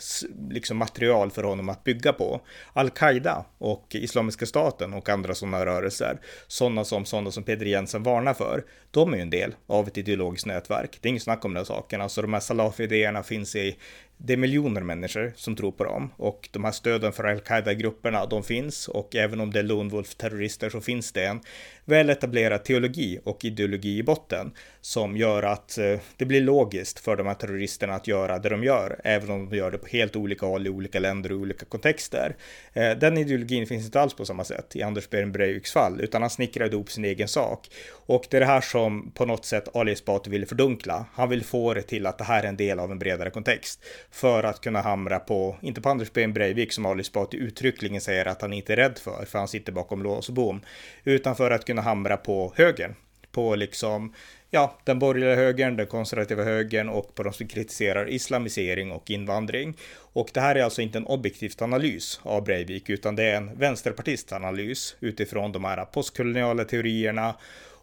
liksom 0.51 0.77
material 0.77 1.31
för 1.31 1.43
honom 1.43 1.69
att 1.69 1.85
bygga 1.85 2.13
på. 2.13 2.41
Al-Qaida 2.73 3.45
och 3.59 3.87
Islamiska 3.91 4.47
staten 4.47 4.95
och 4.95 5.09
andra 5.09 5.35
sådana 5.35 5.67
rörelser, 5.67 6.21
sådana 6.47 6.85
som 6.85 7.05
sådana 7.05 7.31
som 7.31 7.43
Peder 7.43 7.67
Jensen 7.67 8.03
varnar 8.03 8.35
för, 8.35 8.65
de 8.91 9.13
är 9.13 9.17
ju 9.17 9.23
en 9.23 9.31
del 9.31 9.55
av 9.67 9.89
ett 9.89 9.99
ideologiskt 9.99 10.47
nätverk. 10.47 10.99
Det 11.01 11.09
är 11.09 11.11
inget 11.11 11.23
snack 11.23 11.45
om 11.45 11.55
den 11.55 11.65
saken. 11.65 12.01
Alltså 12.01 12.23
de 12.23 12.33
här 12.33 12.41
salafi-idéerna 12.41 13.23
finns 13.23 13.57
i 13.57 13.77
det 14.25 14.33
är 14.33 14.37
miljoner 14.37 14.81
människor 14.81 15.33
som 15.37 15.57
tror 15.57 15.73
på 15.73 15.85
dem 15.85 16.11
och 16.17 16.49
de 16.53 16.65
här 16.65 16.73
stöden 16.73 17.13
för 17.13 17.25
al-Qaida-grupperna, 17.25 18.27
de 18.27 18.43
finns 18.43 18.89
och 18.89 19.17
även 19.17 19.41
om 19.41 19.51
det 19.51 19.59
är 19.59 19.63
Lone 19.63 19.91
Wolf-terrorister 19.91 20.71
så 20.71 20.81
finns 20.81 21.13
det 21.13 21.25
en 21.25 21.41
väl 21.85 22.11
etablerad 22.11 22.65
teologi 22.65 23.21
och 23.25 23.45
ideologi 23.45 23.99
i 23.99 24.03
botten 24.03 24.53
som 24.81 25.17
gör 25.17 25.43
att 25.43 25.79
eh, 25.79 25.99
det 26.17 26.25
blir 26.25 26.41
logiskt 26.41 26.99
för 26.99 27.17
de 27.17 27.27
här 27.27 27.35
terroristerna 27.35 27.95
att 27.95 28.07
göra 28.07 28.39
det 28.39 28.49
de 28.49 28.65
gör, 28.65 29.01
även 29.05 29.31
om 29.31 29.51
de 29.51 29.57
gör 29.57 29.71
det 29.71 29.79
på 29.79 29.87
helt 29.87 30.17
olika 30.17 30.47
håll 30.47 30.67
i 30.67 30.71
olika 30.71 30.99
länder 30.99 31.33
och 31.33 31.39
olika 31.39 31.67
kontexter. 31.67 32.37
Eh, 32.73 32.91
den 32.91 33.19
ideologin 33.19 33.67
finns 33.67 33.85
inte 33.85 34.01
alls 34.01 34.15
på 34.15 34.25
samma 34.25 34.45
sätt 34.45 34.77
i 34.77 34.83
Anders 34.83 35.11
Behring 35.11 35.33
Breiviks 35.33 35.73
fall, 35.73 36.01
utan 36.01 36.23
han 36.23 36.31
snickrade 36.31 36.77
ihop 36.77 36.91
sin 36.91 37.05
egen 37.05 37.29
sak. 37.29 37.69
Och 38.11 38.27
det 38.31 38.37
är 38.37 38.41
det 38.41 38.47
här 38.47 38.61
som 38.61 39.11
på 39.11 39.27
något 39.27 39.45
sätt 39.45 39.77
Ali 39.77 39.93
Esbati 39.93 40.31
vill 40.31 40.47
fördunkla. 40.47 41.07
Han 41.13 41.29
vill 41.29 41.45
få 41.45 41.75
det 41.75 41.83
till 41.83 42.07
att 42.07 42.19
det 42.19 42.25
här 42.25 42.43
är 42.43 42.49
en 42.49 42.57
del 42.57 42.79
av 42.79 42.91
en 42.91 42.99
bredare 42.99 43.31
kontext 43.31 43.85
för 44.11 44.43
att 44.43 44.61
kunna 44.61 44.81
hamra 44.81 45.19
på, 45.19 45.57
inte 45.63 45.81
på 45.81 45.89
Anders 45.89 46.13
Behring 46.13 46.33
Breivik 46.33 46.73
som 46.73 46.87
Ali 46.87 47.01
Esbati 47.01 47.37
uttryckligen 47.37 48.01
säger 48.01 48.27
att 48.27 48.43
han 48.43 48.53
inte 48.53 48.73
är 48.73 48.77
rädd 48.77 48.99
för, 48.99 49.25
för 49.25 49.39
han 49.39 49.49
sitter 49.49 49.73
bakom 49.73 50.03
lås 50.03 50.29
och 50.29 50.35
bom, 50.35 50.61
utan 51.05 51.37
för 51.37 51.51
att 51.51 51.65
kunna 51.65 51.83
hamra 51.83 52.17
på 52.17 52.53
högern, 52.57 52.95
på 53.33 53.55
liksom 53.55 54.15
ja, 54.51 54.79
den 54.85 54.99
borgerliga 54.99 55.35
högern, 55.37 55.77
den 55.77 55.87
konservativa 55.87 56.45
högern 56.45 56.89
och 56.89 57.15
på 57.15 57.23
de 57.23 57.33
som 57.33 57.49
kritiserar 57.49 58.09
islamisering 58.09 58.93
och 58.93 59.11
invandring. 59.11 59.77
Och 60.13 60.31
det 60.35 60.41
här 60.41 60.55
är 60.55 60.63
alltså 60.63 60.83
inte 60.83 60.99
en 60.99 61.07
objektiv 61.07 61.53
analys 61.59 62.21
av 62.23 62.45
Breivik, 62.45 62.91
utan 62.91 63.17
det 63.17 63.25
är 63.25 63.37
en 63.37 63.59
vänsterpartistanalys 63.59 64.97
utifrån 65.01 65.53
de 65.53 65.65
här 65.65 65.85
postkoloniala 65.85 66.65
teorierna 66.65 67.35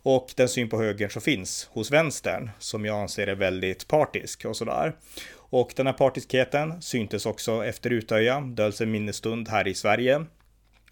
och 0.09 0.33
den 0.35 0.49
syn 0.49 0.69
på 0.69 0.81
högern 0.81 1.09
som 1.09 1.21
finns 1.21 1.69
hos 1.71 1.91
vänstern, 1.91 2.49
som 2.59 2.85
jag 2.85 3.01
anser 3.01 3.27
är 3.27 3.35
väldigt 3.35 3.87
partisk 3.87 4.45
och 4.45 4.57
sådär. 4.57 4.95
Och 5.35 5.73
den 5.75 5.85
här 5.85 5.93
partiskheten 5.93 6.81
syntes 6.81 7.25
också 7.25 7.65
efter 7.65 7.89
Utöja, 7.89 8.41
dölls 8.41 8.59
alltså 8.59 8.83
en 8.83 8.91
minnesstund 8.91 9.49
här 9.49 9.67
i 9.67 9.73
Sverige. 9.73 10.25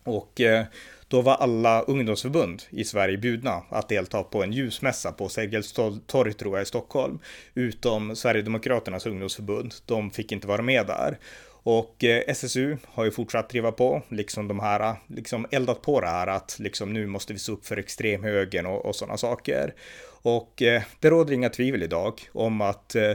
Och 0.03 0.41
eh, 0.41 0.65
då 1.07 1.21
var 1.21 1.35
alla 1.35 1.81
ungdomsförbund 1.81 2.63
i 2.69 2.83
Sverige 2.83 3.17
bjudna 3.17 3.63
att 3.69 3.89
delta 3.89 4.23
på 4.23 4.43
en 4.43 4.51
ljusmässa 4.53 5.11
på 5.11 5.29
Sergels 5.29 5.73
torg 6.07 6.33
tror 6.33 6.57
jag 6.57 6.63
i 6.63 6.65
Stockholm. 6.65 7.19
Utom 7.53 8.15
Sverigedemokraternas 8.15 9.05
ungdomsförbund. 9.05 9.73
De 9.85 10.11
fick 10.11 10.31
inte 10.31 10.47
vara 10.47 10.61
med 10.61 10.87
där. 10.87 11.17
Och 11.65 12.03
eh, 12.03 12.23
SSU 12.27 12.77
har 12.85 13.05
ju 13.05 13.11
fortsatt 13.11 13.49
driva 13.49 13.71
på, 13.71 14.01
liksom 14.09 14.47
de 14.47 14.59
här, 14.59 14.95
liksom 15.07 15.47
eldat 15.51 15.81
på 15.81 16.01
det 16.01 16.07
här 16.07 16.27
att 16.27 16.55
liksom 16.59 16.93
nu 16.93 17.07
måste 17.07 17.33
vi 17.33 17.39
se 17.39 17.51
upp 17.51 17.65
för 17.65 17.77
extremhögern 17.77 18.65
och, 18.65 18.85
och 18.85 18.95
sådana 18.95 19.17
saker. 19.17 19.73
Och 20.21 20.61
eh, 20.61 20.83
det 20.99 21.09
råder 21.09 21.33
inga 21.33 21.49
tvivel 21.49 21.83
idag 21.83 22.21
om 22.31 22.61
att 22.61 22.95
eh, 22.95 23.11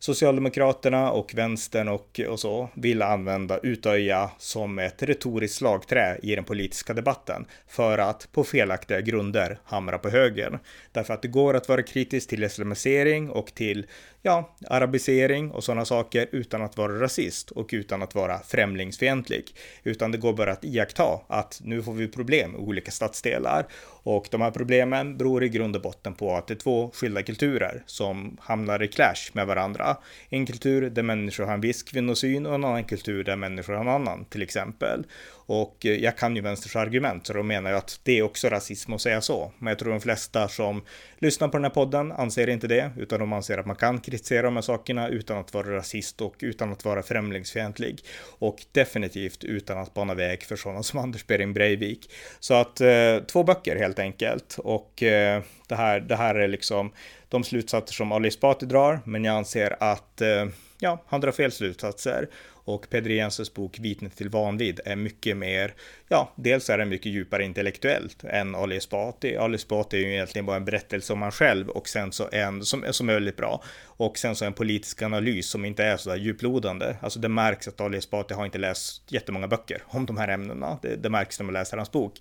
Socialdemokraterna 0.00 1.12
och 1.12 1.34
vänstern 1.34 1.88
och, 1.88 2.20
och 2.28 2.40
så 2.40 2.68
vill 2.74 3.02
använda 3.02 3.58
Utöja 3.62 4.30
som 4.38 4.78
ett 4.78 5.02
retoriskt 5.02 5.56
slagträ 5.56 6.18
i 6.22 6.34
den 6.34 6.44
politiska 6.44 6.94
debatten 6.94 7.46
för 7.66 7.98
att 7.98 8.28
på 8.32 8.44
felaktiga 8.44 9.00
grunder 9.00 9.58
hamra 9.64 9.98
på 9.98 10.08
höger. 10.08 10.58
Därför 10.92 11.14
att 11.14 11.22
det 11.22 11.28
går 11.28 11.54
att 11.54 11.68
vara 11.68 11.82
kritisk 11.82 12.28
till 12.28 12.44
islamisering 12.44 13.30
och 13.30 13.54
till 13.54 13.86
ja, 14.22 14.56
arabisering 14.66 15.50
och 15.50 15.64
sådana 15.64 15.84
saker 15.84 16.28
utan 16.32 16.62
att 16.62 16.76
vara 16.76 17.00
rasist 17.00 17.50
och 17.50 17.68
utan 17.72 18.02
att 18.02 18.14
vara 18.14 18.38
främlingsfientlig. 18.38 19.44
Utan 19.82 20.12
det 20.12 20.18
går 20.18 20.32
bara 20.32 20.52
att 20.52 20.64
iaktta 20.64 21.20
att 21.26 21.60
nu 21.64 21.82
får 21.82 21.92
vi 21.92 22.08
problem 22.08 22.54
i 22.54 22.58
olika 22.58 22.90
stadsdelar 22.90 23.66
och 24.08 24.28
de 24.30 24.40
här 24.40 24.50
problemen 24.50 25.16
beror 25.16 25.44
i 25.44 25.48
grund 25.48 25.76
och 25.76 25.82
botten 25.82 26.14
på 26.14 26.36
att 26.36 26.46
det 26.46 26.54
är 26.54 26.58
två 26.58 26.90
skilda 26.94 27.22
kulturer 27.22 27.82
som 27.86 28.36
hamnar 28.40 28.82
i 28.82 28.88
clash 28.88 29.30
med 29.32 29.46
varandra. 29.46 29.96
En 30.28 30.46
kultur 30.46 30.90
där 30.90 31.02
människor 31.02 31.44
har 31.44 31.54
en 31.54 31.60
viss 31.60 31.82
kvinnosyn 31.82 32.46
och 32.46 32.54
en 32.54 32.64
annan 32.64 32.84
kultur 32.84 33.24
där 33.24 33.36
människor 33.36 33.72
har 33.72 33.80
en 33.80 33.88
annan, 33.88 34.24
till 34.24 34.42
exempel. 34.42 35.04
Och 35.48 35.86
eh, 35.86 35.92
jag 35.92 36.16
kan 36.16 36.36
ju 36.36 36.42
vänsters 36.42 36.76
argument, 36.76 37.26
så 37.26 37.32
de 37.32 37.46
menar 37.46 37.70
ju 37.70 37.76
att 37.76 38.00
det 38.02 38.18
är 38.18 38.22
också 38.22 38.48
rasism 38.48 38.92
att 38.92 39.00
säga 39.00 39.20
så. 39.20 39.52
Men 39.58 39.70
jag 39.70 39.78
tror 39.78 39.90
de 39.90 40.00
flesta 40.00 40.48
som 40.48 40.82
lyssnar 41.18 41.48
på 41.48 41.56
den 41.56 41.64
här 41.64 41.70
podden 41.70 42.12
anser 42.12 42.48
inte 42.48 42.66
det, 42.66 42.90
utan 42.96 43.20
de 43.20 43.32
anser 43.32 43.58
att 43.58 43.66
man 43.66 43.76
kan 43.76 44.00
kritisera 44.00 44.42
de 44.42 44.56
här 44.56 44.62
sakerna 44.62 45.08
utan 45.08 45.38
att 45.38 45.54
vara 45.54 45.76
rasist 45.76 46.20
och 46.20 46.34
utan 46.40 46.72
att 46.72 46.84
vara 46.84 47.02
främlingsfientlig. 47.02 48.00
Och 48.38 48.64
definitivt 48.72 49.44
utan 49.44 49.78
att 49.78 49.94
bana 49.94 50.14
väg 50.14 50.42
för 50.42 50.56
sådana 50.56 50.82
som 50.82 50.98
Anders 50.98 51.26
Behring 51.26 51.52
Breivik. 51.52 52.10
Så 52.40 52.54
att 52.54 52.80
eh, 52.80 53.18
två 53.26 53.44
böcker 53.44 53.76
helt 53.76 53.97
enkelt. 53.98 54.58
Och 54.58 55.02
eh, 55.02 55.42
det, 55.68 55.74
här, 55.74 56.00
det 56.00 56.16
här 56.16 56.34
är 56.34 56.48
liksom 56.48 56.92
de 57.28 57.44
slutsatser 57.44 57.94
som 57.94 58.12
Ali 58.12 58.28
Esbati 58.28 58.66
drar, 58.66 59.00
men 59.04 59.24
jag 59.24 59.36
anser 59.36 59.76
att 59.80 60.20
eh, 60.20 60.46
ja, 60.78 61.04
han 61.06 61.20
drar 61.20 61.32
fel 61.32 61.52
slutsatser. 61.52 62.28
Och 62.68 62.90
Peder 62.90 63.10
Jensens 63.10 63.54
bok 63.54 63.78
Vitnet 63.78 64.16
till 64.16 64.28
vanvid 64.28 64.80
är 64.84 64.96
mycket 64.96 65.36
mer, 65.36 65.74
ja, 66.08 66.32
dels 66.36 66.70
är 66.70 66.78
den 66.78 66.88
mycket 66.88 67.12
djupare 67.12 67.44
intellektuellt 67.44 68.24
än 68.24 68.54
Ali 68.54 68.76
Esbati. 68.76 69.36
Ali 69.36 69.56
Esbati 69.56 69.96
är 69.96 70.00
ju 70.00 70.12
egentligen 70.12 70.46
bara 70.46 70.56
en 70.56 70.64
berättelse 70.64 71.12
om 71.12 71.22
han 71.22 71.32
själv 71.32 71.68
och 71.68 71.88
sen 71.88 72.12
så 72.12 72.28
en 72.32 72.64
som, 72.64 72.84
som 72.90 73.08
är 73.08 73.14
väldigt 73.14 73.36
bra. 73.36 73.62
Och 73.86 74.18
sen 74.18 74.36
så 74.36 74.44
en 74.44 74.52
politisk 74.52 75.02
analys 75.02 75.46
som 75.46 75.64
inte 75.64 75.84
är 75.84 75.96
så 75.96 76.10
där 76.10 76.16
djuplodande. 76.16 76.96
Alltså 77.00 77.18
det 77.18 77.28
märks 77.28 77.68
att 77.68 77.80
Ali 77.80 77.98
Esbati 77.98 78.34
har 78.34 78.44
inte 78.44 78.58
läst 78.58 79.12
jättemånga 79.12 79.48
böcker 79.48 79.82
om 79.86 80.06
de 80.06 80.16
här 80.16 80.28
ämnena. 80.28 80.78
Det, 80.82 80.96
det 80.96 81.10
märks 81.10 81.38
när 81.38 81.44
man 81.44 81.52
läser 81.52 81.76
hans 81.76 81.92
bok. 81.92 82.12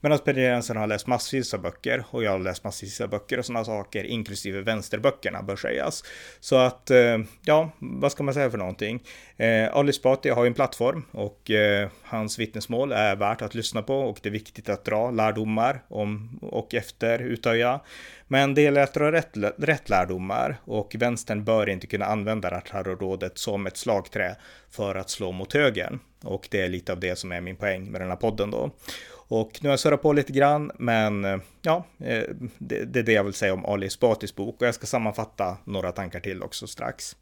Men 0.00 0.12
att 0.12 0.24
Peder 0.24 0.42
Jensen 0.42 0.76
har 0.76 0.86
läst 0.86 1.06
massvis 1.06 1.54
av 1.54 1.60
böcker 1.60 2.04
och 2.10 2.24
jag 2.24 2.30
har 2.30 2.38
läst 2.38 2.64
massvis 2.64 3.00
av 3.00 3.08
böcker 3.08 3.38
och 3.38 3.44
sådana 3.44 3.64
saker, 3.64 4.04
inklusive 4.04 4.60
vänsterböckerna 4.60 5.42
bör 5.42 5.56
sägas. 5.56 6.04
Så 6.40 6.56
att, 6.56 6.90
eh, 6.90 7.18
ja, 7.44 7.70
vad 7.78 8.12
ska 8.12 8.22
man 8.22 8.34
säga 8.34 8.50
för 8.50 8.58
någonting? 8.58 9.02
Eh, 9.36 9.76
Ali 9.76 9.93
Esbati 9.94 10.28
har 10.28 10.44
ju 10.44 10.48
en 10.48 10.54
plattform 10.54 11.04
och 11.10 11.50
eh, 11.50 11.88
hans 12.02 12.38
vittnesmål 12.38 12.92
är 12.92 13.16
värt 13.16 13.42
att 13.42 13.54
lyssna 13.54 13.82
på 13.82 13.94
och 13.94 14.18
det 14.22 14.28
är 14.28 14.32
viktigt 14.32 14.68
att 14.68 14.84
dra 14.84 15.10
lärdomar 15.10 15.82
om 15.88 16.38
och 16.42 16.74
efter 16.74 17.18
Utöja. 17.18 17.80
Men 18.28 18.54
det 18.54 18.62
gäller 18.62 18.82
att 18.82 18.94
dra 18.94 19.12
rätt, 19.12 19.36
rätt 19.58 19.88
lärdomar 19.88 20.56
och 20.64 20.96
vänstern 20.98 21.44
bör 21.44 21.68
inte 21.68 21.86
kunna 21.86 22.04
använda 22.04 22.50
det 22.50 22.56
här 22.56 22.62
terrorrådet 22.62 23.38
som 23.38 23.66
ett 23.66 23.76
slagträ 23.76 24.36
för 24.70 24.94
att 24.94 25.10
slå 25.10 25.32
mot 25.32 25.52
högern. 25.52 25.98
Och 26.22 26.48
det 26.50 26.60
är 26.60 26.68
lite 26.68 26.92
av 26.92 27.00
det 27.00 27.18
som 27.18 27.32
är 27.32 27.40
min 27.40 27.56
poäng 27.56 27.90
med 27.90 28.00
den 28.00 28.08
här 28.08 28.16
podden 28.16 28.50
då. 28.50 28.70
Och 29.28 29.58
nu 29.60 29.68
har 29.68 29.72
jag 29.72 29.80
surrat 29.80 30.02
på 30.02 30.12
lite 30.12 30.32
grann, 30.32 30.70
men 30.78 31.24
eh, 31.24 31.38
ja, 31.62 31.84
eh, 31.98 32.22
det, 32.58 32.84
det 32.84 32.98
är 32.98 33.02
det 33.02 33.12
jag 33.12 33.24
vill 33.24 33.34
säga 33.34 33.54
om 33.54 33.64
Ali 33.64 33.86
Esbatis 33.86 34.34
bok 34.34 34.60
och 34.60 34.66
jag 34.66 34.74
ska 34.74 34.86
sammanfatta 34.86 35.56
några 35.64 35.92
tankar 35.92 36.20
till 36.20 36.42
också 36.42 36.66
strax. 36.66 37.16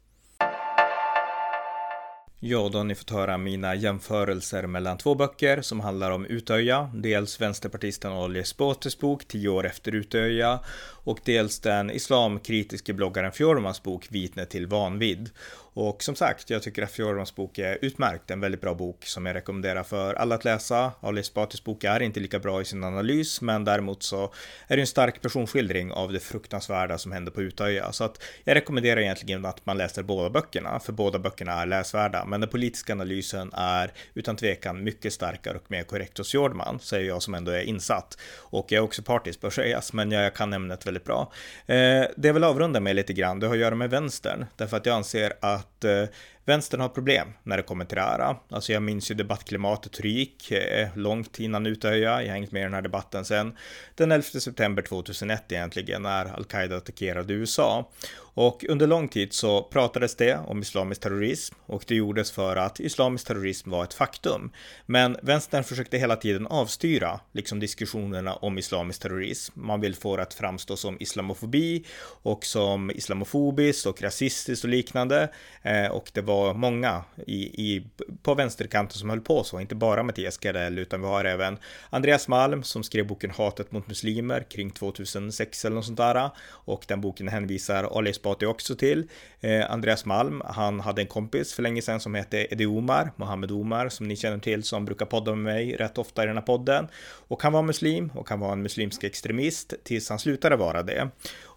Ja, 2.45 2.69
då 2.71 2.77
har 2.77 2.85
ni 2.85 2.95
fått 2.95 3.09
höra 3.09 3.37
mina 3.37 3.75
jämförelser 3.75 4.67
mellan 4.67 4.97
två 4.97 5.15
böcker 5.15 5.61
som 5.61 5.79
handlar 5.79 6.11
om 6.11 6.25
Utöja. 6.25 6.91
Dels 6.93 7.41
vänsterpartisten 7.41 8.11
Ali 8.11 8.39
Esbatis 8.39 8.99
bok 8.99 9.27
10 9.27 9.49
år 9.49 9.65
efter 9.65 9.95
Utöja 9.95 10.59
och 11.03 11.19
dels 11.23 11.59
den 11.59 11.91
islamkritiske 11.91 12.93
bloggaren 12.93 13.31
Fjormans 13.31 13.83
bok 13.83 14.07
Vitne 14.09 14.45
till 14.45 14.67
vanvidd. 14.67 15.29
Och 15.73 16.03
som 16.03 16.15
sagt, 16.15 16.49
jag 16.49 16.63
tycker 16.63 16.83
att 16.83 16.91
Fjormans 16.91 17.35
bok 17.35 17.57
är 17.57 17.77
utmärkt, 17.81 18.31
en 18.31 18.39
väldigt 18.39 18.61
bra 18.61 18.73
bok 18.73 19.05
som 19.05 19.25
jag 19.25 19.35
rekommenderar 19.35 19.83
för 19.83 20.13
alla 20.13 20.35
att 20.35 20.45
läsa. 20.45 20.91
Ali 20.99 21.21
Esbatis 21.21 21.63
bok 21.63 21.83
är 21.83 21.99
inte 21.99 22.19
lika 22.19 22.39
bra 22.39 22.61
i 22.61 22.65
sin 22.65 22.83
analys, 22.83 23.41
men 23.41 23.65
däremot 23.65 24.03
så 24.03 24.33
är 24.67 24.75
det 24.75 24.83
en 24.83 24.87
stark 24.87 25.21
personskildring 25.21 25.91
av 25.91 26.13
det 26.13 26.19
fruktansvärda 26.19 26.97
som 26.97 27.11
hände 27.11 27.31
på 27.31 27.41
Utöja. 27.41 27.91
Så 27.91 28.03
att 28.03 28.23
jag 28.43 28.55
rekommenderar 28.55 29.01
egentligen 29.01 29.45
att 29.45 29.65
man 29.65 29.77
läser 29.77 30.03
båda 30.03 30.29
böckerna, 30.29 30.79
för 30.79 30.93
båda 30.93 31.19
böckerna 31.19 31.61
är 31.61 31.65
läsvärda. 31.65 32.25
Men 32.25 32.41
den 32.41 32.49
politiska 32.49 32.93
analysen 32.93 33.51
är 33.53 33.91
utan 34.13 34.35
tvekan 34.35 34.83
mycket 34.83 35.13
starkare 35.13 35.57
och 35.57 35.71
mer 35.71 35.83
korrekt 35.83 36.17
hos 36.17 36.31
Fjordman, 36.31 36.79
säger 36.79 37.07
jag 37.07 37.21
som 37.21 37.33
ändå 37.33 37.51
är 37.51 37.61
insatt. 37.61 38.17
Och 38.37 38.71
jag 38.71 38.77
är 38.77 38.83
också 38.83 39.03
partisk 39.03 39.41
bör 39.41 39.49
sägas, 39.49 39.93
men 39.93 40.11
jag 40.11 40.35
kan 40.35 40.53
ämnet 40.53 40.87
väldigt 40.87 41.03
bra. 41.03 41.31
Eh, 41.65 41.75
det 42.17 42.27
jag 42.27 42.33
vill 42.33 42.43
avrunda 42.43 42.79
med 42.79 42.95
lite 42.95 43.13
grann, 43.13 43.39
det 43.39 43.47
har 43.47 43.53
att 43.53 43.59
göra 43.59 43.75
med 43.75 43.89
vänstern, 43.89 44.45
därför 44.55 44.77
att 44.77 44.85
jag 44.85 44.95
anser 44.95 45.33
att 45.39 45.62
eh, 45.83 46.05
vänstern 46.45 46.81
har 46.81 46.89
problem 46.89 47.27
när 47.43 47.57
det 47.57 47.63
kommer 47.63 47.85
till 47.85 47.95
det 47.95 48.01
här. 48.01 48.35
Alltså 48.49 48.73
jag 48.73 48.83
minns 48.83 49.11
ju 49.11 49.15
debattklimatet 49.15 49.97
hur 49.97 50.03
det 50.03 50.09
gick 50.09 50.51
eh, 50.51 50.87
långt 50.95 51.39
innan 51.39 51.65
Utöja. 51.65 52.21
Jag 52.21 52.29
har 52.29 52.33
hängt 52.33 52.51
med 52.51 52.59
i 52.59 52.63
den 52.63 52.73
här 52.73 52.81
debatten 52.81 53.25
sen 53.25 53.57
den 53.95 54.11
11 54.11 54.23
september 54.23 54.81
2001 54.81 55.51
egentligen 55.51 56.01
när 56.01 56.25
al-Qaida 56.25 56.77
attackerade 56.77 57.33
USA. 57.33 57.91
Och 58.33 58.65
under 58.69 58.87
lång 58.87 59.07
tid 59.07 59.33
så 59.33 59.63
pratades 59.63 60.15
det 60.15 60.37
om 60.47 60.61
islamisk 60.61 61.01
terrorism 61.01 61.55
och 61.65 61.83
det 61.87 61.95
gjordes 61.95 62.31
för 62.31 62.55
att 62.55 62.79
islamisk 62.79 63.27
terrorism 63.27 63.69
var 63.69 63.83
ett 63.83 63.93
faktum. 63.93 64.51
Men 64.85 65.17
vänstern 65.21 65.63
försökte 65.63 65.97
hela 65.97 66.15
tiden 66.15 66.47
avstyra 66.47 67.19
liksom 67.31 67.59
diskussionerna 67.59 68.33
om 68.33 68.57
islamisk 68.57 69.01
terrorism. 69.01 69.59
Man 69.61 69.81
vill 69.81 69.95
få 69.95 70.17
det 70.17 70.23
att 70.23 70.33
framstå 70.33 70.75
som 70.75 70.97
islamofobi 70.99 71.85
och 72.23 72.45
som 72.45 72.91
islamofobiskt 72.91 73.85
och 73.85 74.01
rasistiskt 74.01 74.63
och 74.63 74.69
liknande. 74.69 75.29
Eh, 75.61 75.87
och 75.87 76.11
det 76.13 76.21
var 76.21 76.53
många 76.53 77.03
i, 77.27 77.43
i, 77.43 77.87
på 78.21 78.35
vänsterkanten 78.35 78.97
som 78.97 79.09
höll 79.09 79.21
på 79.21 79.43
så, 79.43 79.59
inte 79.59 79.75
bara 79.75 80.03
Mattias 80.03 80.37
Gardell 80.37 80.79
utan 80.79 81.01
vi 81.01 81.07
har 81.07 81.25
även 81.25 81.57
Andreas 81.89 82.27
Malm 82.27 82.63
som 82.63 82.83
skrev 82.83 83.07
boken 83.07 83.31
Hatet 83.31 83.71
mot 83.71 83.87
muslimer 83.87 84.45
kring 84.49 84.71
2006 84.71 85.65
eller 85.65 85.75
något 85.75 85.85
sånt 85.85 85.97
där. 85.97 86.29
Och 86.49 86.85
den 86.87 87.01
boken 87.01 87.27
hänvisar 87.27 87.97
Ali 87.97 88.13
Esbati 88.23 88.45
också 88.45 88.75
till. 88.75 89.07
Eh, 89.39 89.71
Andreas 89.71 90.05
Malm, 90.05 90.41
han 90.45 90.79
hade 90.79 91.01
en 91.01 91.07
kompis 91.07 91.53
för 91.53 91.63
länge 91.63 91.81
sedan 91.81 91.99
som 91.99 92.15
hette 92.15 92.37
Edi 92.37 92.65
Omar, 92.65 93.11
Mohammed 93.15 93.51
Omar, 93.51 93.89
som 93.89 94.07
ni 94.07 94.15
känner 94.15 94.37
till, 94.37 94.63
som 94.63 94.85
brukar 94.85 95.05
podda 95.05 95.35
med 95.35 95.43
mig 95.43 95.75
rätt 95.75 95.97
ofta 95.97 96.23
i 96.23 96.27
den 96.27 96.37
här 96.37 96.43
podden. 96.43 96.87
Och 97.27 97.43
han 97.43 97.53
var 97.53 97.61
muslim 97.61 98.11
och 98.15 98.29
han 98.29 98.39
var 98.39 98.51
en 98.51 98.61
muslimsk 98.61 99.03
extremist 99.03 99.73
tills 99.83 100.09
han 100.09 100.19
slutade 100.19 100.55
vara 100.55 100.83
det. 100.83 101.09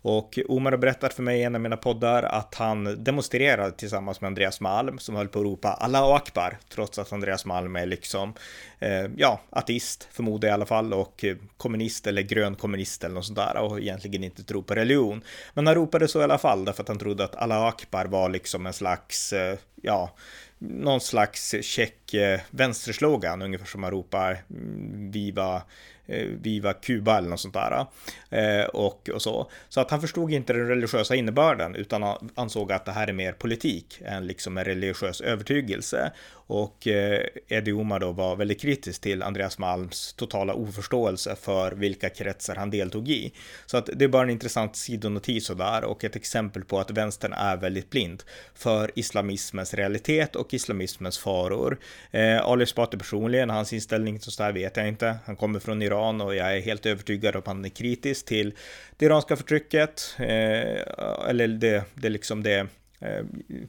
Och 0.08 0.38
Omar 0.48 0.70
har 0.70 0.78
berättat 0.78 1.14
för 1.14 1.22
mig 1.22 1.40
i 1.40 1.42
en 1.42 1.54
av 1.54 1.60
mina 1.60 1.76
poddar 1.76 2.22
att 2.22 2.54
han 2.54 3.04
demonstrerade 3.04 3.72
tillsammans 3.72 4.20
med 4.20 4.28
Andreas 4.28 4.60
Malm 4.60 4.98
som 4.98 5.16
höll 5.16 5.28
på 5.28 5.38
att 5.38 5.44
ropa 5.44 5.68
Allahu 5.68 6.12
Akbar 6.12 6.58
trots 6.68 6.98
att 6.98 7.12
Andreas 7.12 7.44
Malm 7.44 7.76
är 7.76 7.86
liksom, 7.86 8.34
eh, 8.78 9.06
ja, 9.16 9.40
ateist 9.50 10.08
förmodar 10.12 10.48
jag 10.48 10.52
i 10.52 10.54
alla 10.54 10.66
fall 10.66 10.92
och 10.92 11.24
eh, 11.24 11.36
kommunist 11.56 12.06
eller 12.06 12.22
grön 12.22 12.54
kommunist 12.54 13.04
eller 13.04 13.14
något 13.14 13.26
sånt 13.26 13.38
där 13.38 13.56
och 13.56 13.80
egentligen 13.80 14.24
inte 14.24 14.44
tror 14.44 14.62
på 14.62 14.74
religion. 14.74 15.22
Men 15.54 15.66
han 15.66 15.74
ropade 15.74 16.08
så 16.08 16.20
i 16.20 16.24
alla 16.24 16.38
fall 16.38 16.64
därför 16.64 16.82
att 16.82 16.88
han 16.88 16.98
trodde 16.98 17.24
att 17.24 17.36
Allahu 17.36 17.66
Akbar 17.66 18.04
var 18.04 18.28
liksom 18.28 18.66
en 18.66 18.72
slags, 18.72 19.32
eh, 19.32 19.58
ja, 19.82 20.10
någon 20.58 21.00
slags 21.00 21.54
check 21.62 22.14
eh, 22.14 22.40
vänsterslogan, 22.50 23.42
ungefär 23.42 23.66
som 23.66 23.80
man 23.80 23.90
ropar 23.90 24.44
mm, 24.50 25.10
Viva 25.10 25.62
Eh, 26.06 26.26
Viva 26.26 26.72
Kuba 26.72 27.18
eller 27.18 27.28
något 27.28 27.40
sånt 27.40 27.54
där. 27.54 27.86
Eh, 28.30 28.64
och, 28.64 29.08
och 29.14 29.22
så. 29.22 29.50
Så 29.68 29.80
att 29.80 29.90
han 29.90 30.00
förstod 30.00 30.32
inte 30.32 30.52
den 30.52 30.68
religiösa 30.68 31.14
innebörden 31.14 31.74
utan 31.74 32.30
ansåg 32.34 32.72
att 32.72 32.84
det 32.84 32.92
här 32.92 33.08
är 33.08 33.12
mer 33.12 33.32
politik 33.32 34.00
än 34.04 34.26
liksom 34.26 34.58
en 34.58 34.64
religiös 34.64 35.20
övertygelse. 35.20 36.12
Och 36.46 36.86
eh, 36.86 37.26
Eddie 37.48 37.72
Omar 37.72 38.00
då 38.00 38.12
var 38.12 38.36
väldigt 38.36 38.60
kritisk 38.60 39.00
till 39.00 39.22
Andreas 39.22 39.58
Malms 39.58 40.12
totala 40.12 40.54
oförståelse 40.54 41.36
för 41.36 41.72
vilka 41.72 42.08
kretsar 42.08 42.54
han 42.54 42.70
deltog 42.70 43.08
i. 43.08 43.32
Så 43.66 43.76
att 43.76 43.90
det 43.94 44.04
är 44.04 44.08
bara 44.08 44.22
en 44.22 44.30
intressant 44.30 44.76
sidonotis 44.76 45.48
där 45.48 45.84
och 45.84 46.04
ett 46.04 46.16
exempel 46.16 46.64
på 46.64 46.80
att 46.80 46.90
vänstern 46.90 47.32
är 47.32 47.56
väldigt 47.56 47.90
blind 47.90 48.22
för 48.54 48.90
islamismens 48.94 49.74
realitet 49.74 50.36
och 50.36 50.54
islamismens 50.54 51.18
faror. 51.18 51.78
Eh, 52.10 52.46
Ali 52.46 52.64
Esbati 52.64 52.98
personligen, 52.98 53.50
hans 53.50 53.72
inställning 53.72 54.18
till 54.18 54.32
sådär 54.32 54.52
vet 54.52 54.76
jag 54.76 54.88
inte. 54.88 55.16
Han 55.24 55.36
kommer 55.36 55.60
från 55.60 55.82
Iran 55.82 56.20
och 56.20 56.34
jag 56.34 56.56
är 56.56 56.60
helt 56.60 56.86
övertygad 56.86 57.36
om 57.36 57.40
att 57.40 57.46
han 57.46 57.64
är 57.64 57.68
kritisk 57.68 58.26
till 58.26 58.54
det 58.96 59.06
iranska 59.06 59.36
förtrycket, 59.36 60.14
eh, 60.18 61.28
eller 61.28 61.48
det, 61.48 61.84
det 61.94 62.08
liksom 62.08 62.42
det 62.42 62.66
Eh, 63.00 63.24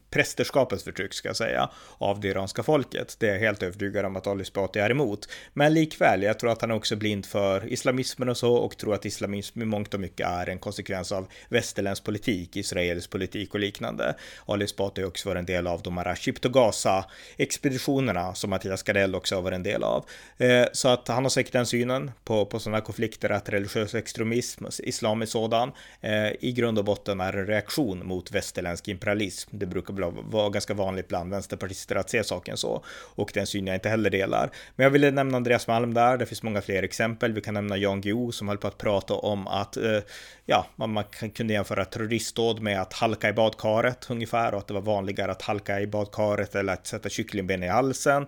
prästerskapets 0.10 0.84
förtryck 0.84 1.14
ska 1.14 1.30
jag 1.30 1.36
säga 1.36 1.70
av 1.98 2.20
det 2.20 2.28
iranska 2.28 2.64
folket. 2.64 3.16
Det 3.20 3.28
är 3.28 3.34
jag 3.34 3.40
helt 3.40 3.64
övertygad 3.64 4.06
om 4.06 4.16
att 4.16 4.28
Ali 4.28 4.42
Esbati 4.42 4.80
är 4.80 4.90
emot. 4.90 5.30
Men 5.54 5.74
likväl, 5.74 6.24
jag 6.24 6.40
tror 6.40 6.52
att 6.52 6.62
han 6.62 6.72
är 6.72 6.76
också 6.76 6.96
blind 6.96 7.26
för 7.26 7.74
islamismen 7.74 8.30
och 8.30 8.38
så 8.38 8.54
och 8.54 8.78
tror 8.78 8.94
att 8.94 9.06
islamism 9.06 9.62
i 9.62 9.66
mångt 9.66 9.94
och 9.94 10.00
mycket 10.00 10.28
är 10.28 10.50
en 10.50 10.60
konsekvens 10.60 11.12
av 11.12 11.28
västerländsk 11.50 12.04
politik, 12.04 12.56
israelisk 12.56 13.10
politik 13.10 13.54
och 13.54 13.60
liknande. 13.60 14.16
Ali 14.46 14.66
Esbati 14.66 15.02
har 15.02 15.08
också 15.08 15.30
varit 15.30 15.40
en 15.40 15.46
del 15.46 15.68
av 15.68 15.82
de 15.82 15.98
här 15.98 16.16
Ship 16.16 16.42
to 16.42 16.50
Gaza 16.50 17.06
expeditionerna 17.38 18.36
som 18.36 18.50
Mattias 18.50 18.84
Gardell 18.84 19.16
också 19.16 19.36
har 19.36 19.42
varit 19.42 19.56
en 19.56 19.64
del 19.64 19.84
av. 19.84 20.06
Eh, 20.38 20.66
så 20.74 20.88
att 20.88 21.08
han 21.08 21.24
har 21.24 21.30
säkert 21.30 21.54
den 21.54 21.66
synen 21.66 22.12
på, 22.24 22.46
på 22.46 22.60
sådana 22.60 22.82
konflikter 22.82 23.30
att 23.30 23.50
religiös 23.50 23.96
extremism, 23.96 24.66
islam 24.80 25.22
är 25.22 25.26
sådan, 25.26 25.72
eh, 26.02 26.28
i 26.40 26.52
grund 26.52 26.80
och 26.80 26.86
botten 26.86 27.22
är 27.22 27.34
en 27.34 27.48
reaktion 27.48 28.08
mot 28.08 28.32
västerländsk 28.32 28.88
imperialism 28.88 29.16
liberalism. 29.18 29.49
Det 29.53 29.65
brukar 29.65 29.93
vara 30.32 30.49
ganska 30.49 30.74
vanligt 30.74 31.07
bland 31.07 31.32
vänsterpartister 31.32 31.95
att 31.95 32.09
se 32.09 32.24
saken 32.24 32.57
så 32.57 32.84
och 33.15 33.32
den 33.34 33.47
syn 33.47 33.68
jag 33.68 33.76
inte 33.76 33.89
heller 33.89 34.09
delar. 34.09 34.49
Men 34.76 34.84
jag 34.84 34.91
ville 34.91 35.11
nämna 35.11 35.38
Andreas 35.38 35.68
Malm 35.68 35.93
där. 35.93 36.18
Det 36.18 36.26
finns 36.26 36.43
många 36.43 36.61
fler 36.61 36.84
exempel. 36.84 37.34
Vi 37.34 37.41
kan 37.41 37.53
nämna 37.53 37.78
Jan 37.78 38.01
Guillou 38.01 38.32
som 38.32 38.47
höll 38.47 38.57
på 38.57 38.68
att 38.68 38.78
prata 38.78 39.13
om 39.13 39.47
att 39.47 39.78
eh, 39.78 39.99
ja, 40.45 40.65
man, 40.76 40.93
man 40.93 41.03
kunde 41.34 41.53
jämföra 41.53 41.86
terroristdåd 41.86 42.61
med 42.61 42.82
att 42.82 42.93
halka 42.93 43.30
i 43.30 43.34
badkaret 43.34 44.07
ungefär 44.09 44.53
och 44.53 44.59
att 44.59 44.68
det 44.68 44.74
var 44.74 44.82
vanligare 44.82 45.32
att 45.32 45.41
halka 45.41 45.80
i 45.80 45.88
badkaret 45.88 46.55
eller 46.55 46.74
att 46.74 46.88
sätta 46.88 47.09
kycklingben 47.09 47.63
i 47.63 47.68
halsen. 47.68 48.28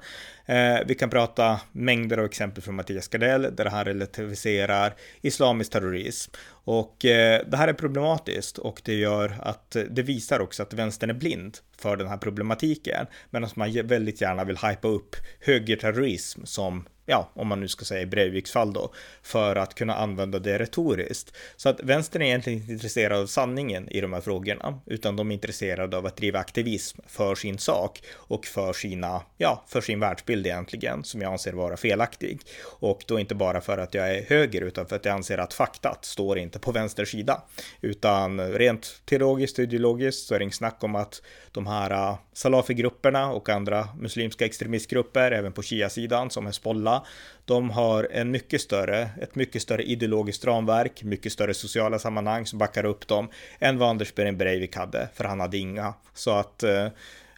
Eh, 0.50 0.80
vi 0.86 0.96
kan 0.96 1.10
prata 1.10 1.62
mängder 1.72 2.18
av 2.18 2.26
exempel 2.26 2.64
från 2.64 2.76
Mattias 2.76 3.08
Gardell 3.08 3.56
där 3.56 3.66
han 3.66 3.86
relativiserar 3.86 4.94
islamisk 5.22 5.72
terrorism. 5.72 6.32
Och 6.50 7.06
eh, 7.06 7.42
det 7.48 7.58
här 7.58 7.68
är 7.68 7.74
problematiskt 7.74 8.58
och 8.58 8.82
det 8.86 8.94
gör 8.94 9.36
att 9.40 9.76
eh, 9.76 9.84
det 9.84 10.02
visar 10.02 10.40
också 10.40 10.64
att 10.64 10.74
vänstern 10.74 11.10
är 11.10 11.14
blind 11.14 11.58
för 11.78 11.98
den 11.98 12.08
här 12.08 12.18
problematiken. 12.18 13.06
Medan 13.30 13.50
man 13.56 13.72
väldigt 13.84 14.22
gärna 14.22 14.44
vill 14.44 14.58
hypa 14.58 14.88
upp 14.88 15.16
högerterrorism 15.40 16.46
som 16.46 16.86
ja, 17.10 17.30
om 17.34 17.48
man 17.48 17.60
nu 17.60 17.68
ska 17.68 17.86
säga 17.86 18.02
i 18.02 18.06
Breiviks 18.06 18.52
fall 18.52 18.74
då, 18.74 18.94
för 19.24 19.56
att 19.56 19.76
kunna 19.76 19.96
använda 19.96 20.40
det 20.40 20.60
retoriskt. 20.60 21.36
Så 21.56 21.70
att 21.70 21.80
vänstern 21.84 22.22
är 22.22 22.26
egentligen 22.26 22.60
inte 22.60 22.72
intresserad 22.72 23.20
av 23.20 23.28
sanningen 23.28 23.90
i 23.90 24.02
de 24.02 24.14
här 24.14 24.22
frågorna, 24.22 24.80
utan 24.86 25.16
de 25.16 25.32
är 25.32 25.34
intresserade 25.34 25.98
av 25.98 26.06
att 26.06 26.18
driva 26.18 26.40
aktivism 26.40 27.00
för 27.08 27.36
sin 27.36 27.58
sak 27.58 28.04
och 28.16 28.46
för 28.46 28.74
sina, 28.74 29.22
ja, 29.38 29.64
för 29.68 29.82
sin 29.82 30.00
världsbild 30.00 30.48
egentligen, 30.48 31.04
som 31.04 31.22
jag 31.22 31.32
anser 31.32 31.54
vara 31.54 31.78
felaktig. 31.78 32.42
Och 32.66 33.04
då 33.08 33.20
inte 33.20 33.36
bara 33.36 33.62
för 33.62 33.78
att 33.78 33.94
jag 33.94 34.16
är 34.16 34.24
höger, 34.24 34.62
utan 34.62 34.86
för 34.86 34.96
att 34.96 35.06
jag 35.06 35.16
anser 35.16 35.38
att 35.38 35.54
faktat 35.54 36.06
står 36.06 36.38
inte 36.38 36.60
på 36.60 36.72
vänster 36.72 37.06
sida, 37.06 37.42
utan 37.82 38.52
rent 38.52 39.02
teologiskt 39.06 39.58
och 39.60 39.64
ideologiskt 39.64 40.28
så 40.28 40.36
är 40.36 40.40
det 40.40 40.44
inget 40.44 40.56
snack 40.56 40.84
om 40.84 40.96
att 40.96 41.22
de 41.52 41.68
här 41.68 42.18
salafigrupperna 42.34 43.00
Salafi-grupperna 43.00 43.32
och 43.32 43.50
andra 43.50 43.88
muslimska 44.00 44.46
extremistgrupper, 44.46 45.32
även 45.32 45.52
på 45.52 45.62
Shia-sidan 45.62 46.30
som 46.30 46.46
Hezbollah, 46.46 46.99
de 47.46 47.70
har 47.70 48.08
en 48.12 48.32
mycket 48.32 48.62
större, 48.62 49.10
ett 49.22 49.36
mycket 49.36 49.62
större 49.62 49.84
ideologiskt 49.84 50.46
ramverk, 50.46 51.04
mycket 51.04 51.32
större 51.32 51.54
sociala 51.54 52.00
sammanhang 52.00 52.46
som 52.46 52.60
backar 52.60 52.86
upp 52.86 53.08
dem 53.08 53.30
än 53.60 53.78
vad 53.78 53.90
Anders 53.90 54.16
Behring 54.16 54.38
Breivik 54.38 54.76
hade, 54.76 55.10
för 55.14 55.24
han 55.24 55.40
hade 55.40 55.58
inga. 55.58 55.94
Så 56.14 56.32
att 56.32 56.64
eh, 56.64 56.88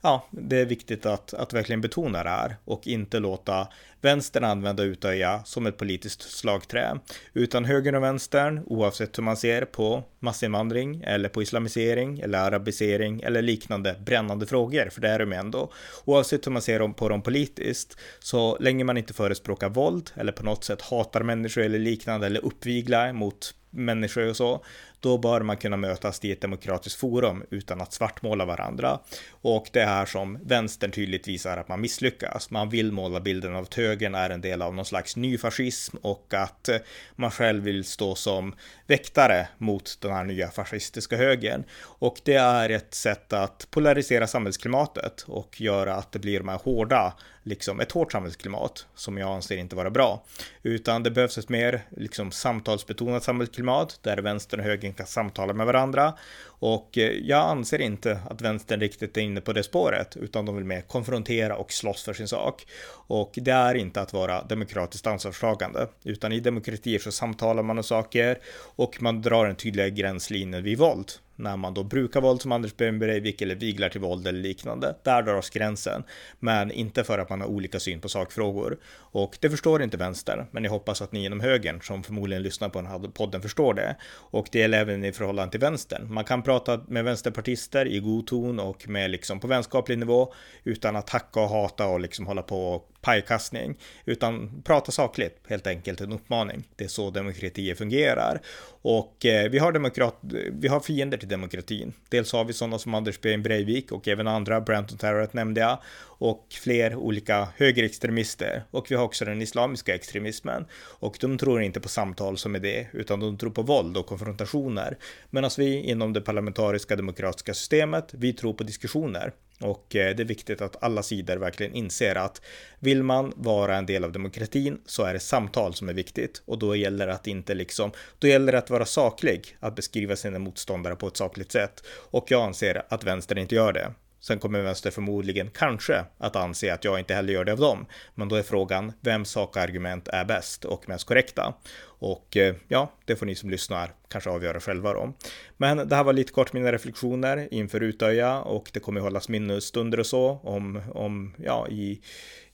ja, 0.01 0.27
det 0.31 0.57
är 0.57 0.65
viktigt 0.65 1.05
att, 1.05 1.33
att 1.33 1.53
verkligen 1.53 1.81
betona 1.81 2.23
det 2.23 2.29
här 2.29 2.55
och 2.65 2.87
inte 2.87 3.19
låta 3.19 3.67
vänstern 4.01 4.43
använda 4.43 4.83
Utöja 4.83 5.41
som 5.45 5.65
ett 5.65 5.77
politiskt 5.77 6.21
slagträ, 6.21 6.99
utan 7.33 7.65
högern 7.65 7.95
och 7.95 8.03
vänstern, 8.03 8.63
oavsett 8.65 9.17
hur 9.17 9.23
man 9.23 9.37
ser 9.37 9.65
på 9.65 10.03
massinvandring 10.19 11.03
eller 11.03 11.29
på 11.29 11.41
islamisering 11.41 12.19
eller 12.19 12.39
arabisering 12.39 13.21
eller 13.21 13.41
liknande 13.41 13.95
brännande 14.05 14.45
frågor, 14.45 14.89
för 14.89 15.01
det 15.01 15.09
är 15.09 15.19
de 15.19 15.33
ändå. 15.33 15.71
Oavsett 16.05 16.47
hur 16.47 16.51
man 16.51 16.61
ser 16.61 16.93
på 16.93 17.09
dem 17.09 17.21
politiskt, 17.21 17.97
så 18.19 18.57
länge 18.59 18.83
man 18.83 18.97
inte 18.97 19.13
förespråkar 19.13 19.69
våld 19.69 20.11
eller 20.15 20.31
på 20.31 20.43
något 20.43 20.63
sätt 20.63 20.81
hatar 20.81 21.23
människor 21.23 21.61
eller 21.63 21.79
liknande 21.79 22.27
eller 22.27 22.45
uppviglar 22.45 23.13
mot 23.13 23.53
människor 23.69 24.29
och 24.29 24.35
så, 24.35 24.63
då 25.01 25.17
bör 25.17 25.41
man 25.41 25.57
kunna 25.57 25.77
mötas 25.77 26.25
i 26.25 26.31
ett 26.31 26.41
demokratiskt 26.41 26.99
forum 26.99 27.43
utan 27.49 27.81
att 27.81 27.93
svartmåla 27.93 28.45
varandra. 28.45 28.99
Och 29.29 29.69
det 29.71 29.81
är 29.81 29.85
här 29.85 30.05
som 30.05 30.39
vänstern 30.43 30.91
tydligt 30.91 31.27
visar 31.27 31.57
att 31.57 31.67
man 31.67 31.81
misslyckas. 31.81 32.51
Man 32.51 32.69
vill 32.69 32.91
måla 32.91 33.19
bilden 33.19 33.55
av 33.55 33.63
att 33.63 33.73
högern 33.73 34.15
är 34.15 34.29
en 34.29 34.41
del 34.41 34.61
av 34.61 34.75
någon 34.75 34.85
slags 34.85 35.15
nyfascism 35.15 35.97
och 36.01 36.33
att 36.33 36.69
man 37.15 37.31
själv 37.31 37.63
vill 37.63 37.83
stå 37.83 38.15
som 38.15 38.55
väktare 38.87 39.47
mot 39.57 39.97
den 40.01 40.11
här 40.11 40.23
nya 40.23 40.51
fascistiska 40.51 41.17
högern. 41.17 41.63
Och 41.83 42.21
det 42.23 42.35
är 42.35 42.69
ett 42.69 42.93
sätt 42.93 43.33
att 43.33 43.67
polarisera 43.71 44.27
samhällsklimatet 44.27 45.21
och 45.27 45.61
göra 45.61 45.95
att 45.95 46.11
det 46.11 46.19
blir 46.19 46.39
de 46.39 46.47
här 46.47 46.59
hårda, 46.63 47.13
liksom 47.43 47.79
ett 47.79 47.91
hårt 47.91 48.11
samhällsklimat 48.11 48.85
som 48.95 49.17
jag 49.17 49.29
anser 49.29 49.57
inte 49.57 49.75
vara 49.75 49.89
bra. 49.89 50.23
Utan 50.63 51.03
det 51.03 51.11
behövs 51.11 51.37
ett 51.37 51.49
mer 51.49 51.81
liksom 51.97 52.31
samtalsbetonat 52.31 53.23
samhällsklimat 53.23 53.99
där 54.01 54.17
vänstern 54.17 54.59
och 54.59 54.65
högern 54.65 54.90
kan 54.93 55.07
samtala 55.07 55.53
med 55.53 55.65
varandra. 55.65 56.13
Och 56.43 56.97
eh, 56.97 57.11
jag 57.11 57.49
anser 57.49 57.81
inte 57.81 58.19
att 58.29 58.41
vänstern 58.41 58.79
riktigt 58.79 59.17
är 59.17 59.21
inne 59.21 59.41
på 59.41 59.53
det 59.53 59.63
spåret, 59.63 60.17
utan 60.17 60.45
de 60.45 60.55
vill 60.55 60.65
mer 60.65 60.81
konfrontera 60.81 61.55
och 61.55 61.71
slåss 61.71 62.03
för 62.03 62.13
sin 62.13 62.27
sak. 62.27 62.65
Och 63.07 63.31
det 63.33 63.51
är 63.51 63.75
inte 63.75 64.01
att 64.01 64.13
vara 64.13 64.43
demokratiskt 64.43 65.07
ansvarstagande, 65.07 65.87
utan 66.03 66.31
i 66.31 66.39
demokratier 66.39 66.99
så 66.99 67.11
samtalar 67.11 67.63
man 67.63 67.77
om 67.77 67.83
saker 67.83 68.39
och 68.75 69.01
man 69.01 69.21
drar 69.21 69.45
en 69.45 69.55
tydligare 69.55 69.89
gränslinje 69.89 70.61
vid 70.61 70.77
våld 70.77 71.11
när 71.41 71.57
man 71.57 71.73
då 71.73 71.83
brukar 71.83 72.21
våld 72.21 72.41
som 72.41 72.51
Anders 72.51 72.75
Behn 72.75 72.99
Breivik 72.99 73.41
eller 73.41 73.55
viglar 73.55 73.89
till 73.89 74.01
våld 74.01 74.27
eller 74.27 74.39
liknande. 74.39 74.95
Där 75.03 75.21
dras 75.21 75.49
gränsen, 75.49 76.03
men 76.39 76.71
inte 76.71 77.03
för 77.03 77.19
att 77.19 77.29
man 77.29 77.41
har 77.41 77.47
olika 77.47 77.79
syn 77.79 77.99
på 77.99 78.09
sakfrågor. 78.09 78.77
Och 78.93 79.37
det 79.39 79.49
förstår 79.49 79.83
inte 79.83 79.97
vänster, 79.97 80.45
men 80.51 80.63
jag 80.63 80.71
hoppas 80.71 81.01
att 81.01 81.11
ni 81.11 81.25
inom 81.25 81.39
högern 81.39 81.81
som 81.81 82.03
förmodligen 82.03 82.43
lyssnar 82.43 82.69
på 82.69 82.81
den 82.81 82.91
här 82.91 82.99
podden 82.99 83.41
förstår 83.41 83.73
det. 83.73 83.95
Och 84.13 84.47
det 84.51 84.59
gäller 84.59 84.77
även 84.77 85.05
i 85.05 85.11
förhållande 85.11 85.51
till 85.51 85.59
vänstern. 85.59 86.13
Man 86.13 86.23
kan 86.23 86.43
prata 86.43 86.81
med 86.87 87.03
vänsterpartister 87.03 87.85
i 87.85 87.99
god 87.99 88.27
ton 88.27 88.59
och 88.59 88.89
med 88.89 89.11
liksom 89.11 89.39
på 89.39 89.47
vänskaplig 89.47 89.97
nivå 89.97 90.33
utan 90.63 90.95
att 90.95 91.09
hacka 91.09 91.39
och 91.39 91.49
hata 91.49 91.87
och 91.87 91.99
liksom 91.99 92.27
hålla 92.27 92.41
på 92.41 92.73
och 92.73 92.87
pajkastning, 93.01 93.77
utan 94.05 94.61
prata 94.63 94.91
sakligt, 94.91 95.39
helt 95.47 95.67
enkelt 95.67 96.01
en 96.01 96.11
uppmaning. 96.11 96.67
Det 96.75 96.83
är 96.83 96.87
så 96.87 97.09
demokratier 97.09 97.75
fungerar. 97.75 98.41
Och 98.82 99.25
eh, 99.25 99.49
vi, 99.49 99.59
har 99.59 99.71
demokrat, 99.71 100.19
vi 100.51 100.67
har 100.67 100.79
fiender 100.79 101.17
till 101.17 101.27
demokratin. 101.27 101.93
Dels 102.09 102.34
har 102.34 102.45
vi 102.45 102.53
sådana 102.53 102.79
som 102.79 102.93
Anders 102.93 103.21
Behn 103.21 103.43
Breivik 103.43 103.91
och 103.91 104.07
även 104.07 104.27
andra, 104.27 104.61
Branton 104.61 104.97
Tarrant 104.97 105.34
nämnde 105.34 105.61
jag, 105.61 105.77
och 106.22 106.45
fler 106.61 106.95
olika 106.95 107.47
högerextremister. 107.57 108.63
Och 108.72 108.91
vi 108.91 108.95
har 108.95 109.03
också 109.03 109.26
den 109.26 109.41
islamiska 109.41 109.95
extremismen. 109.95 110.65
Och 110.74 111.17
de 111.22 111.38
tror 111.38 111.61
inte 111.61 111.80
på 111.80 111.89
samtal 111.89 112.38
som 112.38 112.55
är 112.55 112.59
det, 112.59 112.88
utan 112.93 113.19
de 113.19 113.38
tror 113.38 113.51
på 113.51 113.61
våld 113.61 113.97
och 113.97 114.05
konfrontationer. 114.05 114.97
Medan 115.30 115.51
vi 115.57 115.76
inom 115.76 116.13
det 116.13 116.22
parlamentariska 116.22 116.95
demokratiska 116.95 117.53
systemet, 117.53 118.09
vi 118.11 118.34
tror 118.34 118.53
på 118.53 118.63
diskussioner. 118.63 119.34
Och 119.59 119.95
eh, 119.95 120.15
det 120.15 120.24
är 120.24 120.28
viktigt 120.28 120.61
att 120.61 120.84
alla 120.84 121.03
sidor 121.03 121.38
verkligen 121.38 121.74
inser 121.74 122.15
att 122.15 122.41
vill 122.80 123.03
man 123.03 123.34
vara 123.36 123.78
en 123.78 123.86
del 123.86 124.03
av 124.03 124.11
demokratin 124.11 124.82
så 124.86 125.03
är 125.03 125.13
det 125.13 125.19
samtal 125.19 125.74
som 125.74 125.89
är 125.89 125.93
viktigt 125.93 126.41
och 126.45 126.59
då 126.59 126.76
gäller 126.76 127.07
det 127.07 127.13
att 127.13 127.28
inte 127.28 127.53
liksom, 127.53 127.91
då 128.19 128.28
gäller 128.28 128.51
det 128.51 128.57
att 128.57 128.69
vara 128.69 128.86
saklig, 128.86 129.57
att 129.59 129.76
beskriva 129.76 130.15
sina 130.15 130.39
motståndare 130.39 130.95
på 130.95 131.07
ett 131.07 131.17
sakligt 131.17 131.51
sätt. 131.51 131.84
Och 131.88 132.32
jag 132.32 132.41
anser 132.41 132.84
att 132.89 133.03
vänstern 133.03 133.38
inte 133.38 133.55
gör 133.55 133.74
det. 133.74 133.93
Sen 134.22 134.39
kommer 134.39 134.61
vänster 134.61 134.91
förmodligen 134.91 135.49
kanske 135.53 136.05
att 136.17 136.36
anse 136.36 136.74
att 136.74 136.84
jag 136.84 136.99
inte 136.99 137.13
heller 137.13 137.34
gör 137.34 137.45
det 137.45 137.51
av 137.51 137.59
dem. 137.59 137.86
Men 138.15 138.30
då 138.30 138.36
är 138.36 138.43
frågan 138.43 138.93
vems 139.01 139.32
sakargument 139.32 140.07
är 140.07 140.26
bäst 140.26 140.65
och 140.65 140.89
mest 140.89 141.07
korrekta? 141.07 141.53
Och 141.84 142.38
eh, 142.38 142.55
ja, 142.67 142.91
det 143.05 143.15
får 143.15 143.26
ni 143.26 143.36
som 143.36 143.49
lyssnar 143.49 143.91
kanske 144.07 144.30
avgöra 144.30 144.59
själva 144.59 144.93
då. 144.93 145.13
Men 145.57 145.89
det 145.89 145.95
här 145.95 146.03
var 146.03 146.13
lite 146.13 146.32
kort 146.34 146.53
mina 146.53 146.72
reflektioner 146.72 147.47
inför 147.51 147.84
Utöja 147.84 148.41
och 148.41 148.69
det 148.74 148.80
kommer 148.80 149.01
hållas 149.01 149.30
minnesstunder 149.30 149.99
och 149.99 150.05
så 150.05 150.39
om, 150.43 150.82
om 150.93 151.34
ja, 151.38 151.67
i 151.67 152.01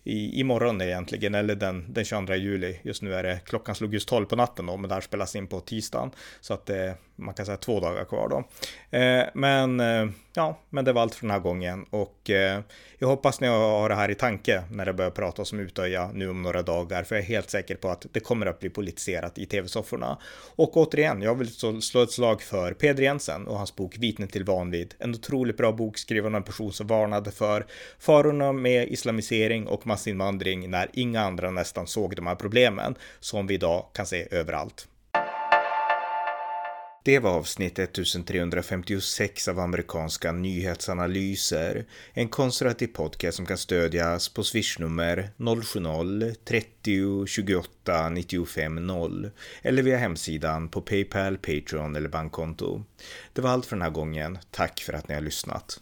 i, 0.08 0.40
imorgon 0.40 0.82
egentligen, 0.82 1.36
eller 1.36 1.56
den, 1.56 1.94
den 1.94 2.06
22 2.06 2.36
juli. 2.36 2.80
Just 2.84 3.02
nu 3.02 3.14
är 3.14 3.24
det, 3.24 3.40
klockan 3.46 3.76
slog 3.76 3.94
just 3.94 4.10
12 4.10 4.26
på 4.26 4.36
natten 4.36 4.66
då, 4.66 4.78
men 4.78 4.90
det 4.90 4.94
här 4.94 5.02
spelas 5.02 5.36
in 5.36 5.48
på 5.48 5.60
tisdagen. 5.60 6.12
Så 6.42 6.54
att 6.54 6.66
det, 6.66 6.96
man 7.16 7.34
kan 7.34 7.46
säga 7.46 7.58
två 7.58 7.80
dagar 7.80 8.06
kvar 8.06 8.30
då. 8.30 8.44
Eh, 8.98 9.26
men 9.34 9.80
eh, 9.80 10.10
ja, 10.34 10.60
men 10.70 10.86
det 10.86 10.94
var 10.94 11.02
allt 11.02 11.16
för 11.16 11.22
den 11.22 11.32
här 11.32 11.40
gången 11.40 11.86
och 11.90 12.30
eh, 12.30 12.62
jag 13.00 13.08
hoppas 13.08 13.42
ni 13.42 13.48
har 13.48 13.90
det 13.90 13.96
här 13.96 14.12
i 14.12 14.16
tanke 14.16 14.64
när 14.72 14.86
det 14.86 14.94
börjar 14.94 15.12
pratas 15.12 15.54
om 15.54 15.60
Utöja 15.60 16.12
nu 16.14 16.30
om 16.30 16.42
några 16.42 16.62
dagar, 16.62 17.04
för 17.04 17.16
jag 17.16 17.24
är 17.24 17.28
helt 17.28 17.50
säker 17.50 17.76
på 17.76 17.90
att 17.90 18.06
det 18.12 18.20
kommer 18.20 18.46
att 18.46 18.60
bli 18.60 18.70
politiserat 18.70 19.38
i 19.38 19.46
tv-sofforna. 19.46 20.18
Och 20.56 20.78
återigen, 20.78 21.22
jag 21.22 21.36
vill 21.36 21.82
slå 21.82 22.02
ett 22.02 22.12
slag 22.12 22.42
för 22.42 22.74
Peder 22.74 23.04
Jensen 23.04 23.48
och 23.48 23.58
hans 23.58 23.76
bok 23.76 23.98
Vittne 23.98 24.28
till 24.28 24.44
vanvid. 24.44 24.96
En 25.00 25.16
otroligt 25.16 25.58
bra 25.58 25.72
bok 25.72 25.98
skriven 25.98 26.36
av 26.36 26.38
en 26.38 26.44
person 26.44 26.74
som 26.74 26.88
varnade 26.88 27.32
för 27.32 27.66
farorna 28.00 28.52
med 28.52 28.88
islamisering 28.88 29.68
och 29.68 29.88
massinvandring 29.98 30.70
när 30.70 30.90
inga 30.94 31.22
andra 31.22 31.52
nästan 31.52 31.88
såg 31.88 32.16
de 32.16 32.28
här 32.28 32.36
problemen 32.36 32.96
som 33.20 33.48
vi 33.48 33.54
idag 33.54 33.86
kan 33.94 34.06
se 34.06 34.28
överallt. 34.32 34.88
Det 37.04 37.20
var 37.20 37.32
avsnitt 37.32 37.80
1356 37.80 39.48
av 39.48 39.60
amerikanska 39.60 40.32
nyhetsanalyser. 40.32 41.86
En 42.14 42.30
konservativ 42.30 42.88
podcast 42.88 43.38
som 43.38 43.46
kan 43.46 43.58
stödjas 43.58 44.30
på 44.30 44.44
swishnummer 44.44 45.30
070-30 45.38 47.26
28 47.26 48.10
95 48.10 48.88
0 48.88 49.32
eller 49.62 49.84
via 49.84 49.98
hemsidan 49.98 50.70
på 50.70 50.82
Paypal, 50.82 51.38
Patreon 51.38 51.96
eller 51.96 52.10
bankkonto. 52.10 52.84
Det 53.34 53.42
var 53.42 53.50
allt 53.50 53.66
för 53.66 53.76
den 53.76 53.84
här 53.84 53.90
gången. 53.90 54.38
Tack 54.52 54.80
för 54.80 54.94
att 54.94 55.08
ni 55.08 55.16
har 55.16 55.22
lyssnat. 55.22 55.80